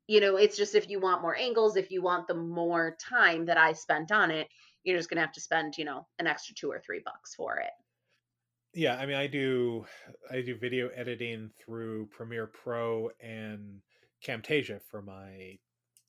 you 0.09 0.19
know 0.19 0.37
it's 0.37 0.57
just 0.57 0.73
if 0.73 0.89
you 0.89 0.99
want 0.99 1.21
more 1.21 1.37
angles 1.37 1.77
if 1.77 1.91
you 1.91 2.01
want 2.01 2.27
the 2.27 2.33
more 2.33 2.97
time 2.99 3.45
that 3.45 3.57
i 3.57 3.71
spent 3.71 4.11
on 4.11 4.31
it 4.31 4.47
you're 4.83 4.97
just 4.97 5.07
gonna 5.07 5.21
have 5.21 5.31
to 5.31 5.39
spend 5.39 5.77
you 5.77 5.85
know 5.85 6.05
an 6.17 6.25
extra 6.25 6.55
two 6.55 6.69
or 6.69 6.79
three 6.79 7.01
bucks 7.05 7.35
for 7.35 7.57
it. 7.57 7.69
Yeah 8.73 8.95
i 8.95 9.05
mean 9.05 9.15
i 9.15 9.27
do 9.27 9.85
i 10.31 10.41
do 10.41 10.55
video 10.55 10.89
editing 10.95 11.51
through 11.63 12.07
premiere 12.07 12.47
pro 12.47 13.11
and 13.21 13.81
camtasia 14.25 14.81
for 14.89 15.01
my 15.03 15.57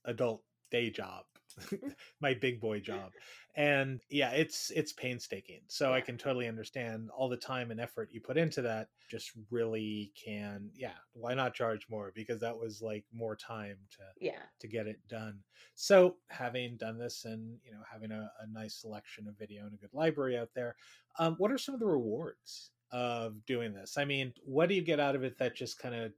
adult 0.07 0.43
day 0.71 0.89
job 0.89 1.25
my 2.21 2.35
big 2.35 2.61
boy 2.61 2.81
job. 2.81 3.11
And 3.57 4.01
yeah 4.09 4.31
it's 4.31 4.71
it's 4.71 4.93
painstaking. 4.93 5.61
So 5.69 5.91
yeah. 5.91 5.97
i 5.97 6.01
can 6.01 6.17
totally 6.17 6.47
understand 6.47 7.11
all 7.17 7.29
the 7.29 7.37
time 7.37 7.71
and 7.71 7.81
effort 7.81 8.11
you 8.13 8.21
put 8.21 8.37
into 8.37 8.63
that. 8.63 8.89
Just 9.11 9.33
really 9.51 10.13
can 10.23 10.71
yeah 10.75 10.99
why 11.13 11.35
not 11.35 11.55
charge 11.55 11.87
more? 11.91 12.13
Because 12.15 12.41
that 12.41 12.57
was 12.57 12.81
like 12.81 13.05
more 13.13 13.37
time 13.37 13.77
to 13.93 14.25
yeah. 14.25 14.43
to 14.61 14.69
get 14.69 14.87
it 14.87 15.01
done. 15.09 15.39
So 15.75 16.17
having 16.29 16.77
done 16.77 16.99
this 16.99 17.25
and 17.25 17.59
you 17.65 17.73
know 17.73 17.83
having 17.91 18.13
a, 18.13 18.31
a 18.41 18.47
nice 18.53 18.75
selection 18.75 19.27
of 19.29 19.39
video 19.39 19.65
and 19.65 19.75
a 19.75 19.79
good 19.79 19.95
library 19.95 20.39
out 20.39 20.51
there 20.55 20.77
um, 21.19 21.35
what 21.39 21.51
are 21.51 21.59
some 21.59 21.75
of 21.75 21.81
the 21.81 21.87
rewards 21.87 22.71
of 22.93 23.45
doing 23.47 23.73
this? 23.73 23.99
I 23.99 24.05
mean 24.05 24.33
what 24.45 24.69
do 24.69 24.75
you 24.75 24.83
get 24.83 25.01
out 25.01 25.17
of 25.17 25.25
it 25.25 25.39
that 25.39 25.57
just 25.57 25.79
kind 25.79 25.95
of 25.95 26.13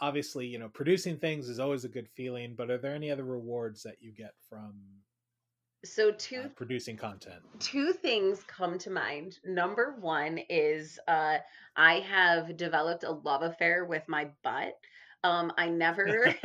obviously 0.00 0.46
you 0.46 0.58
know 0.58 0.68
producing 0.68 1.16
things 1.16 1.48
is 1.48 1.58
always 1.58 1.84
a 1.84 1.88
good 1.88 2.08
feeling 2.08 2.54
but 2.56 2.70
are 2.70 2.78
there 2.78 2.94
any 2.94 3.10
other 3.10 3.24
rewards 3.24 3.82
that 3.82 3.96
you 4.00 4.12
get 4.12 4.32
from 4.48 4.74
so 5.84 6.10
two 6.12 6.42
uh, 6.44 6.48
producing 6.56 6.96
content? 6.96 7.40
two 7.60 7.92
things 7.92 8.42
come 8.48 8.78
to 8.78 8.90
mind. 8.90 9.38
Number 9.44 9.96
one 10.00 10.38
is 10.48 10.98
uh 11.08 11.38
i 11.76 12.00
have 12.00 12.56
developed 12.56 13.04
a 13.04 13.10
love 13.12 13.42
affair 13.42 13.84
with 13.84 14.02
my 14.08 14.28
butt. 14.42 14.74
Um 15.24 15.52
i 15.56 15.68
never 15.68 16.34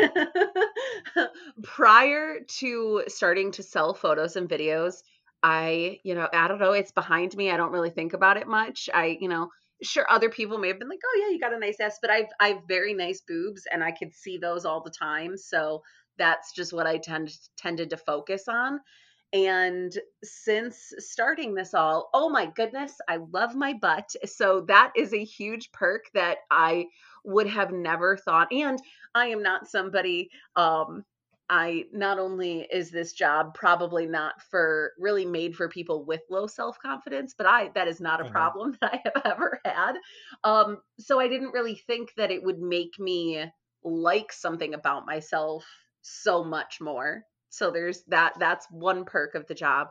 prior 1.63 2.39
to 2.59 3.03
starting 3.07 3.51
to 3.51 3.63
sell 3.63 3.93
photos 3.93 4.35
and 4.35 4.49
videos 4.49 5.01
i 5.43 5.99
you 6.03 6.15
know 6.15 6.27
i 6.33 6.47
don't 6.47 6.59
know 6.59 6.71
it's 6.71 6.91
behind 6.91 7.35
me 7.35 7.51
i 7.51 7.57
don't 7.57 7.71
really 7.71 7.89
think 7.89 8.13
about 8.13 8.37
it 8.37 8.47
much. 8.47 8.89
I 8.93 9.17
you 9.19 9.29
know 9.29 9.49
sure 9.83 10.05
other 10.09 10.29
people 10.29 10.57
may 10.57 10.69
have 10.69 10.79
been 10.79 10.89
like 10.89 11.01
oh 11.05 11.19
yeah 11.21 11.33
you 11.33 11.39
got 11.39 11.53
a 11.53 11.59
nice 11.59 11.79
ass 11.79 11.99
but 12.01 12.09
i've 12.09 12.27
i've 12.39 12.63
very 12.67 12.93
nice 12.93 13.21
boobs 13.27 13.63
and 13.71 13.83
i 13.83 13.91
could 13.91 14.13
see 14.13 14.37
those 14.37 14.65
all 14.65 14.81
the 14.81 14.91
time. 14.91 15.37
So 15.37 15.81
that's 16.17 16.53
just 16.53 16.73
what 16.73 16.87
i 16.87 16.97
tend 16.97 17.31
tended 17.57 17.89
to 17.91 17.97
focus 17.97 18.47
on. 18.47 18.79
And 19.33 19.91
since 20.23 20.93
starting 20.99 21.55
this 21.55 21.73
all 21.73 22.09
oh 22.13 22.29
my 22.29 22.45
goodness 22.55 22.95
i 23.09 23.17
love 23.31 23.55
my 23.55 23.73
butt. 23.73 24.09
So 24.25 24.61
that 24.67 24.91
is 24.95 25.13
a 25.13 25.23
huge 25.23 25.71
perk 25.71 26.05
that 26.13 26.37
i 26.51 26.85
would 27.25 27.47
have 27.47 27.71
never 27.71 28.17
thought 28.17 28.51
and 28.51 28.79
i 29.15 29.27
am 29.27 29.41
not 29.41 29.67
somebody 29.67 30.29
um 30.55 31.03
I 31.53 31.85
not 31.91 32.17
only 32.17 32.61
is 32.61 32.89
this 32.89 33.13
job 33.13 33.53
probably 33.53 34.07
not 34.07 34.41
for 34.49 34.93
really 34.97 35.23
made 35.23 35.55
for 35.55 35.69
people 35.69 36.03
with 36.03 36.21
low 36.27 36.47
self 36.47 36.79
confidence, 36.79 37.35
but 37.37 37.45
I 37.45 37.69
that 37.75 37.87
is 37.87 38.01
not 38.01 38.19
a 38.19 38.23
mm-hmm. 38.23 38.33
problem 38.33 38.77
that 38.81 38.91
I 38.91 39.01
have 39.05 39.21
ever 39.23 39.59
had. 39.63 39.93
Um, 40.43 40.79
so 40.99 41.19
I 41.19 41.27
didn't 41.27 41.53
really 41.53 41.75
think 41.75 42.11
that 42.17 42.31
it 42.31 42.43
would 42.43 42.59
make 42.59 42.97
me 42.97 43.45
like 43.83 44.33
something 44.33 44.73
about 44.73 45.05
myself 45.05 45.63
so 46.01 46.43
much 46.43 46.81
more. 46.81 47.23
So 47.49 47.69
there's 47.69 48.01
that. 48.07 48.33
That's 48.39 48.65
one 48.71 49.05
perk 49.05 49.35
of 49.35 49.45
the 49.45 49.53
job. 49.53 49.89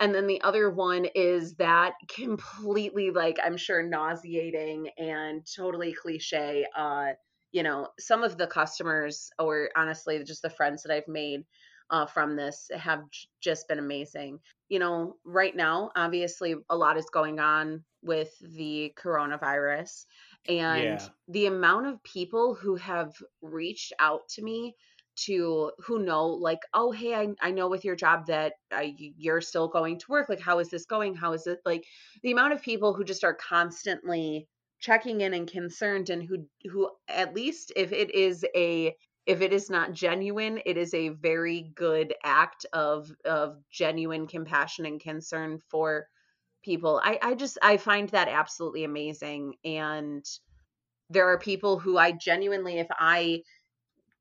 And 0.00 0.14
then 0.14 0.26
the 0.26 0.42
other 0.42 0.68
one 0.68 1.06
is 1.14 1.54
that 1.54 1.94
completely 2.14 3.10
like 3.10 3.38
I'm 3.42 3.56
sure 3.56 3.82
nauseating 3.82 4.90
and 4.98 5.42
totally 5.56 5.94
cliche 5.94 6.66
uh 6.76 7.12
you 7.52 7.62
know, 7.62 7.88
some 7.98 8.22
of 8.22 8.36
the 8.36 8.46
customers, 8.46 9.30
or 9.38 9.70
honestly, 9.76 10.22
just 10.24 10.42
the 10.42 10.50
friends 10.50 10.82
that 10.82 10.92
I've 10.92 11.08
made 11.08 11.44
uh, 11.90 12.06
from 12.06 12.36
this 12.36 12.70
have 12.76 13.10
j- 13.10 13.28
just 13.40 13.68
been 13.68 13.78
amazing. 13.78 14.40
You 14.68 14.78
know, 14.78 15.16
right 15.24 15.56
now, 15.56 15.90
obviously, 15.96 16.54
a 16.68 16.76
lot 16.76 16.98
is 16.98 17.08
going 17.10 17.40
on 17.40 17.84
with 18.02 18.30
the 18.40 18.92
coronavirus, 18.98 20.04
and 20.48 20.82
yeah. 20.82 21.08
the 21.28 21.46
amount 21.46 21.86
of 21.86 22.02
people 22.04 22.54
who 22.54 22.76
have 22.76 23.14
reached 23.40 23.92
out 23.98 24.28
to 24.30 24.42
me 24.42 24.74
to 25.16 25.72
who 25.80 25.98
know 25.98 26.26
like 26.26 26.60
oh 26.74 26.92
hey 26.92 27.12
I, 27.12 27.28
I 27.42 27.50
know 27.50 27.68
with 27.68 27.84
your 27.84 27.96
job 27.96 28.26
that 28.26 28.52
uh, 28.72 28.84
you're 28.96 29.40
still 29.40 29.66
going 29.66 29.98
to 29.98 30.06
work 30.08 30.28
like 30.28 30.38
how 30.38 30.60
is 30.60 30.68
this 30.68 30.84
going 30.84 31.16
how 31.16 31.32
is 31.32 31.48
it 31.48 31.58
like 31.64 31.84
the 32.22 32.30
amount 32.30 32.52
of 32.52 32.62
people 32.62 32.94
who 32.94 33.02
just 33.02 33.24
are 33.24 33.34
constantly 33.34 34.46
checking 34.80 35.20
in 35.20 35.34
and 35.34 35.50
concerned 35.50 36.10
and 36.10 36.22
who 36.22 36.46
who 36.70 36.90
at 37.08 37.34
least 37.34 37.72
if 37.76 37.92
it 37.92 38.14
is 38.14 38.44
a 38.54 38.94
if 39.26 39.42
it 39.42 39.52
is 39.52 39.68
not 39.68 39.92
genuine 39.92 40.60
it 40.64 40.76
is 40.76 40.94
a 40.94 41.10
very 41.10 41.72
good 41.74 42.14
act 42.24 42.64
of 42.72 43.10
of 43.24 43.56
genuine 43.70 44.26
compassion 44.26 44.86
and 44.86 45.00
concern 45.00 45.58
for 45.68 46.06
people. 46.64 47.00
I 47.02 47.18
i 47.22 47.34
just 47.34 47.58
i 47.62 47.76
find 47.76 48.08
that 48.10 48.28
absolutely 48.28 48.84
amazing 48.84 49.54
and 49.64 50.24
there 51.10 51.28
are 51.28 51.38
people 51.38 51.78
who 51.78 51.96
i 51.96 52.12
genuinely 52.12 52.78
if 52.78 52.88
i 52.90 53.42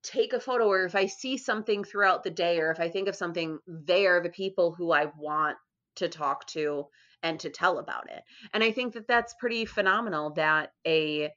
take 0.04 0.34
a 0.34 0.40
photo 0.40 0.68
or 0.68 0.86
if 0.86 0.96
i 0.96 1.08
see 1.08 1.38
something 1.38 1.84
throughout 1.84 2.24
the 2.24 2.30
day 2.30 2.60
or 2.60 2.72
if 2.72 2.80
i 2.80 2.90
think 2.90 3.08
of 3.08 3.16
something 3.16 3.60
they 3.68 4.06
are 4.08 4.22
the 4.22 4.30
people 4.30 4.74
who 4.74 4.92
i 4.92 5.08
want 5.18 5.58
to 5.96 6.08
talk 6.08 6.46
to 6.48 6.86
and 7.24 7.40
to 7.40 7.50
tell 7.50 7.80
about 7.80 8.10
it. 8.10 8.24
And 8.54 8.64
I 8.64 8.72
think 8.72 8.94
that 8.94 9.08
that's 9.08 9.34
pretty 9.40 9.66
phenomenal 9.66 10.32
that 10.34 10.72
a 10.86 11.32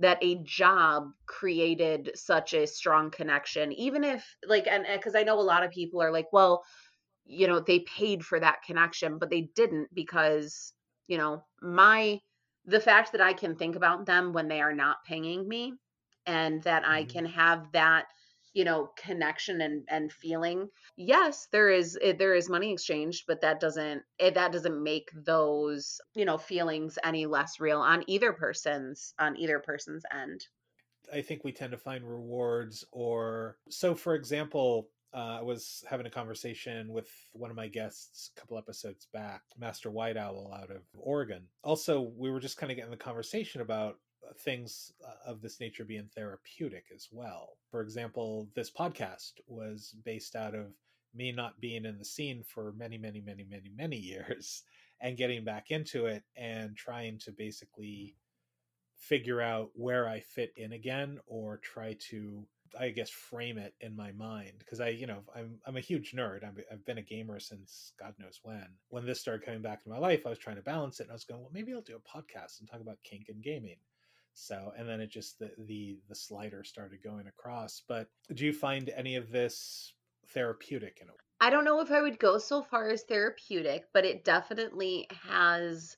that 0.00 0.18
a 0.22 0.36
job 0.42 1.10
created 1.26 2.10
such 2.16 2.52
a 2.52 2.66
strong 2.66 3.10
connection 3.10 3.72
even 3.72 4.02
if 4.02 4.36
like 4.44 4.66
and 4.66 4.84
because 4.92 5.14
i 5.14 5.22
know 5.22 5.38
a 5.38 5.40
lot 5.40 5.62
of 5.62 5.70
people 5.70 6.02
are 6.02 6.10
like 6.10 6.26
well 6.32 6.64
you 7.24 7.46
know 7.46 7.60
they 7.60 7.80
paid 7.80 8.24
for 8.24 8.38
that 8.40 8.62
connection 8.66 9.18
but 9.18 9.30
they 9.30 9.42
didn't 9.54 9.88
because 9.94 10.74
you 11.06 11.16
know 11.16 11.44
my 11.62 12.18
the 12.64 12.80
fact 12.80 13.12
that 13.12 13.20
i 13.20 13.32
can 13.32 13.56
think 13.56 13.76
about 13.76 14.06
them 14.06 14.32
when 14.32 14.48
they 14.48 14.60
are 14.60 14.74
not 14.74 14.96
paying 15.06 15.46
me 15.48 15.74
and 16.26 16.62
that 16.62 16.86
I 16.86 17.04
Mhm. 17.04 17.08
can 17.12 17.26
have 17.26 17.70
that 17.72 18.06
you 18.54 18.64
know 18.64 18.90
connection 18.96 19.60
and 19.60 19.84
and 19.88 20.12
feeling 20.12 20.68
yes 20.96 21.48
there 21.52 21.68
is 21.68 21.98
eh, 22.00 22.14
there 22.18 22.34
is 22.34 22.48
money 22.48 22.72
exchanged 22.72 23.24
but 23.26 23.40
that 23.40 23.60
doesn't 23.60 24.02
eh, 24.20 24.30
that 24.30 24.52
doesn't 24.52 24.82
make 24.82 25.10
those 25.14 26.00
you 26.14 26.24
know 26.24 26.38
feelings 26.38 26.98
any 27.04 27.26
less 27.26 27.60
real 27.60 27.80
on 27.80 28.02
either 28.06 28.32
person's 28.32 29.12
on 29.18 29.36
either 29.36 29.58
person's 29.58 30.04
end 30.16 30.46
I 31.12 31.20
think 31.20 31.44
we 31.44 31.52
tend 31.52 31.72
to 31.72 31.78
find 31.78 32.08
rewards 32.08 32.84
or 32.92 33.58
so 33.68 33.94
for 33.94 34.14
example 34.14 34.88
uh, 35.12 35.38
I 35.38 35.42
was 35.42 35.84
having 35.88 36.06
a 36.06 36.10
conversation 36.10 36.92
with 36.92 37.08
one 37.32 37.48
of 37.48 37.56
my 37.56 37.68
guests 37.68 38.32
a 38.36 38.40
couple 38.40 38.58
episodes 38.58 39.06
back, 39.12 39.42
Master 39.56 39.88
White 39.88 40.16
Owl 40.16 40.52
out 40.60 40.72
of 40.72 40.82
Oregon. 40.98 41.44
Also, 41.62 42.10
we 42.16 42.32
were 42.32 42.40
just 42.40 42.56
kind 42.56 42.72
of 42.72 42.76
getting 42.76 42.90
the 42.90 42.96
conversation 42.96 43.60
about 43.60 44.00
things 44.38 44.92
uh, 45.06 45.30
of 45.30 45.40
this 45.40 45.60
nature 45.60 45.84
being 45.84 46.08
therapeutic 46.14 46.84
as 46.94 47.08
well. 47.10 47.56
For 47.70 47.80
example, 47.80 48.48
this 48.54 48.70
podcast 48.70 49.32
was 49.46 49.94
based 50.04 50.36
out 50.36 50.54
of 50.54 50.66
me 51.14 51.32
not 51.32 51.60
being 51.60 51.84
in 51.84 51.98
the 51.98 52.04
scene 52.04 52.42
for 52.42 52.72
many, 52.76 52.98
many, 52.98 53.20
many, 53.20 53.44
many, 53.44 53.70
many 53.74 53.96
years 54.12 54.62
and 55.00 55.16
getting 55.16 55.44
back 55.44 55.70
into 55.70 56.06
it 56.06 56.24
and 56.36 56.76
trying 56.76 57.18
to 57.18 57.32
basically 57.32 58.16
figure 58.96 59.40
out 59.40 59.70
where 59.74 60.08
I 60.08 60.20
fit 60.20 60.52
in 60.56 60.72
again 60.72 61.18
or 61.26 61.58
try 61.58 61.96
to 62.10 62.46
I 62.78 62.88
guess 62.88 63.10
frame 63.10 63.56
it 63.56 63.72
in 63.80 63.94
my 63.94 64.10
mind. 64.12 64.54
Because 64.58 64.80
I 64.80 64.88
you 64.88 65.06
know 65.06 65.22
I'm 65.34 65.58
I'm 65.66 65.76
a 65.76 65.80
huge 65.80 66.12
nerd. 66.12 66.42
I 66.42 66.50
have 66.70 66.84
been 66.84 66.98
a 66.98 67.02
gamer 67.02 67.38
since 67.38 67.92
God 68.00 68.14
knows 68.18 68.40
when. 68.42 68.66
When 68.88 69.06
this 69.06 69.20
started 69.20 69.44
coming 69.44 69.62
back 69.62 69.82
in 69.84 69.92
my 69.92 69.98
life 69.98 70.22
I 70.26 70.30
was 70.30 70.38
trying 70.38 70.56
to 70.56 70.62
balance 70.62 71.00
it 71.00 71.04
and 71.04 71.12
I 71.12 71.14
was 71.14 71.24
going 71.24 71.40
well 71.40 71.50
maybe 71.52 71.72
I'll 71.72 71.82
do 71.82 71.96
a 71.96 72.18
podcast 72.18 72.60
and 72.60 72.68
talk 72.68 72.80
about 72.80 72.98
kink 73.04 73.26
and 73.28 73.42
gaming 73.42 73.76
so 74.34 74.72
and 74.76 74.88
then 74.88 75.00
it 75.00 75.10
just 75.10 75.38
the 75.38 75.50
the 75.66 75.98
the 76.08 76.14
slider 76.14 76.64
started 76.64 77.02
going 77.02 77.26
across 77.26 77.82
but 77.88 78.08
do 78.34 78.44
you 78.44 78.52
find 78.52 78.90
any 78.96 79.16
of 79.16 79.30
this 79.30 79.92
therapeutic 80.28 80.98
in 81.00 81.08
a 81.08 81.12
way 81.12 81.16
I 81.40 81.50
don't 81.50 81.64
know 81.64 81.80
if 81.80 81.90
I 81.90 82.00
would 82.00 82.18
go 82.18 82.38
so 82.38 82.62
far 82.62 82.88
as 82.90 83.02
therapeutic 83.02 83.84
but 83.92 84.04
it 84.04 84.24
definitely 84.24 85.06
has 85.28 85.96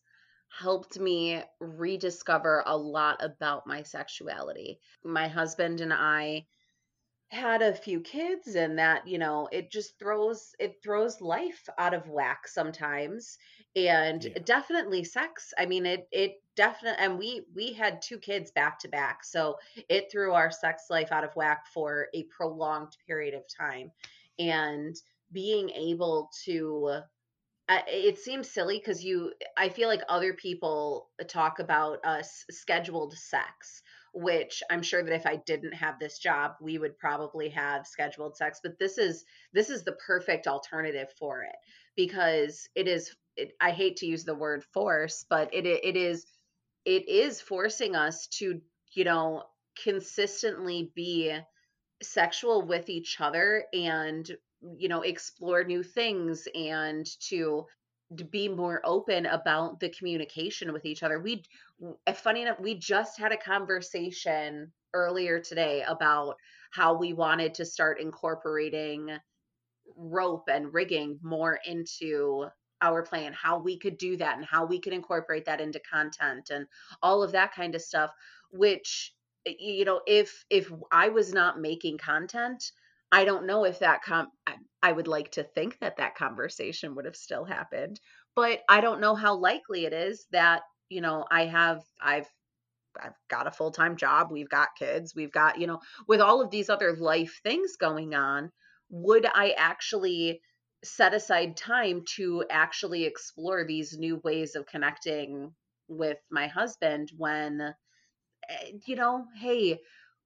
helped 0.49 0.99
me 0.99 1.43
rediscover 1.61 2.63
a 2.67 2.77
lot 2.77 3.23
about 3.23 3.67
my 3.67 3.83
sexuality. 3.83 4.81
My 5.05 5.29
husband 5.29 5.81
and 5.81 5.93
I 5.93 6.47
had 7.29 7.61
a 7.61 7.75
few 7.75 8.01
kids 8.01 8.55
and 8.55 8.79
that, 8.79 9.07
you 9.07 9.19
know, 9.19 9.49
it 9.51 9.71
just 9.71 9.99
throws 9.99 10.55
it 10.59 10.77
throws 10.83 11.21
life 11.21 11.69
out 11.79 11.95
of 11.95 12.09
whack 12.09 12.47
sometimes 12.47 13.37
and 13.77 14.25
yeah 14.25 14.31
definitely 14.45 15.05
sex. 15.05 15.53
I 15.59 15.67
mean 15.67 15.87
it 15.87 16.09
it 16.11 16.43
definitely 16.57 17.05
and 17.05 17.19
we 17.19 17.43
we 17.55 17.73
had 17.73 18.03
two 18.03 18.19
kids 18.19 18.51
back 18.51 18.79
to 18.81 18.89
back. 18.89 19.25
So 19.25 19.57
it 19.89 20.11
threw 20.11 20.33
our 20.33 20.51
sex 20.51 20.85
life 20.91 21.13
out 21.13 21.25
of 21.25 21.37
whack 21.37 21.67
for 21.73 22.09
a 22.15 22.25
prolonged 22.25 22.97
period 23.07 23.35
of 23.35 23.45
time. 23.49 23.93
And 24.39 24.97
being 25.33 25.71
able 25.71 26.31
to 26.45 27.01
I, 27.69 27.83
it 27.89 28.19
seems 28.19 28.49
silly 28.49 28.79
because 28.79 29.05
you 29.05 29.33
i 29.57 29.69
feel 29.69 29.89
like 29.89 30.03
other 30.09 30.33
people 30.33 31.09
talk 31.27 31.59
about 31.59 32.05
us 32.05 32.45
scheduled 32.51 33.13
sex 33.15 33.83
which 34.15 34.63
i'm 34.71 34.83
sure 34.83 35.03
that 35.03 35.13
if 35.13 35.27
i 35.27 35.37
didn't 35.37 35.73
have 35.75 35.99
this 35.99 36.19
job 36.19 36.53
we 36.61 36.79
would 36.79 36.97
probably 36.97 37.49
have 37.49 37.87
scheduled 37.87 38.37
sex 38.37 38.61
but 38.63 38.79
this 38.79 38.99
is 38.99 39.25
this 39.53 39.69
is 39.69 39.83
the 39.83 39.97
perfect 40.07 40.47
alternative 40.47 41.09
for 41.19 41.43
it 41.43 41.57
because 41.97 42.69
it 42.77 42.87
is 42.87 43.17
it, 43.37 43.53
i 43.61 43.71
hate 43.71 43.97
to 43.97 44.07
use 44.07 44.25
the 44.25 44.35
word 44.35 44.65
force 44.73 45.25
but 45.29 45.53
it 45.53 45.67
it 45.67 45.97
is 45.97 46.27
it 46.85 47.09
is 47.09 47.41
forcing 47.41 47.95
us 47.97 48.27
to 48.29 48.61
you 48.95 49.05
know 49.05 49.43
consistently 49.83 50.91
be 50.95 51.37
sexual 52.03 52.67
with 52.67 52.89
each 52.89 53.21
other 53.21 53.65
and 53.73 54.31
you 54.79 54.89
know 54.89 55.03
explore 55.03 55.65
new 55.65 55.83
things 55.83 56.49
and 56.55 57.07
to 57.21 57.67
to 58.17 58.25
be 58.25 58.49
more 58.49 58.81
open 58.85 59.27
about 59.27 59.81
the 59.81 59.89
communication 59.89 60.73
with 60.73 60.85
each 60.85 61.03
other. 61.03 61.21
We 61.21 61.43
funny 62.15 62.43
enough 62.43 62.61
we 62.61 62.75
just 62.75 63.19
had 63.19 63.33
a 63.33 63.37
conversation 63.37 64.73
earlier 64.95 65.41
today 65.41 65.83
about 65.87 66.37
how 66.73 66.97
we 66.97 67.13
wanted 67.13 67.55
to 67.55 67.65
start 67.65 68.01
incorporating 68.01 69.11
rope 69.97 70.49
and 70.49 70.73
rigging 70.73 71.19
more 71.23 71.59
into 71.67 72.47
our 72.83 73.03
plan 73.03 73.33
how 73.33 73.59
we 73.59 73.79
could 73.79 73.97
do 73.97 74.17
that 74.17 74.37
and 74.37 74.45
how 74.45 74.65
we 74.65 74.81
could 74.81 74.93
incorporate 74.93 75.45
that 75.45 75.61
into 75.61 75.81
content 75.81 76.51
and 76.51 76.67
all 77.03 77.23
of 77.23 77.33
that 77.33 77.55
kind 77.55 77.75
of 77.75 77.83
stuff 77.83 78.11
which 78.51 79.15
you 79.45 79.85
know 79.85 80.01
if 80.07 80.45
if 80.51 80.71
i 80.93 81.09
was 81.09 81.33
not 81.33 81.61
making 81.61 81.97
content 81.99 82.73
I 83.13 83.25
don't 83.25 83.47
know 83.47 83.65
if 83.65 83.79
that 83.79 84.03
com 84.03 84.29
I, 84.47 84.57
I 84.83 84.93
would 84.93 85.09
like 85.09 85.31
to 85.33 85.45
think 85.45 85.79
that 85.81 85.97
that 85.97 86.17
conversation 86.17 86.95
would 86.95 87.05
have 87.05 87.17
still 87.17 87.45
happened, 87.45 88.01
but 88.35 88.61
I 88.69 88.81
don't 88.81 89.01
know 89.01 89.15
how 89.15 89.37
likely 89.37 89.87
it 89.87 89.93
is 89.93 90.27
that, 90.33 90.63
you 90.89 91.01
know, 91.01 91.25
I 91.31 91.47
have 91.47 91.83
I've 92.01 92.29
I've 93.01 93.15
got 93.29 93.47
a 93.47 93.51
full-time 93.51 93.97
job, 93.97 94.29
we've 94.31 94.49
got 94.49 94.77
kids, 94.79 95.15
we've 95.15 95.33
got, 95.33 95.61
you 95.61 95.67
know, 95.67 95.81
with 96.09 96.21
all 96.21 96.41
of 96.41 96.51
these 96.51 96.71
other 96.71 96.97
life 96.97 97.41
things 97.43 97.77
going 97.77 98.15
on, 98.15 98.51
would 98.89 99.27
I 99.27 99.51
actually 99.57 100.41
set 100.91 101.15
aside 101.15 101.57
time 101.57 102.05
to 102.17 102.45
actually 102.51 103.05
explore 103.05 103.65
these 103.65 103.99
new 103.99 104.21
ways 104.25 104.55
of 104.55 104.67
connecting 104.67 105.53
with 105.89 106.19
my 106.31 106.47
husband 106.47 107.11
when 107.17 107.75
eh, 108.49 108.73
you 108.87 108.97
know, 108.97 109.27
hey, 109.37 109.81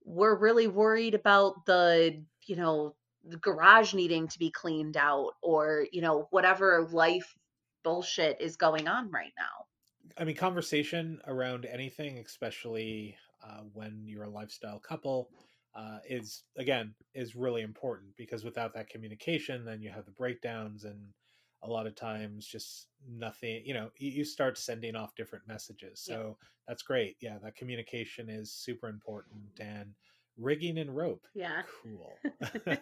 we're 0.05 0.37
really 0.37 0.67
worried 0.67 1.15
about 1.15 1.67
the, 1.67 2.23
you 2.47 2.57
know, 2.57 2.95
the 3.25 3.37
garage 3.37 3.93
needing 3.93 4.29
to 4.29 4.39
be 4.39 4.51
cleaned 4.51 4.97
out 4.97 5.33
or, 5.43 5.87
you 5.93 6.01
know, 6.01 6.27
whatever 6.31 6.89
life 6.91 7.35
bullshit 7.85 8.41
is 8.41 8.57
going 8.57 8.89
on 8.89 9.11
right 9.11 9.33
now. 9.39 9.67
I 10.19 10.25
mean, 10.25 10.37
conversation 10.37 11.21
around 11.27 11.67
anything, 11.67 12.19
especially 12.19 13.17
uh, 13.45 13.61
when 13.75 14.03
you're 14.07 14.25
a 14.25 14.31
lifestyle 14.31 14.79
couple, 14.79 15.31
uh, 15.75 15.99
is 16.09 16.45
again 16.57 16.95
is 17.15 17.37
really 17.37 17.63
important 17.63 18.11
because 18.17 18.45
without 18.45 18.75
that 18.75 18.89
communication, 18.89 19.65
then 19.65 19.81
you 19.83 19.91
have 19.91 20.05
the 20.05 20.11
breakdowns, 20.11 20.85
and 20.85 20.99
a 21.63 21.69
lot 21.69 21.87
of 21.87 21.95
times 21.95 22.47
just 22.47 22.89
nothing. 23.09 23.63
You 23.65 23.75
know, 23.75 23.91
you, 23.97 24.25
start 24.25 24.59
sending 24.59 24.97
off 24.97 25.15
different 25.15 25.47
messages. 25.47 26.05
Yeah. 26.09 26.15
So 26.15 26.37
that's 26.67 26.83
great. 26.83 27.17
Yeah, 27.21 27.39
that 27.43 27.57
communication 27.57 28.29
is 28.29 28.53
super 28.53 28.89
important, 28.89 29.61
and 29.61 29.95
rigging 30.37 30.79
and 30.79 30.95
rope, 30.95 31.27
Yeah. 31.35 31.63
cool. 31.83 32.13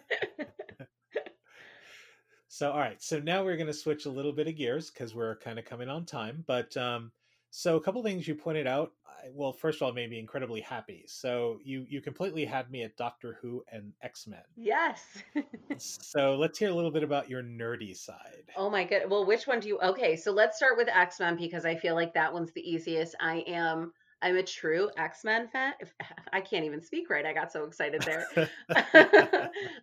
So, 2.51 2.71
all 2.71 2.79
right. 2.79 3.01
So 3.01 3.19
now 3.19 3.43
we're 3.43 3.57
going 3.57 3.67
to 3.67 3.73
switch 3.73 4.05
a 4.05 4.09
little 4.09 4.33
bit 4.33 4.47
of 4.47 4.55
gears 4.57 4.89
because 4.89 5.13
we're 5.13 5.37
kind 5.37 5.59
of 5.59 5.65
coming 5.65 5.87
on 5.87 6.03
time. 6.05 6.43
But 6.47 6.75
um, 6.75 7.11
so 7.49 7.75
a 7.77 7.81
couple 7.81 8.03
things 8.03 8.27
you 8.27 8.35
pointed 8.35 8.67
out. 8.67 8.91
I, 9.07 9.29
well, 9.33 9.51
first 9.51 9.77
of 9.81 9.85
all, 9.85 9.91
made 9.93 10.09
me 10.09 10.19
incredibly 10.19 10.61
happy. 10.61 11.03
So 11.07 11.59
you 11.63 11.85
you 11.89 12.01
completely 12.01 12.45
had 12.45 12.71
me 12.71 12.83
at 12.83 12.95
Doctor 12.95 13.37
Who 13.41 13.63
and 13.71 13.91
X 14.01 14.27
Men. 14.27 14.41
yes. 14.55 15.03
so 15.77 16.35
let's 16.35 16.57
hear 16.57 16.69
a 16.69 16.73
little 16.73 16.91
bit 16.91 17.03
about 17.03 17.29
your 17.29 17.43
nerdy 17.43 17.95
side. 17.95 18.43
oh 18.55 18.69
my 18.69 18.83
god. 18.83 19.03
Well, 19.09 19.25
which 19.25 19.47
one 19.47 19.59
do 19.59 19.67
you 19.67 19.79
Okay, 19.81 20.15
so 20.15 20.31
let's 20.31 20.57
start 20.57 20.77
with 20.77 20.87
X-Men 20.87 21.37
because 21.37 21.65
I 21.65 21.75
feel 21.75 21.95
like 21.95 22.13
that 22.13 22.31
one's 22.33 22.51
the 22.53 22.61
easiest. 22.61 23.15
I 23.19 23.43
am 23.47 23.93
I'm 24.21 24.37
a 24.37 24.43
true 24.43 24.89
X-Men 24.97 25.47
fan. 25.47 25.73
I 26.33 26.41
can't 26.41 26.65
even 26.65 26.81
speak 26.81 27.09
right. 27.09 27.25
I 27.25 27.33
got 27.33 27.51
so 27.51 27.63
excited 27.65 28.05
there. 28.05 28.27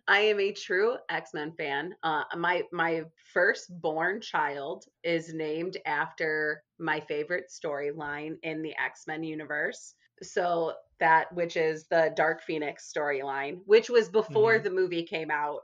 I 0.07 0.19
am 0.19 0.39
a 0.39 0.51
true 0.51 0.97
X-Men 1.09 1.53
fan. 1.53 1.95
Uh, 2.03 2.23
my 2.35 2.63
my 2.71 3.03
firstborn 3.33 4.21
child 4.21 4.85
is 5.03 5.33
named 5.33 5.77
after 5.85 6.63
my 6.79 6.99
favorite 7.01 7.45
storyline 7.49 8.35
in 8.43 8.61
the 8.61 8.75
X-Men 8.77 9.23
universe. 9.23 9.95
So 10.21 10.73
that 10.99 11.31
which 11.33 11.55
is 11.57 11.87
the 11.87 12.11
Dark 12.15 12.41
Phoenix 12.41 12.91
storyline, 12.95 13.59
which 13.65 13.89
was 13.89 14.09
before 14.09 14.59
Mhm. 14.59 14.63
the 14.63 14.69
movie 14.71 15.03
came 15.03 15.31
out. 15.31 15.61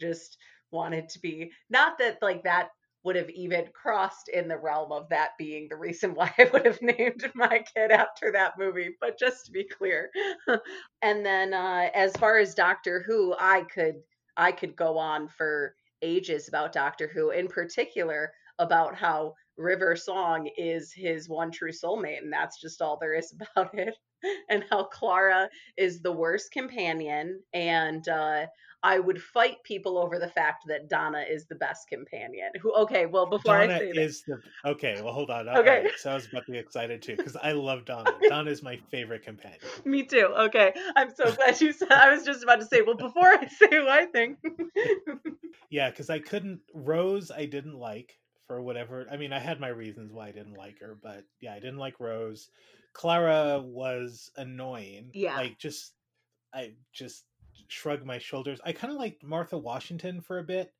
Just 0.00 0.36
wanted 0.70 1.08
to 1.10 1.20
be 1.20 1.50
not 1.70 1.98
that 1.98 2.18
like 2.22 2.44
that 2.44 2.70
would 3.04 3.16
have 3.16 3.30
even 3.30 3.66
crossed 3.74 4.28
in 4.28 4.48
the 4.48 4.56
realm 4.58 4.90
of 4.90 5.08
that 5.10 5.30
being 5.38 5.68
the 5.68 5.76
reason 5.76 6.14
why 6.14 6.32
I 6.38 6.48
would 6.52 6.66
have 6.66 6.80
named 6.82 7.30
my 7.34 7.62
kid 7.74 7.90
after 7.90 8.32
that 8.32 8.54
movie, 8.58 8.96
but 9.00 9.18
just 9.18 9.46
to 9.46 9.52
be 9.52 9.64
clear. 9.64 10.10
and 11.02 11.24
then 11.24 11.54
uh 11.54 11.90
as 11.94 12.12
far 12.16 12.38
as 12.38 12.54
Doctor 12.54 13.02
Who, 13.06 13.34
I 13.38 13.62
could 13.62 13.96
I 14.36 14.52
could 14.52 14.74
go 14.76 14.98
on 14.98 15.28
for 15.28 15.74
ages 16.02 16.48
about 16.48 16.72
Doctor 16.72 17.08
Who, 17.08 17.30
in 17.30 17.48
particular 17.48 18.32
about 18.58 18.94
how 18.96 19.34
River 19.56 19.96
Song 19.96 20.48
is 20.56 20.92
his 20.92 21.28
one 21.28 21.50
true 21.50 21.70
soulmate, 21.72 22.18
and 22.18 22.32
that's 22.32 22.60
just 22.60 22.82
all 22.82 22.98
there 23.00 23.14
is 23.14 23.34
about 23.56 23.74
it. 23.74 23.94
And 24.48 24.64
how 24.70 24.84
Clara 24.84 25.50
is 25.76 26.00
the 26.00 26.12
worst 26.12 26.50
companion, 26.50 27.42
and 27.52 28.08
uh, 28.08 28.46
I 28.82 28.98
would 28.98 29.20
fight 29.20 29.56
people 29.64 29.98
over 29.98 30.18
the 30.18 30.28
fact 30.28 30.64
that 30.68 30.88
Donna 30.88 31.24
is 31.28 31.46
the 31.46 31.56
best 31.56 31.88
companion. 31.88 32.48
Who? 32.62 32.74
Okay, 32.74 33.04
well 33.04 33.26
before 33.26 33.58
Donna 33.58 33.74
I 33.74 33.78
say 33.78 33.88
is 33.90 34.22
the 34.26 34.40
okay. 34.70 35.00
Well, 35.02 35.12
hold 35.12 35.30
on. 35.30 35.48
Okay. 35.48 35.58
Okay, 35.58 35.88
so 35.98 36.10
I 36.10 36.14
was 36.14 36.26
about 36.26 36.46
to 36.46 36.52
be 36.52 36.58
excited 36.58 37.02
too 37.02 37.16
because 37.16 37.36
I 37.36 37.52
love 37.52 37.84
Donna. 37.84 38.12
Donna 38.28 38.50
is 38.50 38.62
my 38.62 38.78
favorite 38.90 39.24
companion. 39.24 39.60
me 39.84 40.04
too. 40.04 40.28
Okay, 40.38 40.72
I'm 40.96 41.14
so 41.14 41.30
glad 41.34 41.60
you 41.60 41.72
said. 41.72 41.92
I 41.92 42.14
was 42.14 42.24
just 42.24 42.42
about 42.42 42.60
to 42.60 42.66
say. 42.66 42.80
Well, 42.80 42.96
before 42.96 43.28
I 43.28 43.46
say 43.46 43.78
what 43.80 43.88
I 43.88 44.06
think, 44.06 44.38
Yeah, 45.70 45.90
because 45.90 46.08
I 46.08 46.18
couldn't 46.18 46.60
Rose. 46.72 47.30
I 47.30 47.46
didn't 47.46 47.74
like 47.78 48.18
for 48.46 48.60
whatever. 48.62 49.06
I 49.10 49.16
mean, 49.16 49.32
I 49.32 49.38
had 49.38 49.60
my 49.60 49.68
reasons 49.68 50.12
why 50.12 50.28
I 50.28 50.32
didn't 50.32 50.54
like 50.54 50.80
her, 50.80 50.96
but 51.02 51.24
yeah, 51.40 51.52
I 51.52 51.60
didn't 51.60 51.78
like 51.78 52.00
Rose. 52.00 52.48
Clara 52.92 53.60
was 53.60 54.30
annoying. 54.36 55.10
Yeah. 55.12 55.36
like 55.36 55.58
just 55.58 55.92
I 56.52 56.72
just 56.92 57.24
shrugged 57.68 58.06
my 58.06 58.18
shoulders. 58.18 58.60
I 58.64 58.72
kind 58.72 58.92
of 58.92 58.98
liked 58.98 59.24
Martha 59.24 59.58
Washington 59.58 60.20
for 60.20 60.38
a 60.38 60.44
bit, 60.44 60.72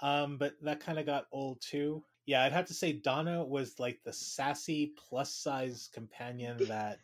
um, 0.00 0.38
but 0.38 0.54
that 0.62 0.80
kind 0.80 0.98
of 0.98 1.06
got 1.06 1.26
old 1.32 1.60
too. 1.60 2.02
Yeah, 2.26 2.44
I'd 2.44 2.52
have 2.52 2.66
to 2.66 2.74
say 2.74 2.92
Donna 2.92 3.44
was 3.44 3.78
like 3.78 4.00
the 4.04 4.12
sassy 4.12 4.94
plus 4.96 5.34
size 5.34 5.88
companion 5.92 6.58
that 6.68 6.98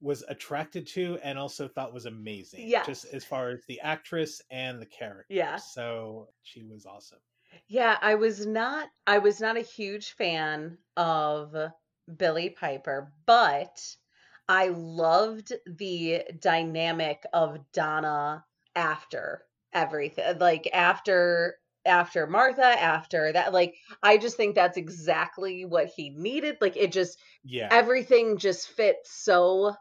was 0.00 0.22
attracted 0.28 0.86
to 0.86 1.18
and 1.22 1.38
also 1.38 1.66
thought 1.68 1.94
was 1.94 2.06
amazing. 2.06 2.68
Yeah. 2.68 2.84
Just 2.84 3.06
as 3.06 3.24
far 3.24 3.50
as 3.50 3.60
the 3.66 3.80
actress 3.80 4.42
and 4.50 4.80
the 4.80 4.86
character. 4.86 5.34
Yeah. 5.34 5.56
So 5.56 6.28
she 6.42 6.62
was 6.62 6.86
awesome. 6.86 7.18
Yeah, 7.68 7.98
I 8.00 8.14
was 8.16 8.46
not. 8.46 8.88
I 9.06 9.18
was 9.18 9.40
not 9.40 9.56
a 9.56 9.60
huge 9.62 10.12
fan 10.12 10.78
of 10.96 11.54
Billie 12.16 12.50
Piper, 12.50 13.12
but 13.26 13.96
I 14.48 14.68
loved 14.68 15.52
the 15.66 16.24
dynamic 16.40 17.24
of 17.32 17.70
Donna 17.72 18.44
after 18.74 19.44
everything. 19.72 20.38
Like 20.38 20.68
after 20.72 21.58
after 21.84 22.26
Martha, 22.26 22.64
after 22.64 23.32
that, 23.32 23.52
like 23.52 23.76
I 24.02 24.18
just 24.18 24.36
think 24.36 24.54
that's 24.54 24.76
exactly 24.76 25.64
what 25.64 25.86
he 25.88 26.10
needed. 26.10 26.58
Like 26.60 26.76
it 26.76 26.92
just 26.92 27.18
Yeah. 27.44 27.70
everything 27.70 28.38
just 28.38 28.68
fits 28.68 29.12
so 29.12 29.74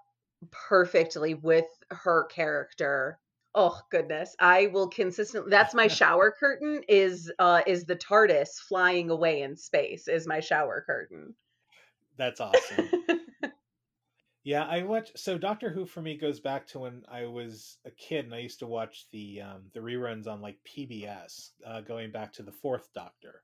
perfectly 0.52 1.34
with 1.36 1.66
her 1.92 2.26
character. 2.26 3.20
Oh 3.56 3.82
goodness. 3.90 4.36
I 4.40 4.68
will 4.68 4.90
consistently 4.90 5.50
that's 5.50 5.74
my 5.74 5.88
shower 5.88 6.32
curtain 6.32 6.84
is 6.88 7.32
uh 7.40 7.64
is 7.66 7.86
the 7.86 7.96
TARDIS 7.96 8.60
flying 8.60 9.10
away 9.10 9.42
in 9.42 9.56
space 9.56 10.08
is 10.08 10.28
my 10.28 10.42
shower 10.42 10.84
curtain. 10.86 11.36
That's 12.18 12.40
awesome. 12.40 12.90
Yeah, 14.44 14.64
I 14.66 14.84
watch. 14.84 15.12
So 15.16 15.40
Doctor 15.40 15.72
Who 15.72 15.86
for 15.88 16.02
me 16.04 16.18
goes 16.18 16.40
back 16.40 16.68
to 16.68 16.80
when 16.80 17.04
I 17.10 17.26
was 17.26 17.80
a 17.84 17.90
kid, 17.92 18.26
and 18.26 18.34
I 18.34 18.40
used 18.40 18.60
to 18.60 18.68
watch 18.68 19.08
the 19.12 19.42
um, 19.42 19.72
the 19.74 19.80
reruns 19.80 20.28
on 20.28 20.40
like 20.40 20.60
PBS, 20.64 21.50
uh, 21.66 21.82
going 21.82 22.12
back 22.12 22.32
to 22.34 22.44
the 22.44 22.52
fourth 22.52 22.94
Doctor, 22.94 23.44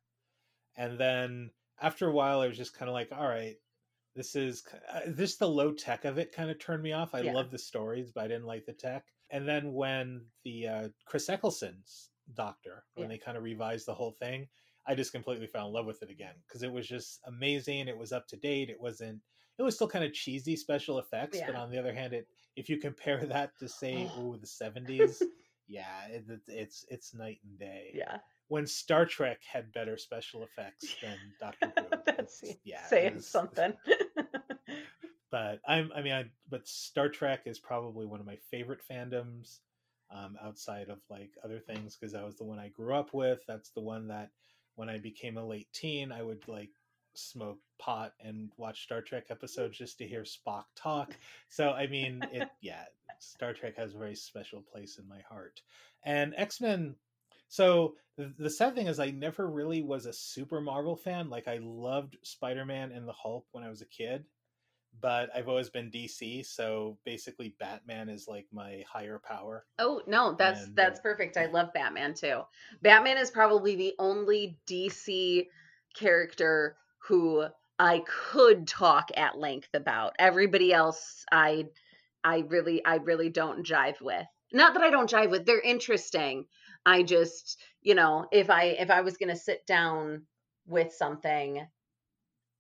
and 0.78 0.99
then 0.99 1.51
after 1.82 2.07
a 2.07 2.14
while, 2.14 2.41
I 2.41 2.47
was 2.47 2.57
just 2.57 2.76
kind 2.76 2.88
of 2.89 2.93
like, 2.93 3.12
all 3.12 3.28
right, 3.28 3.57
this 4.16 4.36
is 4.36 4.64
uh, 4.89 5.01
this 5.07 5.38
the 5.38 5.49
low 5.49 5.74
tech 5.74 6.05
of 6.05 6.20
it 6.20 6.34
kind 6.34 6.51
of 6.51 6.59
turned 6.59 6.84
me 6.84 6.93
off. 6.93 7.16
I 7.16 7.22
Yeah. 7.22 7.32
love 7.34 7.51
the 7.51 7.57
stories, 7.59 8.12
but 8.12 8.26
I 8.26 8.28
didn't 8.28 8.45
like 8.45 8.66
the 8.66 8.74
tech. 8.74 9.05
And 9.32 9.47
then 9.47 9.73
when 9.73 10.25
the 10.43 10.67
uh, 10.67 10.89
Chris 11.05 11.29
Eccleston's 11.29 12.09
Doctor, 12.36 12.84
when 12.95 13.09
Yeah. 13.09 13.15
they 13.15 13.17
kind 13.17 13.38
of 13.38 13.43
revised 13.43 13.86
the 13.88 13.93
whole 13.93 14.11
thing, 14.19 14.47
I 14.88 14.95
just 14.95 15.11
completely 15.11 15.47
fell 15.47 15.67
in 15.67 15.73
love 15.73 15.86
with 15.86 16.01
it 16.03 16.09
again 16.09 16.34
because 16.47 16.63
it 16.63 16.71
was 16.71 16.88
just 16.88 17.19
amazing. 17.27 17.88
It 17.88 17.97
was 17.97 18.11
up 18.11 18.27
to 18.29 18.38
date. 18.38 18.69
It 18.69 18.79
wasn't. 18.82 19.19
It 19.59 19.63
was 19.63 19.75
still 19.75 19.88
kind 19.88 20.03
of 20.03 20.13
cheesy 20.13 20.55
special 20.55 20.97
effects, 20.99 21.39
but 21.45 21.55
on 21.55 21.69
the 21.69 21.77
other 21.77 21.93
hand, 21.93 22.13
it 22.13 22.27
if 22.55 22.67
you 22.67 22.77
compare 22.77 23.23
that 23.25 23.51
to 23.59 23.67
say, 23.69 24.09
Oh. 24.17 24.34
oh, 24.34 24.38
the 24.38 24.47
seventies, 24.61 25.21
yeah, 25.67 26.07
it, 26.09 26.25
it- 26.29 26.41
it's 26.47 26.86
it's 26.89 27.13
night 27.13 27.38
and 27.43 27.59
day. 27.59 27.91
yeah. 27.93 28.17
When 28.47 28.67
Star 28.67 29.05
Trek 29.05 29.39
had 29.49 29.71
better 29.71 29.95
special 29.97 30.43
effects 30.43 30.93
than 31.01 31.15
Doctor 31.39 31.71
Who, 31.89 31.97
that's 32.05 32.43
yeah, 32.65 32.84
saying 32.88 33.15
was- 33.15 33.27
something. 33.27 33.73
But 35.32 35.61
I'm 35.67 35.91
I 35.95 36.01
mean 36.01 36.13
I 36.13 36.25
but 36.49 36.67
Star 36.67 37.09
Trek 37.09 37.43
is 37.45 37.57
probably 37.57 38.05
one 38.05 38.19
of 38.19 38.25
my 38.25 38.38
favorite 38.51 38.82
fandoms 38.89 39.59
um, 40.13 40.38
outside 40.43 40.89
of 40.89 40.99
like 41.09 41.32
other 41.43 41.59
things 41.59 41.95
because 41.95 42.13
that 42.13 42.25
was 42.25 42.36
the 42.36 42.43
one 42.43 42.59
I 42.59 42.67
grew 42.67 42.93
up 42.93 43.13
with. 43.13 43.39
That's 43.47 43.69
the 43.69 43.82
one 43.82 44.09
that 44.09 44.29
when 44.75 44.89
I 44.89 44.99
became 44.99 45.38
a 45.38 45.47
late 45.47 45.71
teen, 45.73 46.11
I 46.11 46.21
would 46.21 46.47
like 46.47 46.69
smoke 47.13 47.59
pot 47.79 48.13
and 48.21 48.51
watch 48.57 48.84
Star 48.84 49.01
Trek 49.01 49.25
episodes 49.29 49.77
just 49.77 49.97
to 49.97 50.07
hear 50.07 50.23
Spock 50.23 50.65
talk. 50.75 51.15
So 51.47 51.71
I 51.71 51.88
mean 51.88 52.21
it 52.32 52.49
yeah, 52.61 52.84
Star 53.19 53.53
Trek 53.53 53.77
has 53.77 53.95
a 53.95 53.97
very 53.97 54.15
special 54.15 54.61
place 54.61 54.99
in 54.99 55.07
my 55.07 55.21
heart. 55.29 55.61
And 56.03 56.34
X-Men 56.36 56.95
so 57.47 57.95
the, 58.17 58.34
the 58.38 58.49
sad 58.49 58.75
thing 58.75 58.88
is 58.88 58.99
I 58.99 59.11
never 59.11 59.49
really 59.49 59.82
was 59.82 60.05
a 60.05 60.13
super 60.13 60.61
Marvel 60.61 60.97
fan. 60.97 61.29
Like 61.29 61.47
I 61.47 61.59
loved 61.61 62.17
Spider-Man 62.23 62.91
and 62.91 63.07
the 63.07 63.13
Hulk 63.13 63.45
when 63.51 63.63
I 63.63 63.69
was 63.69 63.82
a 63.82 63.86
kid 63.86 64.25
but 64.99 65.29
I've 65.35 65.47
always 65.47 65.69
been 65.69 65.89
DC, 65.89 66.45
so 66.45 66.97
basically 67.05 67.55
Batman 67.59 68.09
is 68.09 68.27
like 68.27 68.47
my 68.51 68.83
higher 68.91 69.19
power. 69.23 69.65
Oh 69.79 70.01
no, 70.07 70.35
that's 70.37 70.65
And, 70.65 70.75
that's 70.75 70.99
uh, 70.99 71.03
perfect. 71.03 71.37
I 71.37 71.45
love 71.47 71.73
Batman 71.73 72.13
too. 72.13 72.41
Batman 72.81 73.17
is 73.17 73.31
probably 73.31 73.75
the 73.75 73.93
only 73.99 74.59
DC 74.67 75.47
character 75.95 76.77
who 77.07 77.45
I 77.79 78.03
could 78.05 78.67
talk 78.67 79.09
at 79.15 79.37
length 79.37 79.69
about. 79.73 80.15
Everybody 80.19 80.73
else 80.73 81.25
I 81.31 81.67
I 82.23 82.39
really 82.47 82.83
I 82.85 82.95
really 82.97 83.29
don't 83.29 83.65
jive 83.65 84.01
with. 84.01 84.27
Not 84.53 84.73
that 84.73 84.83
I 84.83 84.89
don't 84.89 85.09
jive 85.09 85.31
with. 85.31 85.45
They're 85.45 85.61
interesting. 85.61 86.45
I 86.85 87.03
just, 87.03 87.59
you 87.81 87.95
know, 87.95 88.27
if 88.31 88.49
I 88.49 88.65
if 88.65 88.89
I 88.89 89.01
was 89.01 89.17
going 89.17 89.29
to 89.29 89.35
sit 89.35 89.65
down 89.65 90.23
with 90.67 90.93
something 90.93 91.65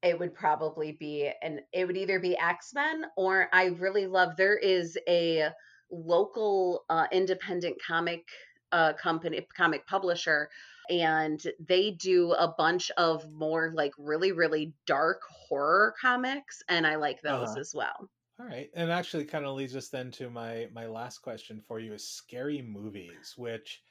it 0.03 0.17
would 0.19 0.33
probably 0.33 0.91
be 0.93 1.31
and 1.41 1.61
it 1.73 1.85
would 1.85 1.97
either 1.97 2.19
be 2.19 2.37
X-Men 2.37 3.05
or 3.17 3.47
I 3.53 3.65
really 3.67 4.07
love 4.07 4.35
there 4.37 4.57
is 4.57 4.97
a 5.07 5.49
local 5.91 6.85
uh, 6.89 7.07
independent 7.11 7.77
comic 7.85 8.23
uh, 8.71 8.93
company 8.93 9.45
comic 9.55 9.85
publisher 9.87 10.49
and 10.89 11.41
they 11.67 11.91
do 11.91 12.31
a 12.33 12.47
bunch 12.57 12.89
of 12.97 13.29
more 13.31 13.71
like 13.75 13.91
really 13.97 14.31
really 14.31 14.73
dark 14.87 15.21
horror 15.49 15.93
comics 16.01 16.61
and 16.69 16.87
I 16.87 16.95
like 16.95 17.21
those 17.21 17.49
Uh-huh. 17.51 17.59
as 17.59 17.73
well. 17.75 18.09
All 18.39 18.45
right, 18.47 18.69
and 18.73 18.91
actually 18.91 19.25
kind 19.25 19.45
of 19.45 19.55
leads 19.55 19.75
us 19.75 19.89
then 19.89 20.11
to 20.11 20.29
my 20.29 20.67
my 20.73 20.87
last 20.87 21.19
question 21.19 21.61
for 21.61 21.79
you 21.79 21.93
is 21.93 22.07
scary 22.09 22.61
movies, 22.61 23.33
which 23.37 23.81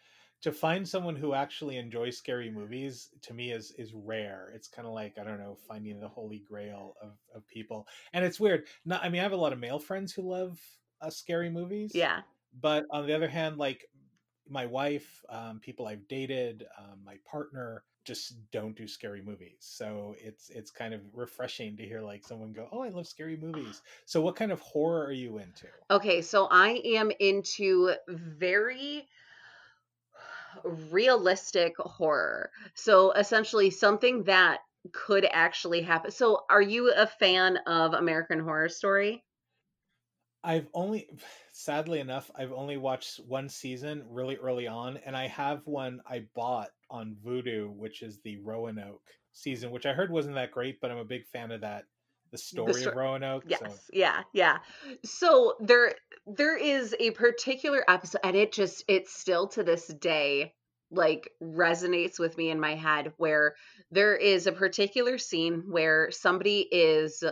to 0.42 0.52
find 0.52 0.88
someone 0.88 1.16
who 1.16 1.34
actually 1.34 1.76
enjoys 1.76 2.16
scary 2.16 2.50
movies 2.50 3.10
to 3.22 3.34
me 3.34 3.52
is 3.52 3.72
is 3.72 3.92
rare. 3.94 4.50
It's 4.54 4.68
kind 4.68 4.86
of 4.88 4.94
like 4.94 5.18
I 5.18 5.24
don't 5.24 5.38
know 5.38 5.56
finding 5.68 6.00
the 6.00 6.08
holy 6.08 6.38
grail 6.48 6.94
of 7.02 7.12
of 7.34 7.46
people, 7.46 7.86
and 8.12 8.24
it's 8.24 8.40
weird. 8.40 8.66
Not, 8.84 9.04
I 9.04 9.08
mean, 9.08 9.20
I 9.20 9.24
have 9.24 9.32
a 9.32 9.36
lot 9.36 9.52
of 9.52 9.58
male 9.58 9.78
friends 9.78 10.12
who 10.12 10.22
love 10.22 10.58
uh, 11.00 11.10
scary 11.10 11.50
movies. 11.50 11.92
Yeah. 11.94 12.20
but 12.60 12.84
on 12.90 13.06
the 13.06 13.14
other 13.14 13.28
hand 13.28 13.56
like 13.58 13.86
my 14.48 14.66
wife 14.66 15.24
um, 15.28 15.60
people 15.60 15.86
i've 15.86 16.06
dated 16.08 16.66
um, 16.78 16.98
my 17.04 17.14
partner 17.30 17.84
just 18.04 18.34
don't 18.50 18.76
do 18.76 18.88
scary 18.88 19.22
movies 19.22 19.58
so 19.60 20.16
it's 20.18 20.50
it's 20.50 20.70
kind 20.70 20.92
of 20.94 21.00
refreshing 21.14 21.76
to 21.76 21.84
hear 21.84 22.00
like 22.00 22.24
someone 22.24 22.52
go 22.52 22.66
oh 22.72 22.82
i 22.82 22.88
love 22.88 23.06
scary 23.06 23.36
movies 23.36 23.82
so 24.06 24.20
what 24.20 24.34
kind 24.34 24.50
of 24.50 24.60
horror 24.60 25.04
are 25.04 25.12
you 25.12 25.38
into 25.38 25.66
Okay, 25.90 26.22
so 26.22 26.46
I 26.50 26.80
am 26.84 27.10
into 27.18 27.92
very 28.08 29.08
realistic 30.64 31.74
horror. 31.78 32.50
So 32.74 33.12
essentially 33.12 33.70
something 33.70 34.24
that 34.24 34.60
could 34.92 35.26
actually 35.30 35.82
happen. 35.82 36.10
So 36.10 36.44
are 36.48 36.62
you 36.62 36.92
a 36.92 37.06
fan 37.06 37.58
of 37.66 37.94
American 37.94 38.40
Horror 38.40 38.68
Story? 38.68 39.24
i've 40.42 40.68
only 40.72 41.08
sadly 41.52 42.00
enough 42.00 42.30
i've 42.34 42.52
only 42.52 42.76
watched 42.76 43.18
one 43.26 43.48
season 43.48 44.02
really 44.08 44.36
early 44.36 44.66
on 44.66 44.96
and 45.04 45.16
i 45.16 45.26
have 45.26 45.66
one 45.66 46.00
i 46.06 46.24
bought 46.34 46.70
on 46.88 47.16
Vudu 47.24 47.70
which 47.70 48.02
is 48.02 48.20
the 48.20 48.38
roanoke 48.38 49.06
season 49.32 49.70
which 49.70 49.86
i 49.86 49.92
heard 49.92 50.10
wasn't 50.10 50.34
that 50.34 50.50
great 50.50 50.80
but 50.80 50.90
i'm 50.90 50.98
a 50.98 51.04
big 51.04 51.26
fan 51.26 51.50
of 51.50 51.60
that 51.60 51.84
the 52.30 52.38
story 52.38 52.72
sto- 52.74 52.90
of 52.90 52.96
roanoke 52.96 53.44
Yes. 53.46 53.60
so 53.60 53.76
Yeah, 53.92 54.22
yeah. 54.32 54.58
So 55.04 55.54
there 55.60 55.94
there 56.26 56.56
is 56.56 56.94
a 56.98 57.10
particular 57.12 57.84
episode 57.88 58.20
and 58.24 58.36
it 58.36 58.52
just 58.52 58.84
it 58.88 59.08
still 59.08 59.48
to 59.48 59.62
this 59.62 59.86
day 59.86 60.54
like 60.90 61.30
resonates 61.42 62.18
with 62.18 62.36
me 62.36 62.50
in 62.50 62.60
my 62.60 62.74
head 62.74 63.12
where 63.16 63.54
there 63.90 64.16
is 64.16 64.46
a 64.46 64.52
particular 64.52 65.18
scene 65.18 65.64
where 65.68 66.10
somebody 66.10 66.60
is 66.60 67.22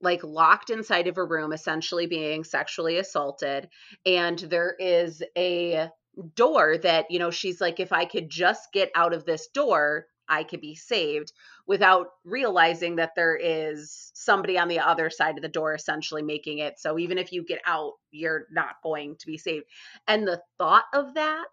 like 0.00 0.22
locked 0.24 0.70
inside 0.70 1.06
of 1.08 1.18
a 1.18 1.24
room 1.24 1.52
essentially 1.52 2.06
being 2.06 2.44
sexually 2.44 2.98
assaulted 2.98 3.68
and 4.06 4.38
there 4.38 4.74
is 4.78 5.22
a 5.36 5.88
door 6.34 6.76
that 6.78 7.10
you 7.10 7.18
know 7.18 7.30
she's 7.30 7.60
like 7.60 7.80
if 7.80 7.92
i 7.92 8.04
could 8.04 8.28
just 8.30 8.72
get 8.72 8.90
out 8.94 9.12
of 9.14 9.24
this 9.24 9.48
door 9.48 10.06
I 10.28 10.44
could 10.44 10.60
be 10.60 10.74
saved 10.74 11.32
without 11.66 12.08
realizing 12.24 12.96
that 12.96 13.12
there 13.16 13.36
is 13.36 14.10
somebody 14.14 14.58
on 14.58 14.68
the 14.68 14.80
other 14.80 15.10
side 15.10 15.36
of 15.36 15.42
the 15.42 15.48
door 15.48 15.74
essentially 15.74 16.22
making 16.22 16.58
it. 16.58 16.78
So 16.78 16.98
even 16.98 17.18
if 17.18 17.32
you 17.32 17.44
get 17.44 17.60
out 17.66 17.92
you're 18.10 18.46
not 18.52 18.76
going 18.82 19.16
to 19.16 19.26
be 19.26 19.38
saved 19.38 19.66
and 20.06 20.26
the 20.26 20.40
thought 20.58 20.84
of 20.94 21.14
that 21.14 21.44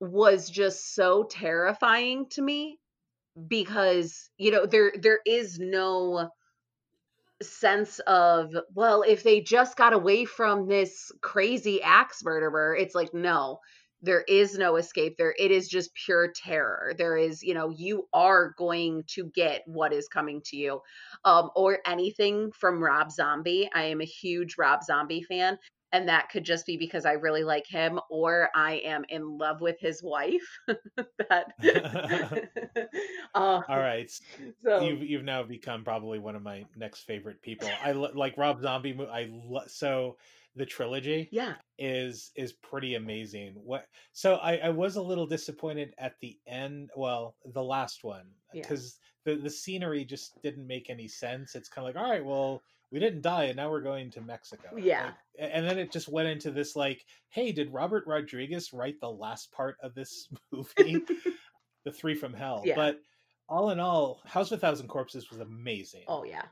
was 0.00 0.50
just 0.50 0.94
so 0.94 1.24
terrifying 1.24 2.26
to 2.30 2.42
me 2.42 2.78
because 3.48 4.28
you 4.36 4.50
know 4.50 4.66
there 4.66 4.92
there 5.00 5.20
is 5.24 5.58
no 5.58 6.28
sense 7.40 7.98
of 8.00 8.54
well 8.74 9.02
if 9.02 9.22
they 9.22 9.40
just 9.40 9.76
got 9.76 9.92
away 9.92 10.24
from 10.24 10.68
this 10.68 11.10
crazy 11.22 11.82
axe 11.82 12.22
murderer 12.24 12.76
it's 12.76 12.94
like 12.94 13.12
no 13.14 13.58
there 14.02 14.22
is 14.22 14.58
no 14.58 14.76
escape 14.76 15.16
there 15.16 15.34
it 15.38 15.50
is 15.50 15.68
just 15.68 15.94
pure 15.94 16.32
terror 16.34 16.92
there 16.98 17.16
is 17.16 17.42
you 17.42 17.54
know 17.54 17.70
you 17.70 18.08
are 18.12 18.54
going 18.58 19.02
to 19.06 19.24
get 19.34 19.62
what 19.66 19.92
is 19.92 20.08
coming 20.08 20.40
to 20.44 20.56
you 20.56 20.80
um 21.24 21.50
or 21.54 21.78
anything 21.86 22.50
from 22.52 22.82
rob 22.82 23.10
zombie 23.10 23.70
i 23.74 23.82
am 23.82 24.00
a 24.00 24.04
huge 24.04 24.56
rob 24.58 24.82
zombie 24.82 25.22
fan 25.22 25.58
and 25.92 26.08
that 26.08 26.30
could 26.30 26.44
just 26.44 26.66
be 26.66 26.76
because 26.76 27.04
I 27.04 27.12
really 27.12 27.44
like 27.44 27.66
him 27.66 28.00
or 28.10 28.48
I 28.54 28.76
am 28.84 29.04
in 29.10 29.38
love 29.38 29.60
with 29.60 29.76
his 29.78 30.02
wife. 30.02 30.42
that 31.28 31.52
uh, 33.34 33.34
All 33.68 33.78
right. 33.78 34.10
So 34.64 34.80
you've 34.80 35.02
you've 35.02 35.24
now 35.24 35.42
become 35.42 35.84
probably 35.84 36.18
one 36.18 36.34
of 36.34 36.42
my 36.42 36.64
next 36.76 37.00
favorite 37.00 37.42
people. 37.42 37.68
I 37.84 37.92
like 37.92 38.36
Rob 38.38 38.60
Zombie 38.62 38.98
I 39.12 39.28
lo- 39.30 39.66
so 39.66 40.16
the 40.54 40.66
trilogy 40.66 41.28
yeah 41.32 41.54
is 41.78 42.30
is 42.36 42.52
pretty 42.52 42.94
amazing 42.94 43.54
what 43.54 43.86
so 44.12 44.34
I, 44.36 44.56
I 44.58 44.68
was 44.68 44.96
a 44.96 45.02
little 45.02 45.26
disappointed 45.26 45.94
at 45.98 46.14
the 46.20 46.38
end 46.46 46.90
well 46.96 47.36
the 47.54 47.62
last 47.62 48.04
one 48.04 48.26
because 48.52 48.98
yeah. 49.26 49.34
the 49.34 49.40
the 49.40 49.50
scenery 49.50 50.04
just 50.04 50.40
didn't 50.42 50.66
make 50.66 50.90
any 50.90 51.08
sense 51.08 51.54
it's 51.54 51.68
kind 51.68 51.88
of 51.88 51.94
like 51.94 52.04
all 52.04 52.10
right 52.10 52.24
well 52.24 52.62
we 52.92 53.00
didn't 53.00 53.22
die 53.22 53.44
and 53.44 53.56
now 53.56 53.70
we're 53.70 53.80
going 53.80 54.10
to 54.10 54.20
Mexico. 54.20 54.68
Yeah. 54.76 55.06
Like, 55.06 55.50
and 55.54 55.66
then 55.66 55.78
it 55.78 55.90
just 55.90 56.08
went 56.08 56.28
into 56.28 56.50
this 56.50 56.76
like, 56.76 57.06
hey, 57.30 57.50
did 57.50 57.72
Robert 57.72 58.04
Rodriguez 58.06 58.72
write 58.74 59.00
the 59.00 59.10
last 59.10 59.50
part 59.50 59.78
of 59.82 59.94
this 59.94 60.28
movie? 60.52 61.02
the 61.84 61.90
Three 61.90 62.14
from 62.14 62.34
Hell. 62.34 62.62
Yeah. 62.64 62.76
But 62.76 63.00
all 63.48 63.70
in 63.70 63.80
all, 63.80 64.20
House 64.26 64.52
of 64.52 64.58
a 64.58 64.60
Thousand 64.60 64.88
Corpses 64.88 65.30
was 65.30 65.40
amazing. 65.40 66.04
Oh 66.06 66.24
yeah. 66.24 66.42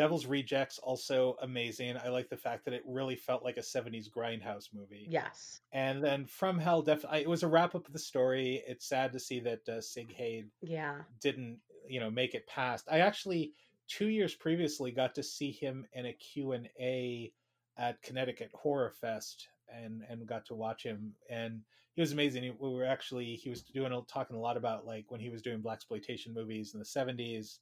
Devil's 0.00 0.24
Rejects 0.24 0.78
also 0.78 1.36
amazing. 1.42 1.98
I 2.02 2.08
like 2.08 2.30
the 2.30 2.36
fact 2.36 2.64
that 2.64 2.72
it 2.72 2.82
really 2.86 3.16
felt 3.16 3.44
like 3.44 3.58
a 3.58 3.60
70s 3.60 4.08
grindhouse 4.08 4.70
movie. 4.72 5.06
Yes. 5.06 5.60
And 5.72 6.02
then 6.02 6.24
From 6.24 6.58
Hell 6.58 6.80
definitely 6.80 7.20
it 7.20 7.28
was 7.28 7.42
a 7.42 7.48
wrap 7.48 7.74
up 7.74 7.86
of 7.86 7.92
the 7.92 7.98
story. 7.98 8.62
It's 8.66 8.88
sad 8.88 9.12
to 9.12 9.20
see 9.20 9.40
that 9.40 9.68
uh, 9.68 9.82
Sid 9.82 10.10
Haig 10.16 10.46
yeah 10.62 11.02
didn't, 11.20 11.58
you 11.86 12.00
know, 12.00 12.10
make 12.10 12.34
it 12.34 12.46
past. 12.46 12.88
I 12.90 13.00
actually 13.00 13.52
two 13.88 14.08
years 14.08 14.34
previously 14.34 14.90
got 14.90 15.14
to 15.16 15.22
see 15.22 15.52
him 15.52 15.86
in 15.92 16.06
a 16.06 16.14
Q&A 16.14 17.30
at 17.76 18.00
Connecticut 18.00 18.52
Horror 18.54 18.94
Fest 18.98 19.48
and 19.68 20.00
and 20.08 20.26
got 20.26 20.46
to 20.46 20.54
watch 20.54 20.82
him 20.82 21.12
and 21.28 21.60
he 21.92 22.00
was 22.00 22.12
amazing. 22.12 22.44
He, 22.44 22.52
we 22.58 22.70
were 22.70 22.86
actually 22.86 23.34
he 23.36 23.50
was 23.50 23.60
doing 23.60 23.92
talking 24.10 24.36
a 24.36 24.40
lot 24.40 24.56
about 24.56 24.86
like 24.86 25.04
when 25.10 25.20
he 25.20 25.28
was 25.28 25.42
doing 25.42 25.60
black 25.60 25.76
exploitation 25.76 26.32
movies 26.32 26.72
in 26.72 26.80
the 26.80 26.86
70s. 26.86 27.58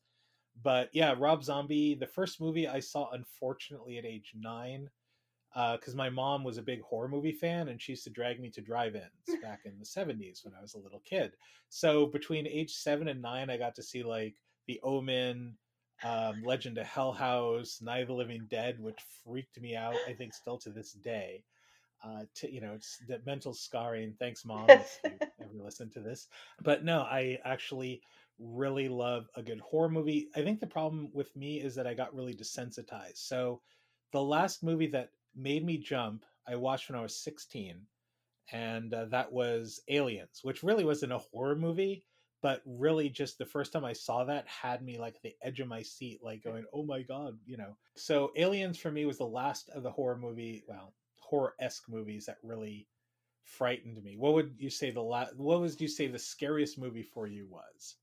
But 0.62 0.90
yeah, 0.92 1.14
Rob 1.16 1.44
Zombie, 1.44 1.94
the 1.94 2.06
first 2.06 2.40
movie 2.40 2.66
I 2.66 2.80
saw 2.80 3.10
unfortunately 3.10 3.98
at 3.98 4.04
age 4.04 4.32
9 4.34 4.88
because 5.54 5.94
uh, 5.94 5.96
my 5.96 6.10
mom 6.10 6.44
was 6.44 6.58
a 6.58 6.62
big 6.62 6.82
horror 6.82 7.08
movie 7.08 7.32
fan 7.32 7.68
and 7.68 7.80
she 7.80 7.92
used 7.92 8.04
to 8.04 8.10
drag 8.10 8.38
me 8.38 8.50
to 8.50 8.60
drive-ins 8.60 9.02
back 9.42 9.60
in 9.64 9.78
the 9.78 9.84
70s 9.84 10.44
when 10.44 10.54
I 10.54 10.60
was 10.60 10.74
a 10.74 10.78
little 10.78 11.02
kid. 11.04 11.32
So 11.68 12.06
between 12.06 12.46
age 12.46 12.72
7 12.72 13.08
and 13.08 13.22
9 13.22 13.50
I 13.50 13.56
got 13.56 13.74
to 13.76 13.82
see 13.82 14.02
like 14.02 14.34
The 14.66 14.80
Omen, 14.82 15.56
um, 16.04 16.42
Legend 16.44 16.78
of 16.78 16.86
Hell 16.86 17.12
House, 17.12 17.80
Night 17.82 18.02
of 18.02 18.08
the 18.08 18.14
Living 18.14 18.46
Dead, 18.50 18.78
which 18.78 18.98
freaked 19.24 19.60
me 19.60 19.74
out. 19.74 19.96
I 20.08 20.12
think 20.12 20.34
still 20.34 20.58
to 20.58 20.70
this 20.70 20.92
day. 20.92 21.42
Uh, 22.04 22.22
to, 22.36 22.52
you 22.52 22.60
know, 22.60 22.74
it's 22.74 22.98
the 23.08 23.20
mental 23.26 23.52
scarring. 23.52 24.14
Thanks, 24.20 24.44
mom, 24.44 24.70
if 24.70 25.00
you 25.04 25.10
ever 25.40 25.64
listen 25.64 25.90
to 25.90 26.00
this. 26.00 26.28
But 26.62 26.84
no, 26.84 27.00
I 27.00 27.38
actually 27.44 28.02
really 28.38 28.88
love 28.88 29.26
a 29.34 29.42
good 29.42 29.60
horror 29.60 29.88
movie. 29.88 30.28
I 30.36 30.42
think 30.42 30.60
the 30.60 30.66
problem 30.66 31.10
with 31.12 31.34
me 31.36 31.60
is 31.60 31.74
that 31.74 31.86
I 31.86 31.94
got 31.94 32.14
really 32.14 32.34
desensitized. 32.34 33.18
So 33.18 33.60
the 34.12 34.22
last 34.22 34.62
movie 34.62 34.88
that 34.88 35.10
made 35.34 35.64
me 35.64 35.78
jump, 35.78 36.24
I 36.46 36.56
watched 36.56 36.88
when 36.88 36.98
I 36.98 37.02
was 37.02 37.16
16, 37.16 37.80
and 38.52 38.94
uh, 38.94 39.06
that 39.06 39.32
was 39.32 39.80
Aliens, 39.88 40.40
which 40.42 40.62
really 40.62 40.84
wasn't 40.84 41.12
a 41.12 41.18
horror 41.18 41.56
movie 41.56 42.04
but 42.40 42.62
really 42.64 43.08
just 43.08 43.38
the 43.38 43.46
first 43.46 43.72
time 43.72 43.84
i 43.84 43.92
saw 43.92 44.24
that 44.24 44.46
had 44.46 44.82
me 44.82 44.98
like 44.98 45.16
at 45.16 45.22
the 45.22 45.36
edge 45.42 45.60
of 45.60 45.68
my 45.68 45.82
seat 45.82 46.20
like 46.22 46.42
going 46.42 46.64
oh 46.72 46.84
my 46.84 47.02
god 47.02 47.36
you 47.46 47.56
know 47.56 47.76
so 47.96 48.30
aliens 48.36 48.78
for 48.78 48.90
me 48.90 49.04
was 49.04 49.18
the 49.18 49.24
last 49.24 49.68
of 49.70 49.82
the 49.82 49.90
horror 49.90 50.16
movie 50.16 50.62
well 50.68 50.94
horror-esque 51.18 51.88
movies 51.88 52.26
that 52.26 52.38
really 52.42 52.86
frightened 53.44 54.02
me 54.02 54.16
what 54.16 54.34
would 54.34 54.54
you 54.58 54.70
say 54.70 54.90
the 54.90 55.00
last 55.00 55.36
what 55.36 55.60
would 55.60 55.80
you 55.80 55.88
say 55.88 56.06
the 56.06 56.18
scariest 56.18 56.78
movie 56.78 57.02
for 57.02 57.26
you 57.26 57.46
was 57.48 57.96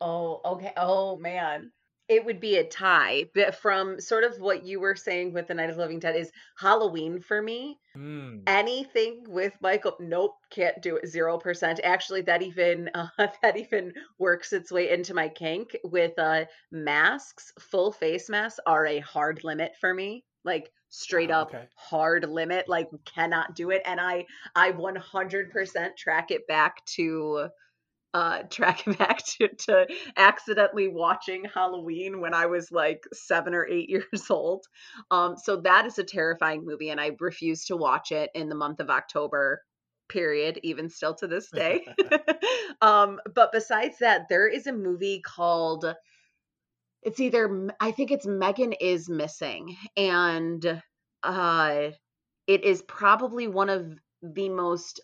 oh 0.00 0.40
okay 0.44 0.72
oh 0.76 1.16
man 1.16 1.70
it 2.10 2.24
would 2.24 2.40
be 2.40 2.56
a 2.56 2.64
tie 2.64 3.24
but 3.34 3.54
from 3.54 4.00
sort 4.00 4.24
of 4.24 4.40
what 4.40 4.64
you 4.64 4.80
were 4.80 4.96
saying 4.96 5.32
with 5.32 5.46
the 5.46 5.54
night 5.54 5.70
of 5.70 5.76
the 5.76 5.82
living 5.82 6.00
dead 6.00 6.16
is 6.16 6.32
halloween 6.58 7.20
for 7.20 7.40
me 7.40 7.78
mm. 7.96 8.42
anything 8.48 9.22
with 9.28 9.52
michael 9.62 9.96
nope 10.00 10.34
can't 10.50 10.82
do 10.82 10.96
it 10.96 11.06
zero 11.06 11.38
percent 11.38 11.80
actually 11.84 12.20
that 12.20 12.42
even 12.42 12.90
uh, 12.94 13.06
that 13.42 13.56
even 13.56 13.92
works 14.18 14.52
its 14.52 14.72
way 14.72 14.90
into 14.90 15.14
my 15.14 15.28
kink 15.28 15.76
with 15.84 16.18
uh 16.18 16.44
masks 16.72 17.52
full 17.60 17.92
face 17.92 18.28
masks 18.28 18.60
are 18.66 18.86
a 18.86 18.98
hard 18.98 19.44
limit 19.44 19.72
for 19.80 19.94
me 19.94 20.24
like 20.44 20.70
straight 20.88 21.30
up 21.30 21.54
okay. 21.54 21.68
hard 21.76 22.28
limit 22.28 22.68
like 22.68 22.88
cannot 23.04 23.54
do 23.54 23.70
it 23.70 23.82
and 23.86 24.00
i 24.00 24.24
i 24.56 24.72
100% 24.72 25.96
track 25.96 26.32
it 26.32 26.44
back 26.48 26.84
to 26.84 27.48
uh 28.14 28.42
track 28.50 28.84
back 28.98 29.24
to, 29.24 29.48
to 29.48 29.86
accidentally 30.16 30.88
watching 30.88 31.44
halloween 31.44 32.20
when 32.20 32.34
i 32.34 32.46
was 32.46 32.72
like 32.72 33.04
seven 33.12 33.54
or 33.54 33.66
eight 33.66 33.88
years 33.88 34.30
old. 34.30 34.64
Um 35.10 35.36
so 35.36 35.56
that 35.62 35.86
is 35.86 35.98
a 35.98 36.04
terrifying 36.04 36.64
movie 36.64 36.90
and 36.90 37.00
i 37.00 37.12
refuse 37.20 37.66
to 37.66 37.76
watch 37.76 38.12
it 38.12 38.30
in 38.34 38.48
the 38.48 38.54
month 38.54 38.80
of 38.80 38.90
october 38.90 39.62
period 40.08 40.58
even 40.64 40.88
still 40.88 41.14
to 41.14 41.26
this 41.28 41.50
day. 41.50 41.86
Um 42.82 43.20
but 43.34 43.52
besides 43.52 43.98
that 43.98 44.22
there 44.30 44.48
is 44.48 44.66
a 44.66 44.72
movie 44.72 45.20
called 45.20 45.94
it's 47.02 47.20
either 47.20 47.68
i 47.78 47.90
think 47.90 48.10
it's 48.10 48.26
megan 48.26 48.72
is 48.72 49.08
missing 49.08 49.76
and 49.96 50.82
uh 51.22 51.88
it 52.46 52.64
is 52.64 52.82
probably 52.82 53.48
one 53.48 53.68
of 53.68 53.98
the 54.22 54.48
most 54.48 55.00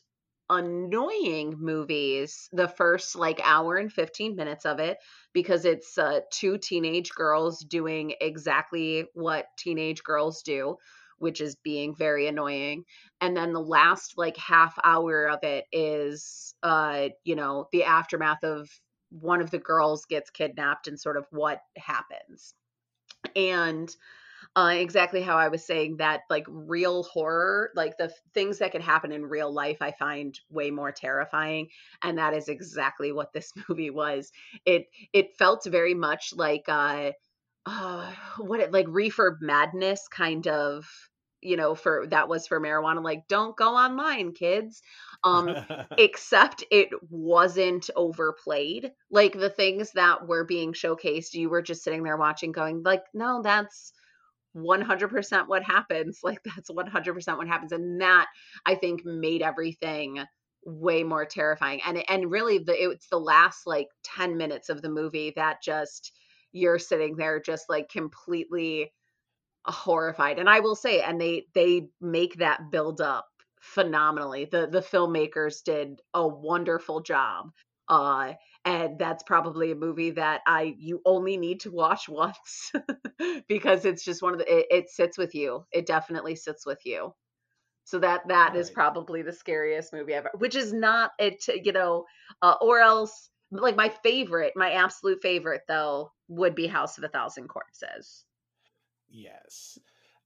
annoying 0.48 1.56
movies 1.58 2.48
the 2.52 2.68
first 2.68 3.16
like 3.16 3.40
hour 3.42 3.76
and 3.76 3.92
15 3.92 4.36
minutes 4.36 4.64
of 4.64 4.78
it 4.78 4.98
because 5.32 5.64
it's 5.64 5.98
uh, 5.98 6.20
two 6.30 6.56
teenage 6.58 7.10
girls 7.10 7.64
doing 7.64 8.14
exactly 8.20 9.06
what 9.14 9.46
teenage 9.58 10.02
girls 10.04 10.42
do 10.42 10.76
which 11.18 11.40
is 11.40 11.56
being 11.56 11.94
very 11.94 12.26
annoying. 12.26 12.84
And 13.20 13.36
then 13.36 13.52
the 13.52 13.60
last 13.60 14.14
like 14.16 14.36
half 14.36 14.78
hour 14.82 15.28
of 15.28 15.40
it 15.42 15.64
is 15.72 16.54
uh 16.62 17.08
you 17.24 17.36
know 17.36 17.66
the 17.72 17.84
aftermath 17.84 18.44
of 18.44 18.68
one 19.10 19.40
of 19.40 19.50
the 19.50 19.58
girls 19.58 20.04
gets 20.06 20.30
kidnapped 20.30 20.88
and 20.88 21.00
sort 21.00 21.16
of 21.16 21.26
what 21.30 21.60
happens. 21.76 22.54
And 23.34 23.88
uh, 24.56 24.72
exactly 24.74 25.20
how 25.20 25.36
I 25.36 25.48
was 25.48 25.66
saying 25.66 25.98
that 25.98 26.22
like 26.30 26.46
real 26.48 27.02
horror, 27.02 27.70
like 27.76 27.98
the 27.98 28.10
things 28.32 28.58
that 28.58 28.72
could 28.72 28.80
happen 28.80 29.12
in 29.12 29.26
real 29.26 29.52
life, 29.52 29.78
I 29.82 29.92
find 29.92 30.38
way 30.48 30.70
more 30.70 30.90
terrifying, 30.92 31.68
and 32.02 32.16
that 32.16 32.32
is 32.32 32.48
exactly 32.48 33.12
what 33.12 33.32
this 33.34 33.52
movie 33.68 33.90
was. 33.90 34.32
It 34.64 34.86
it 35.12 35.36
felt 35.38 35.64
very 35.66 35.94
much 35.94 36.32
like 36.34 36.64
uh, 36.68 37.12
uh 37.66 38.12
what 38.38 38.60
it 38.60 38.72
like 38.72 38.86
reefer 38.88 39.38
madness 39.42 40.08
kind 40.08 40.46
of 40.48 40.86
you 41.42 41.56
know 41.56 41.74
for 41.74 42.06
that 42.08 42.28
was 42.28 42.46
for 42.46 42.60
marijuana 42.60 43.02
like 43.04 43.28
don't 43.28 43.56
go 43.56 43.74
online 43.74 44.32
kids 44.32 44.82
um 45.24 45.54
except 45.98 46.64
it 46.70 46.88
wasn't 47.10 47.90
overplayed 47.94 48.90
like 49.10 49.32
the 49.34 49.50
things 49.50 49.92
that 49.92 50.26
were 50.26 50.44
being 50.44 50.72
showcased 50.72 51.34
you 51.34 51.50
were 51.50 51.62
just 51.62 51.84
sitting 51.84 52.02
there 52.02 52.16
watching 52.16 52.52
going 52.52 52.82
like 52.84 53.04
no 53.12 53.42
that's 53.42 53.92
100% 54.56 55.48
what 55.48 55.62
happens. 55.62 56.20
Like 56.22 56.40
that's 56.44 56.70
100% 56.70 57.38
what 57.38 57.48
happens. 57.48 57.72
And 57.72 58.00
that 58.00 58.26
I 58.64 58.74
think 58.74 59.04
made 59.04 59.42
everything 59.42 60.24
way 60.64 61.04
more 61.04 61.24
terrifying. 61.24 61.80
And 61.86 62.02
and 62.08 62.30
really 62.30 62.58
the 62.58 62.74
it's 62.90 63.08
the 63.08 63.18
last 63.20 63.66
like 63.66 63.88
10 64.04 64.36
minutes 64.36 64.68
of 64.68 64.82
the 64.82 64.90
movie 64.90 65.32
that 65.36 65.62
just 65.62 66.12
you're 66.52 66.78
sitting 66.78 67.16
there 67.16 67.40
just 67.40 67.66
like 67.68 67.88
completely 67.90 68.92
horrified. 69.66 70.38
And 70.38 70.48
I 70.48 70.60
will 70.60 70.76
say 70.76 71.00
and 71.02 71.20
they 71.20 71.46
they 71.54 71.88
make 72.00 72.36
that 72.36 72.70
build 72.70 73.00
up 73.00 73.26
phenomenally. 73.60 74.46
The 74.46 74.68
the 74.68 74.80
filmmakers 74.80 75.62
did 75.64 76.00
a 76.14 76.26
wonderful 76.26 77.00
job. 77.00 77.50
Uh 77.88 78.34
and 78.66 78.98
that's 78.98 79.22
probably 79.22 79.70
a 79.70 79.76
movie 79.76 80.10
that 80.10 80.42
I 80.46 80.74
you 80.78 81.00
only 81.06 81.36
need 81.38 81.60
to 81.60 81.70
watch 81.70 82.08
once 82.10 82.72
because 83.48 83.84
it's 83.86 84.04
just 84.04 84.22
one 84.22 84.34
of 84.34 84.40
the 84.40 84.52
it, 84.52 84.66
it, 84.70 84.90
sits 84.90 85.16
with 85.16 85.34
you. 85.34 85.64
It 85.72 85.86
definitely 85.86 86.36
sits 86.36 86.66
with 86.66 86.80
you. 86.84 87.14
So 87.84 88.00
that 88.00 88.22
that 88.28 88.56
All 88.56 88.56
is 88.56 88.70
probably 88.70 89.22
the 89.22 89.32
scariest 89.32 89.92
movie 89.92 90.14
ever, 90.14 90.30
which 90.38 90.56
is 90.56 90.72
not 90.72 91.12
it. 91.18 91.44
You 91.64 91.72
know, 91.72 92.04
uh, 92.42 92.56
or 92.60 92.80
else 92.80 93.30
like 93.52 93.76
my 93.76 93.90
favorite, 94.02 94.54
my 94.56 94.72
absolute 94.72 95.22
favorite 95.22 95.62
though 95.68 96.12
would 96.28 96.56
be 96.56 96.66
House 96.66 96.98
of 96.98 97.04
a 97.04 97.08
Thousand 97.08 97.48
Corpses. 97.48 98.24
Yes. 99.08 99.78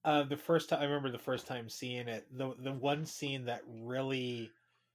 Uh, 0.05 0.23
the 0.25 0.37
first 0.37 0.71
time 0.71 0.81
I 0.81 0.85
remember 0.85 1.11
the 1.11 1.19
first 1.19 1.47
time 1.47 1.69
seeing 1.69 2.09
it, 2.09 2.27
the 2.37 2.55
the 2.59 2.73
one 2.73 3.05
scene 3.05 3.45
that 3.45 3.63
really 3.67 4.51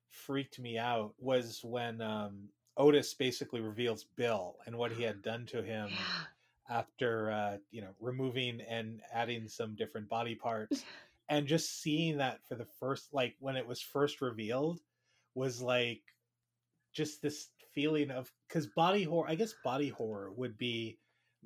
freaked 0.09 0.59
me 0.59 0.77
out 0.77 1.13
was 1.19 1.63
when 1.63 2.01
um, 2.01 2.49
Otis 2.77 3.13
basically 3.13 3.61
reveals 3.61 4.05
Bill 4.15 4.57
and 4.65 4.77
what 4.77 4.91
he 4.91 5.03
had 5.03 5.21
done 5.21 5.45
to 5.47 5.61
him 5.63 5.89
yeah. 5.91 6.77
after 6.77 7.31
uh, 7.31 7.57
you 7.71 7.81
know 7.81 7.95
removing 7.99 8.61
and 8.61 9.01
adding 9.13 9.47
some 9.47 9.75
different 9.75 10.09
body 10.09 10.35
parts, 10.35 10.83
and 11.29 11.47
just 11.47 11.81
seeing 11.81 12.17
that 12.17 12.39
for 12.47 12.55
the 12.55 12.67
first 12.79 13.13
like 13.13 13.35
when 13.39 13.55
it 13.55 13.67
was 13.67 13.81
first 13.81 14.21
revealed 14.21 14.79
was 15.33 15.61
like 15.61 16.01
just 16.93 17.21
this 17.21 17.49
feeling 17.73 18.09
of 18.09 18.31
because 18.47 18.67
body 18.67 19.03
horror 19.03 19.29
I 19.29 19.35
guess 19.35 19.53
body 19.63 19.89
horror 19.89 20.31
would 20.31 20.57
be 20.57 20.97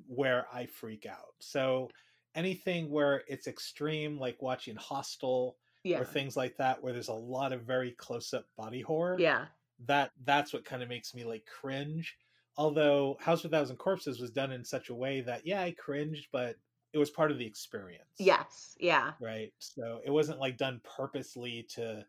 where 0.06 0.46
I 0.52 0.66
freak 0.66 1.06
out. 1.06 1.34
So 1.40 1.90
anything 2.34 2.90
where 2.90 3.22
it's 3.26 3.46
extreme, 3.46 4.18
like 4.18 4.40
watching 4.40 4.76
Hostel 4.76 5.56
yeah. 5.82 5.98
or 5.98 6.04
things 6.04 6.36
like 6.36 6.56
that, 6.58 6.82
where 6.82 6.92
there's 6.92 7.08
a 7.08 7.12
lot 7.12 7.52
of 7.52 7.62
very 7.62 7.90
close 7.92 8.32
up 8.32 8.46
body 8.56 8.80
horror. 8.80 9.16
Yeah 9.18 9.46
that 9.86 10.10
that's 10.24 10.52
what 10.52 10.64
kind 10.64 10.82
of 10.82 10.88
makes 10.88 11.14
me 11.14 11.24
like 11.24 11.46
cringe. 11.46 12.16
Although 12.56 13.16
House 13.20 13.44
of 13.44 13.52
a 13.52 13.56
Thousand 13.56 13.76
Corpses 13.76 14.20
was 14.20 14.30
done 14.30 14.52
in 14.52 14.64
such 14.64 14.90
a 14.90 14.94
way 14.94 15.20
that 15.22 15.46
yeah, 15.46 15.62
I 15.62 15.72
cringed, 15.72 16.28
but 16.32 16.56
it 16.92 16.98
was 16.98 17.10
part 17.10 17.30
of 17.30 17.38
the 17.38 17.46
experience. 17.46 18.10
Yes, 18.18 18.76
yeah. 18.80 19.12
Right. 19.20 19.52
So 19.58 20.00
it 20.04 20.10
wasn't 20.10 20.40
like 20.40 20.56
done 20.56 20.80
purposely 20.96 21.66
to 21.74 22.04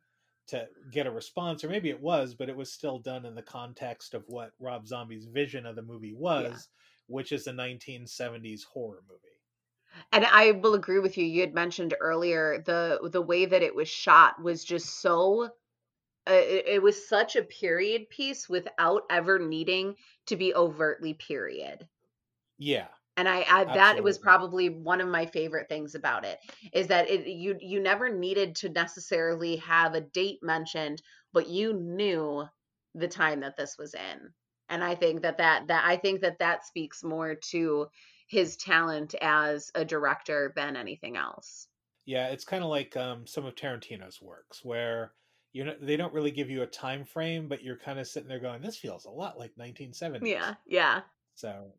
to 0.48 0.68
get 0.92 1.08
a 1.08 1.12
response 1.12 1.64
or 1.64 1.70
maybe 1.70 1.90
it 1.90 2.02
was, 2.02 2.34
but 2.34 2.50
it 2.50 2.58
was 2.58 2.72
still 2.72 3.00
done 3.00 3.26
in 3.26 3.36
the 3.36 3.42
context 3.42 4.14
of 4.14 4.24
what 4.28 4.52
Rob 4.60 4.88
Zombie's 4.88 5.26
vision 5.26 5.66
of 5.66 5.76
the 5.76 5.82
movie 5.82 6.14
was, 6.14 6.52
yeah. 6.52 6.58
which 7.08 7.32
is 7.32 7.48
a 7.48 7.54
1970s 7.54 8.64
horror 8.66 9.04
movie 9.08 9.32
and 10.12 10.26
i 10.26 10.52
will 10.52 10.74
agree 10.74 11.00
with 11.00 11.18
you 11.18 11.26
you 11.26 11.42
had 11.42 11.54
mentioned 11.54 11.94
earlier 12.00 12.64
the 12.66 13.10
the 13.12 13.22
way 13.22 13.46
that 13.46 13.62
it 13.62 13.76
was 13.76 13.88
shot 13.88 14.42
was 14.42 14.64
just 14.64 15.02
so 15.02 15.50
it, 16.28 16.66
it 16.68 16.82
was 16.82 17.08
such 17.08 17.36
a 17.36 17.44
period 17.44 18.10
piece 18.10 18.48
without 18.48 19.04
ever 19.10 19.40
needing 19.40 19.96
to 20.28 20.36
be 20.36 20.54
overtly 20.54 21.14
period. 21.14 21.88
Yeah. 22.58 22.88
And 23.18 23.28
I, 23.28 23.46
I 23.50 23.66
that 23.66 23.98
it 23.98 24.04
was 24.04 24.18
probably 24.18 24.70
one 24.70 25.02
of 25.02 25.08
my 25.08 25.26
favorite 25.26 25.68
things 25.68 25.96
about 25.96 26.24
it 26.24 26.40
is 26.74 26.88
that 26.88 27.10
it 27.10 27.28
you 27.28 27.58
you 27.60 27.82
never 27.82 28.10
needed 28.10 28.56
to 28.58 28.70
necessarily 28.70 29.58
have 29.58 29.96
a 29.96 30.02
date 30.02 30.40
mentioned, 30.42 31.02
but 31.34 31.50
you 31.50 31.74
knew 31.74 32.46
the 32.96 33.08
time 33.08 33.42
that 33.42 33.58
this 33.58 33.76
was 33.78 33.94
in. 33.94 34.32
And 34.70 34.84
I 34.84 34.96
think 34.96 35.24
that 35.24 35.40
that 35.40 35.68
that 35.68 35.84
I 35.86 35.98
think 35.98 36.22
that 36.22 36.40
that 36.40 36.66
speaks 36.66 37.04
more 37.04 37.36
to 37.52 37.88
his 38.28 38.56
talent 38.56 39.14
as 39.22 39.72
a 39.76 39.84
director 39.84 40.54
than 40.56 40.78
anything 40.78 41.18
else. 41.18 41.68
Yeah, 42.06 42.28
it's 42.28 42.46
kind 42.46 42.64
of 42.64 42.70
like 42.70 42.96
um, 42.96 43.28
some 43.28 43.46
of 43.46 43.56
Tarantino's 43.56 44.22
works 44.22 44.64
where 44.64 45.12
you 45.54 45.64
know 45.64 45.76
they 45.82 45.98
don't 45.98 46.14
really 46.14 46.32
give 46.32 46.50
you 46.50 46.64
a 46.64 46.68
time 46.68 47.04
frame 47.04 47.48
but 47.48 47.64
you're 47.64 47.78
kind 47.78 48.00
of 48.00 48.08
sitting 48.08 48.30
there 48.30 48.40
going 48.40 48.62
this 48.62 48.78
feels 48.78 49.06
a 49.06 49.10
lot 49.10 49.38
like 49.38 49.52
1970 49.56 50.30
yeah 50.30 50.56
yeah. 50.66 51.02
So 51.36 51.74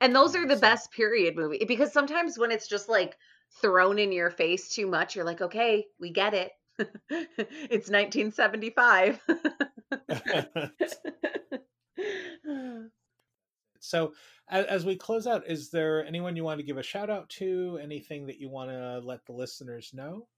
and 0.00 0.14
those 0.14 0.36
are 0.36 0.46
the 0.46 0.54
so. 0.56 0.60
best 0.60 0.92
period 0.92 1.34
movie 1.36 1.64
because 1.66 1.92
sometimes 1.92 2.38
when 2.38 2.50
it's 2.50 2.68
just 2.68 2.88
like 2.88 3.16
thrown 3.60 3.98
in 3.98 4.12
your 4.12 4.30
face 4.30 4.68
too 4.68 4.86
much 4.86 5.16
you're 5.16 5.24
like 5.24 5.40
okay 5.40 5.86
we 5.98 6.10
get 6.10 6.34
it. 6.34 6.52
It's 7.10 7.90
1975 7.90 9.20
so 13.80 14.12
as, 14.48 14.64
as, 14.66 14.84
we 14.84 14.94
close 14.96 15.26
out 15.26 15.48
is 15.48 15.70
there 15.70 16.06
anyone 16.06 16.36
you 16.36 16.44
want 16.44 16.60
to 16.60 16.64
give 16.66 16.78
a 16.78 16.82
shout 16.82 17.10
out 17.10 17.28
to? 17.30 17.80
Anything 17.82 18.26
that 18.26 18.38
you 18.38 18.48
want 18.48 18.70
to 18.70 19.00
let 19.00 19.26
the 19.26 19.32
listeners 19.32 19.90
know 19.92 20.28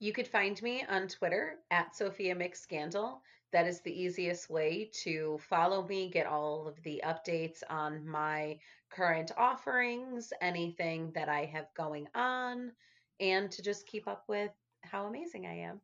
you 0.00 0.12
could 0.14 0.26
find 0.26 0.60
me 0.62 0.82
on 0.88 1.06
Twitter 1.06 1.56
at 1.70 1.94
Sophia 1.94 2.34
McScandal. 2.34 3.18
That 3.52 3.66
is 3.66 3.80
the 3.80 3.92
easiest 3.92 4.48
way 4.48 4.90
to 5.04 5.38
follow 5.48 5.86
me, 5.86 6.08
get 6.08 6.26
all 6.26 6.66
of 6.66 6.82
the 6.82 7.02
updates 7.04 7.62
on 7.68 8.06
my 8.06 8.58
current 8.90 9.30
offerings, 9.36 10.32
anything 10.40 11.12
that 11.14 11.28
I 11.28 11.44
have 11.44 11.66
going 11.76 12.08
on, 12.14 12.72
and 13.20 13.50
to 13.50 13.62
just 13.62 13.86
keep 13.86 14.08
up 14.08 14.24
with 14.26 14.50
how 14.82 15.06
amazing 15.06 15.46
I 15.46 15.58
am. 15.58 15.80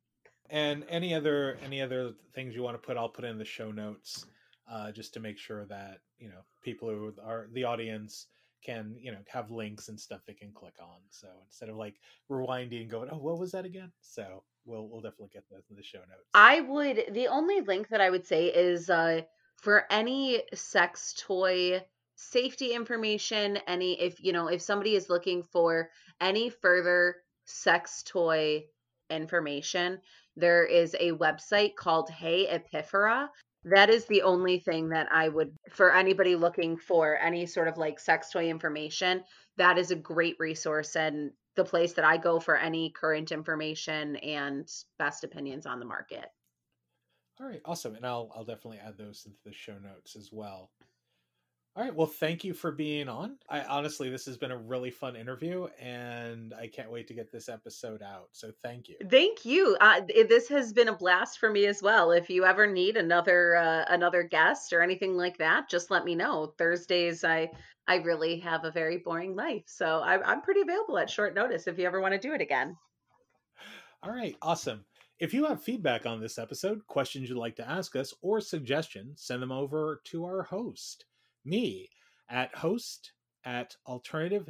And 0.48 0.84
any 0.88 1.12
other 1.12 1.58
any 1.62 1.82
other 1.82 2.12
things 2.32 2.54
you 2.54 2.62
want 2.62 2.80
to 2.80 2.86
put, 2.86 2.96
I'll 2.96 3.08
put 3.08 3.24
in 3.24 3.36
the 3.36 3.44
show 3.44 3.70
notes, 3.70 4.26
uh, 4.70 4.92
just 4.92 5.12
to 5.14 5.20
make 5.20 5.38
sure 5.38 5.66
that 5.66 5.98
you 6.18 6.28
know 6.28 6.40
people 6.62 6.88
who 6.88 7.12
are 7.22 7.48
the 7.52 7.64
audience 7.64 8.28
can 8.64 8.96
you 9.00 9.12
know 9.12 9.18
have 9.28 9.50
links 9.50 9.88
and 9.88 9.98
stuff 9.98 10.20
they 10.26 10.34
can 10.34 10.52
click 10.52 10.74
on. 10.80 10.98
So 11.10 11.28
instead 11.46 11.68
of 11.68 11.76
like 11.76 11.94
rewinding 12.30 12.82
and 12.82 12.90
going 12.90 13.08
oh 13.12 13.18
what 13.18 13.38
was 13.38 13.52
that 13.52 13.64
again? 13.64 13.92
So 14.00 14.42
we'll 14.64 14.88
we'll 14.88 15.00
definitely 15.00 15.30
get 15.32 15.44
those 15.50 15.64
in 15.70 15.76
the 15.76 15.82
show 15.82 15.98
notes. 15.98 16.28
I 16.34 16.60
would 16.60 17.04
the 17.12 17.28
only 17.28 17.60
link 17.60 17.88
that 17.88 18.00
i 18.00 18.10
would 18.10 18.26
say 18.26 18.46
is 18.46 18.90
uh 18.90 19.22
for 19.56 19.84
any 19.90 20.42
sex 20.54 21.14
toy 21.18 21.82
safety 22.16 22.72
information 22.72 23.58
any 23.66 24.00
if 24.00 24.22
you 24.22 24.32
know 24.32 24.48
if 24.48 24.62
somebody 24.62 24.94
is 24.94 25.10
looking 25.10 25.42
for 25.42 25.90
any 26.20 26.50
further 26.50 27.16
sex 27.44 28.02
toy 28.02 28.64
information 29.10 29.98
there 30.36 30.64
is 30.64 30.94
a 30.98 31.12
website 31.12 31.76
called 31.76 32.10
hey 32.10 32.46
epiphora 32.46 33.28
that 33.66 33.90
is 33.90 34.04
the 34.06 34.22
only 34.22 34.60
thing 34.60 34.90
that 34.90 35.08
I 35.12 35.28
would 35.28 35.52
for 35.70 35.92
anybody 35.92 36.36
looking 36.36 36.76
for 36.76 37.16
any 37.16 37.46
sort 37.46 37.66
of 37.68 37.76
like 37.76 37.98
sex 37.98 38.30
toy 38.30 38.48
information. 38.48 39.24
That 39.56 39.76
is 39.76 39.90
a 39.90 39.96
great 39.96 40.36
resource 40.38 40.94
and 40.94 41.32
the 41.56 41.64
place 41.64 41.94
that 41.94 42.04
I 42.04 42.16
go 42.16 42.38
for 42.38 42.56
any 42.56 42.90
current 42.90 43.32
information 43.32 44.16
and 44.16 44.68
best 44.98 45.24
opinions 45.24 45.66
on 45.66 45.80
the 45.80 45.86
market. 45.86 46.26
All 47.40 47.46
right, 47.46 47.60
awesome. 47.64 47.96
And 47.96 48.06
I'll 48.06 48.30
I'll 48.34 48.44
definitely 48.44 48.78
add 48.78 48.96
those 48.96 49.24
into 49.26 49.38
the 49.44 49.52
show 49.52 49.78
notes 49.78 50.14
as 50.16 50.30
well. 50.32 50.70
All 51.76 51.82
right. 51.82 51.94
Well, 51.94 52.06
thank 52.06 52.42
you 52.42 52.54
for 52.54 52.72
being 52.72 53.06
on. 53.06 53.36
I 53.50 53.60
honestly, 53.64 54.08
this 54.08 54.24
has 54.24 54.38
been 54.38 54.50
a 54.50 54.56
really 54.56 54.90
fun 54.90 55.14
interview, 55.14 55.66
and 55.78 56.54
I 56.54 56.68
can't 56.68 56.90
wait 56.90 57.06
to 57.08 57.14
get 57.14 57.30
this 57.30 57.50
episode 57.50 58.00
out. 58.00 58.30
So, 58.32 58.50
thank 58.62 58.88
you. 58.88 58.96
Thank 59.10 59.44
you. 59.44 59.76
Uh, 59.78 60.00
this 60.26 60.48
has 60.48 60.72
been 60.72 60.88
a 60.88 60.96
blast 60.96 61.38
for 61.38 61.50
me 61.50 61.66
as 61.66 61.82
well. 61.82 62.12
If 62.12 62.30
you 62.30 62.46
ever 62.46 62.66
need 62.66 62.96
another 62.96 63.56
uh, 63.56 63.84
another 63.90 64.22
guest 64.22 64.72
or 64.72 64.80
anything 64.80 65.18
like 65.18 65.36
that, 65.36 65.68
just 65.68 65.90
let 65.90 66.06
me 66.06 66.14
know. 66.14 66.54
Thursdays, 66.56 67.24
I 67.24 67.50
I 67.86 67.96
really 67.96 68.38
have 68.38 68.64
a 68.64 68.70
very 68.70 68.96
boring 68.96 69.36
life, 69.36 69.64
so 69.66 69.98
I, 69.98 70.22
I'm 70.24 70.40
pretty 70.40 70.62
available 70.62 70.96
at 70.96 71.10
short 71.10 71.34
notice 71.34 71.66
if 71.66 71.78
you 71.78 71.84
ever 71.86 72.00
want 72.00 72.14
to 72.14 72.18
do 72.18 72.32
it 72.32 72.40
again. 72.40 72.74
All 74.02 74.12
right. 74.12 74.34
Awesome. 74.40 74.86
If 75.18 75.34
you 75.34 75.44
have 75.44 75.62
feedback 75.62 76.06
on 76.06 76.20
this 76.20 76.38
episode, 76.38 76.86
questions 76.86 77.28
you'd 77.28 77.36
like 77.36 77.56
to 77.56 77.68
ask 77.68 77.96
us, 77.96 78.14
or 78.22 78.40
suggestions, 78.40 79.20
send 79.20 79.42
them 79.42 79.52
over 79.52 80.00
to 80.04 80.24
our 80.24 80.42
host 80.42 81.04
me 81.46 81.88
at 82.28 82.54
host 82.54 83.12
at 83.44 83.74
alternative 83.86 84.48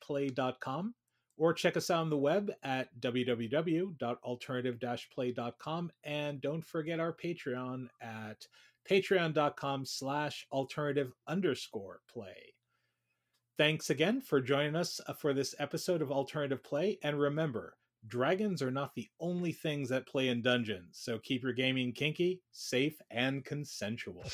play.com 0.00 0.94
or 1.36 1.52
check 1.52 1.76
us 1.76 1.90
out 1.90 2.00
on 2.00 2.08
the 2.10 2.16
web 2.16 2.50
at 2.62 2.88
www.alternative 3.00 4.80
play.com 5.14 5.90
and 6.04 6.40
don't 6.40 6.64
forget 6.64 7.00
our 7.00 7.12
patreon 7.12 7.88
at 8.00 8.46
patreon.com 8.90 9.84
slash 9.84 10.46
alternative 10.52 11.12
underscore 11.26 12.00
play. 12.10 12.54
Thanks 13.58 13.90
again 13.90 14.20
for 14.20 14.40
joining 14.40 14.76
us 14.76 15.00
uh, 15.06 15.12
for 15.14 15.34
this 15.34 15.54
episode 15.58 16.02
of 16.02 16.12
alternative 16.12 16.62
play. 16.62 16.98
And 17.02 17.18
remember 17.18 17.76
dragons 18.06 18.62
are 18.62 18.70
not 18.70 18.94
the 18.94 19.08
only 19.18 19.52
things 19.52 19.88
that 19.88 20.06
play 20.06 20.28
in 20.28 20.42
dungeons. 20.42 20.98
So 21.00 21.18
keep 21.18 21.42
your 21.42 21.52
gaming 21.52 21.92
kinky 21.92 22.42
safe 22.52 23.00
and 23.10 23.44
consensual 23.44 24.24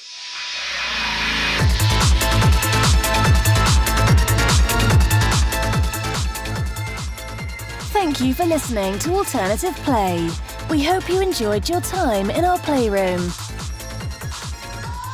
Thank 7.92 8.20
you 8.20 8.34
for 8.34 8.44
listening 8.44 8.98
to 9.00 9.14
Alternative 9.14 9.74
Play. 9.84 10.28
We 10.68 10.82
hope 10.82 11.08
you 11.08 11.20
enjoyed 11.20 11.68
your 11.68 11.80
time 11.80 12.30
in 12.30 12.44
our 12.44 12.58
playroom. 12.58 13.32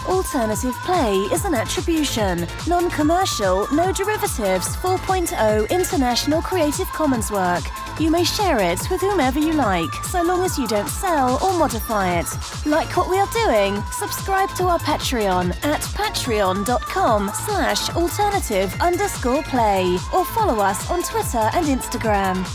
Alternative 0.06 0.74
Play 0.84 1.14
is 1.32 1.44
an 1.44 1.54
attribution, 1.54 2.46
non 2.66 2.90
commercial, 2.90 3.66
no 3.74 3.92
derivatives 3.92 4.76
4.0 4.76 5.70
international 5.70 6.40
creative 6.40 6.86
commons 6.88 7.30
work 7.30 7.64
You 7.98 8.12
may 8.12 8.22
share 8.22 8.60
it 8.60 8.88
with 8.90 9.00
whomever 9.00 9.40
you 9.40 9.52
like, 9.54 9.92
so 10.04 10.22
long 10.22 10.44
as 10.44 10.56
you 10.56 10.68
don't 10.68 10.88
sell 10.88 11.42
or 11.42 11.58
modify 11.58 12.20
it. 12.20 12.26
Like 12.64 12.96
what 12.96 13.10
we 13.10 13.18
are 13.18 13.26
doing? 13.32 13.82
Subscribe 13.90 14.50
to 14.50 14.68
our 14.68 14.78
Patreon 14.78 15.50
at 15.64 15.80
patreon.com 15.80 17.30
slash 17.34 17.90
alternative 17.90 18.72
underscore 18.80 19.42
play 19.42 19.98
or 20.14 20.24
follow 20.26 20.60
us 20.60 20.88
on 20.88 21.02
Twitter 21.02 21.50
and 21.54 21.66
Instagram. 21.66 22.46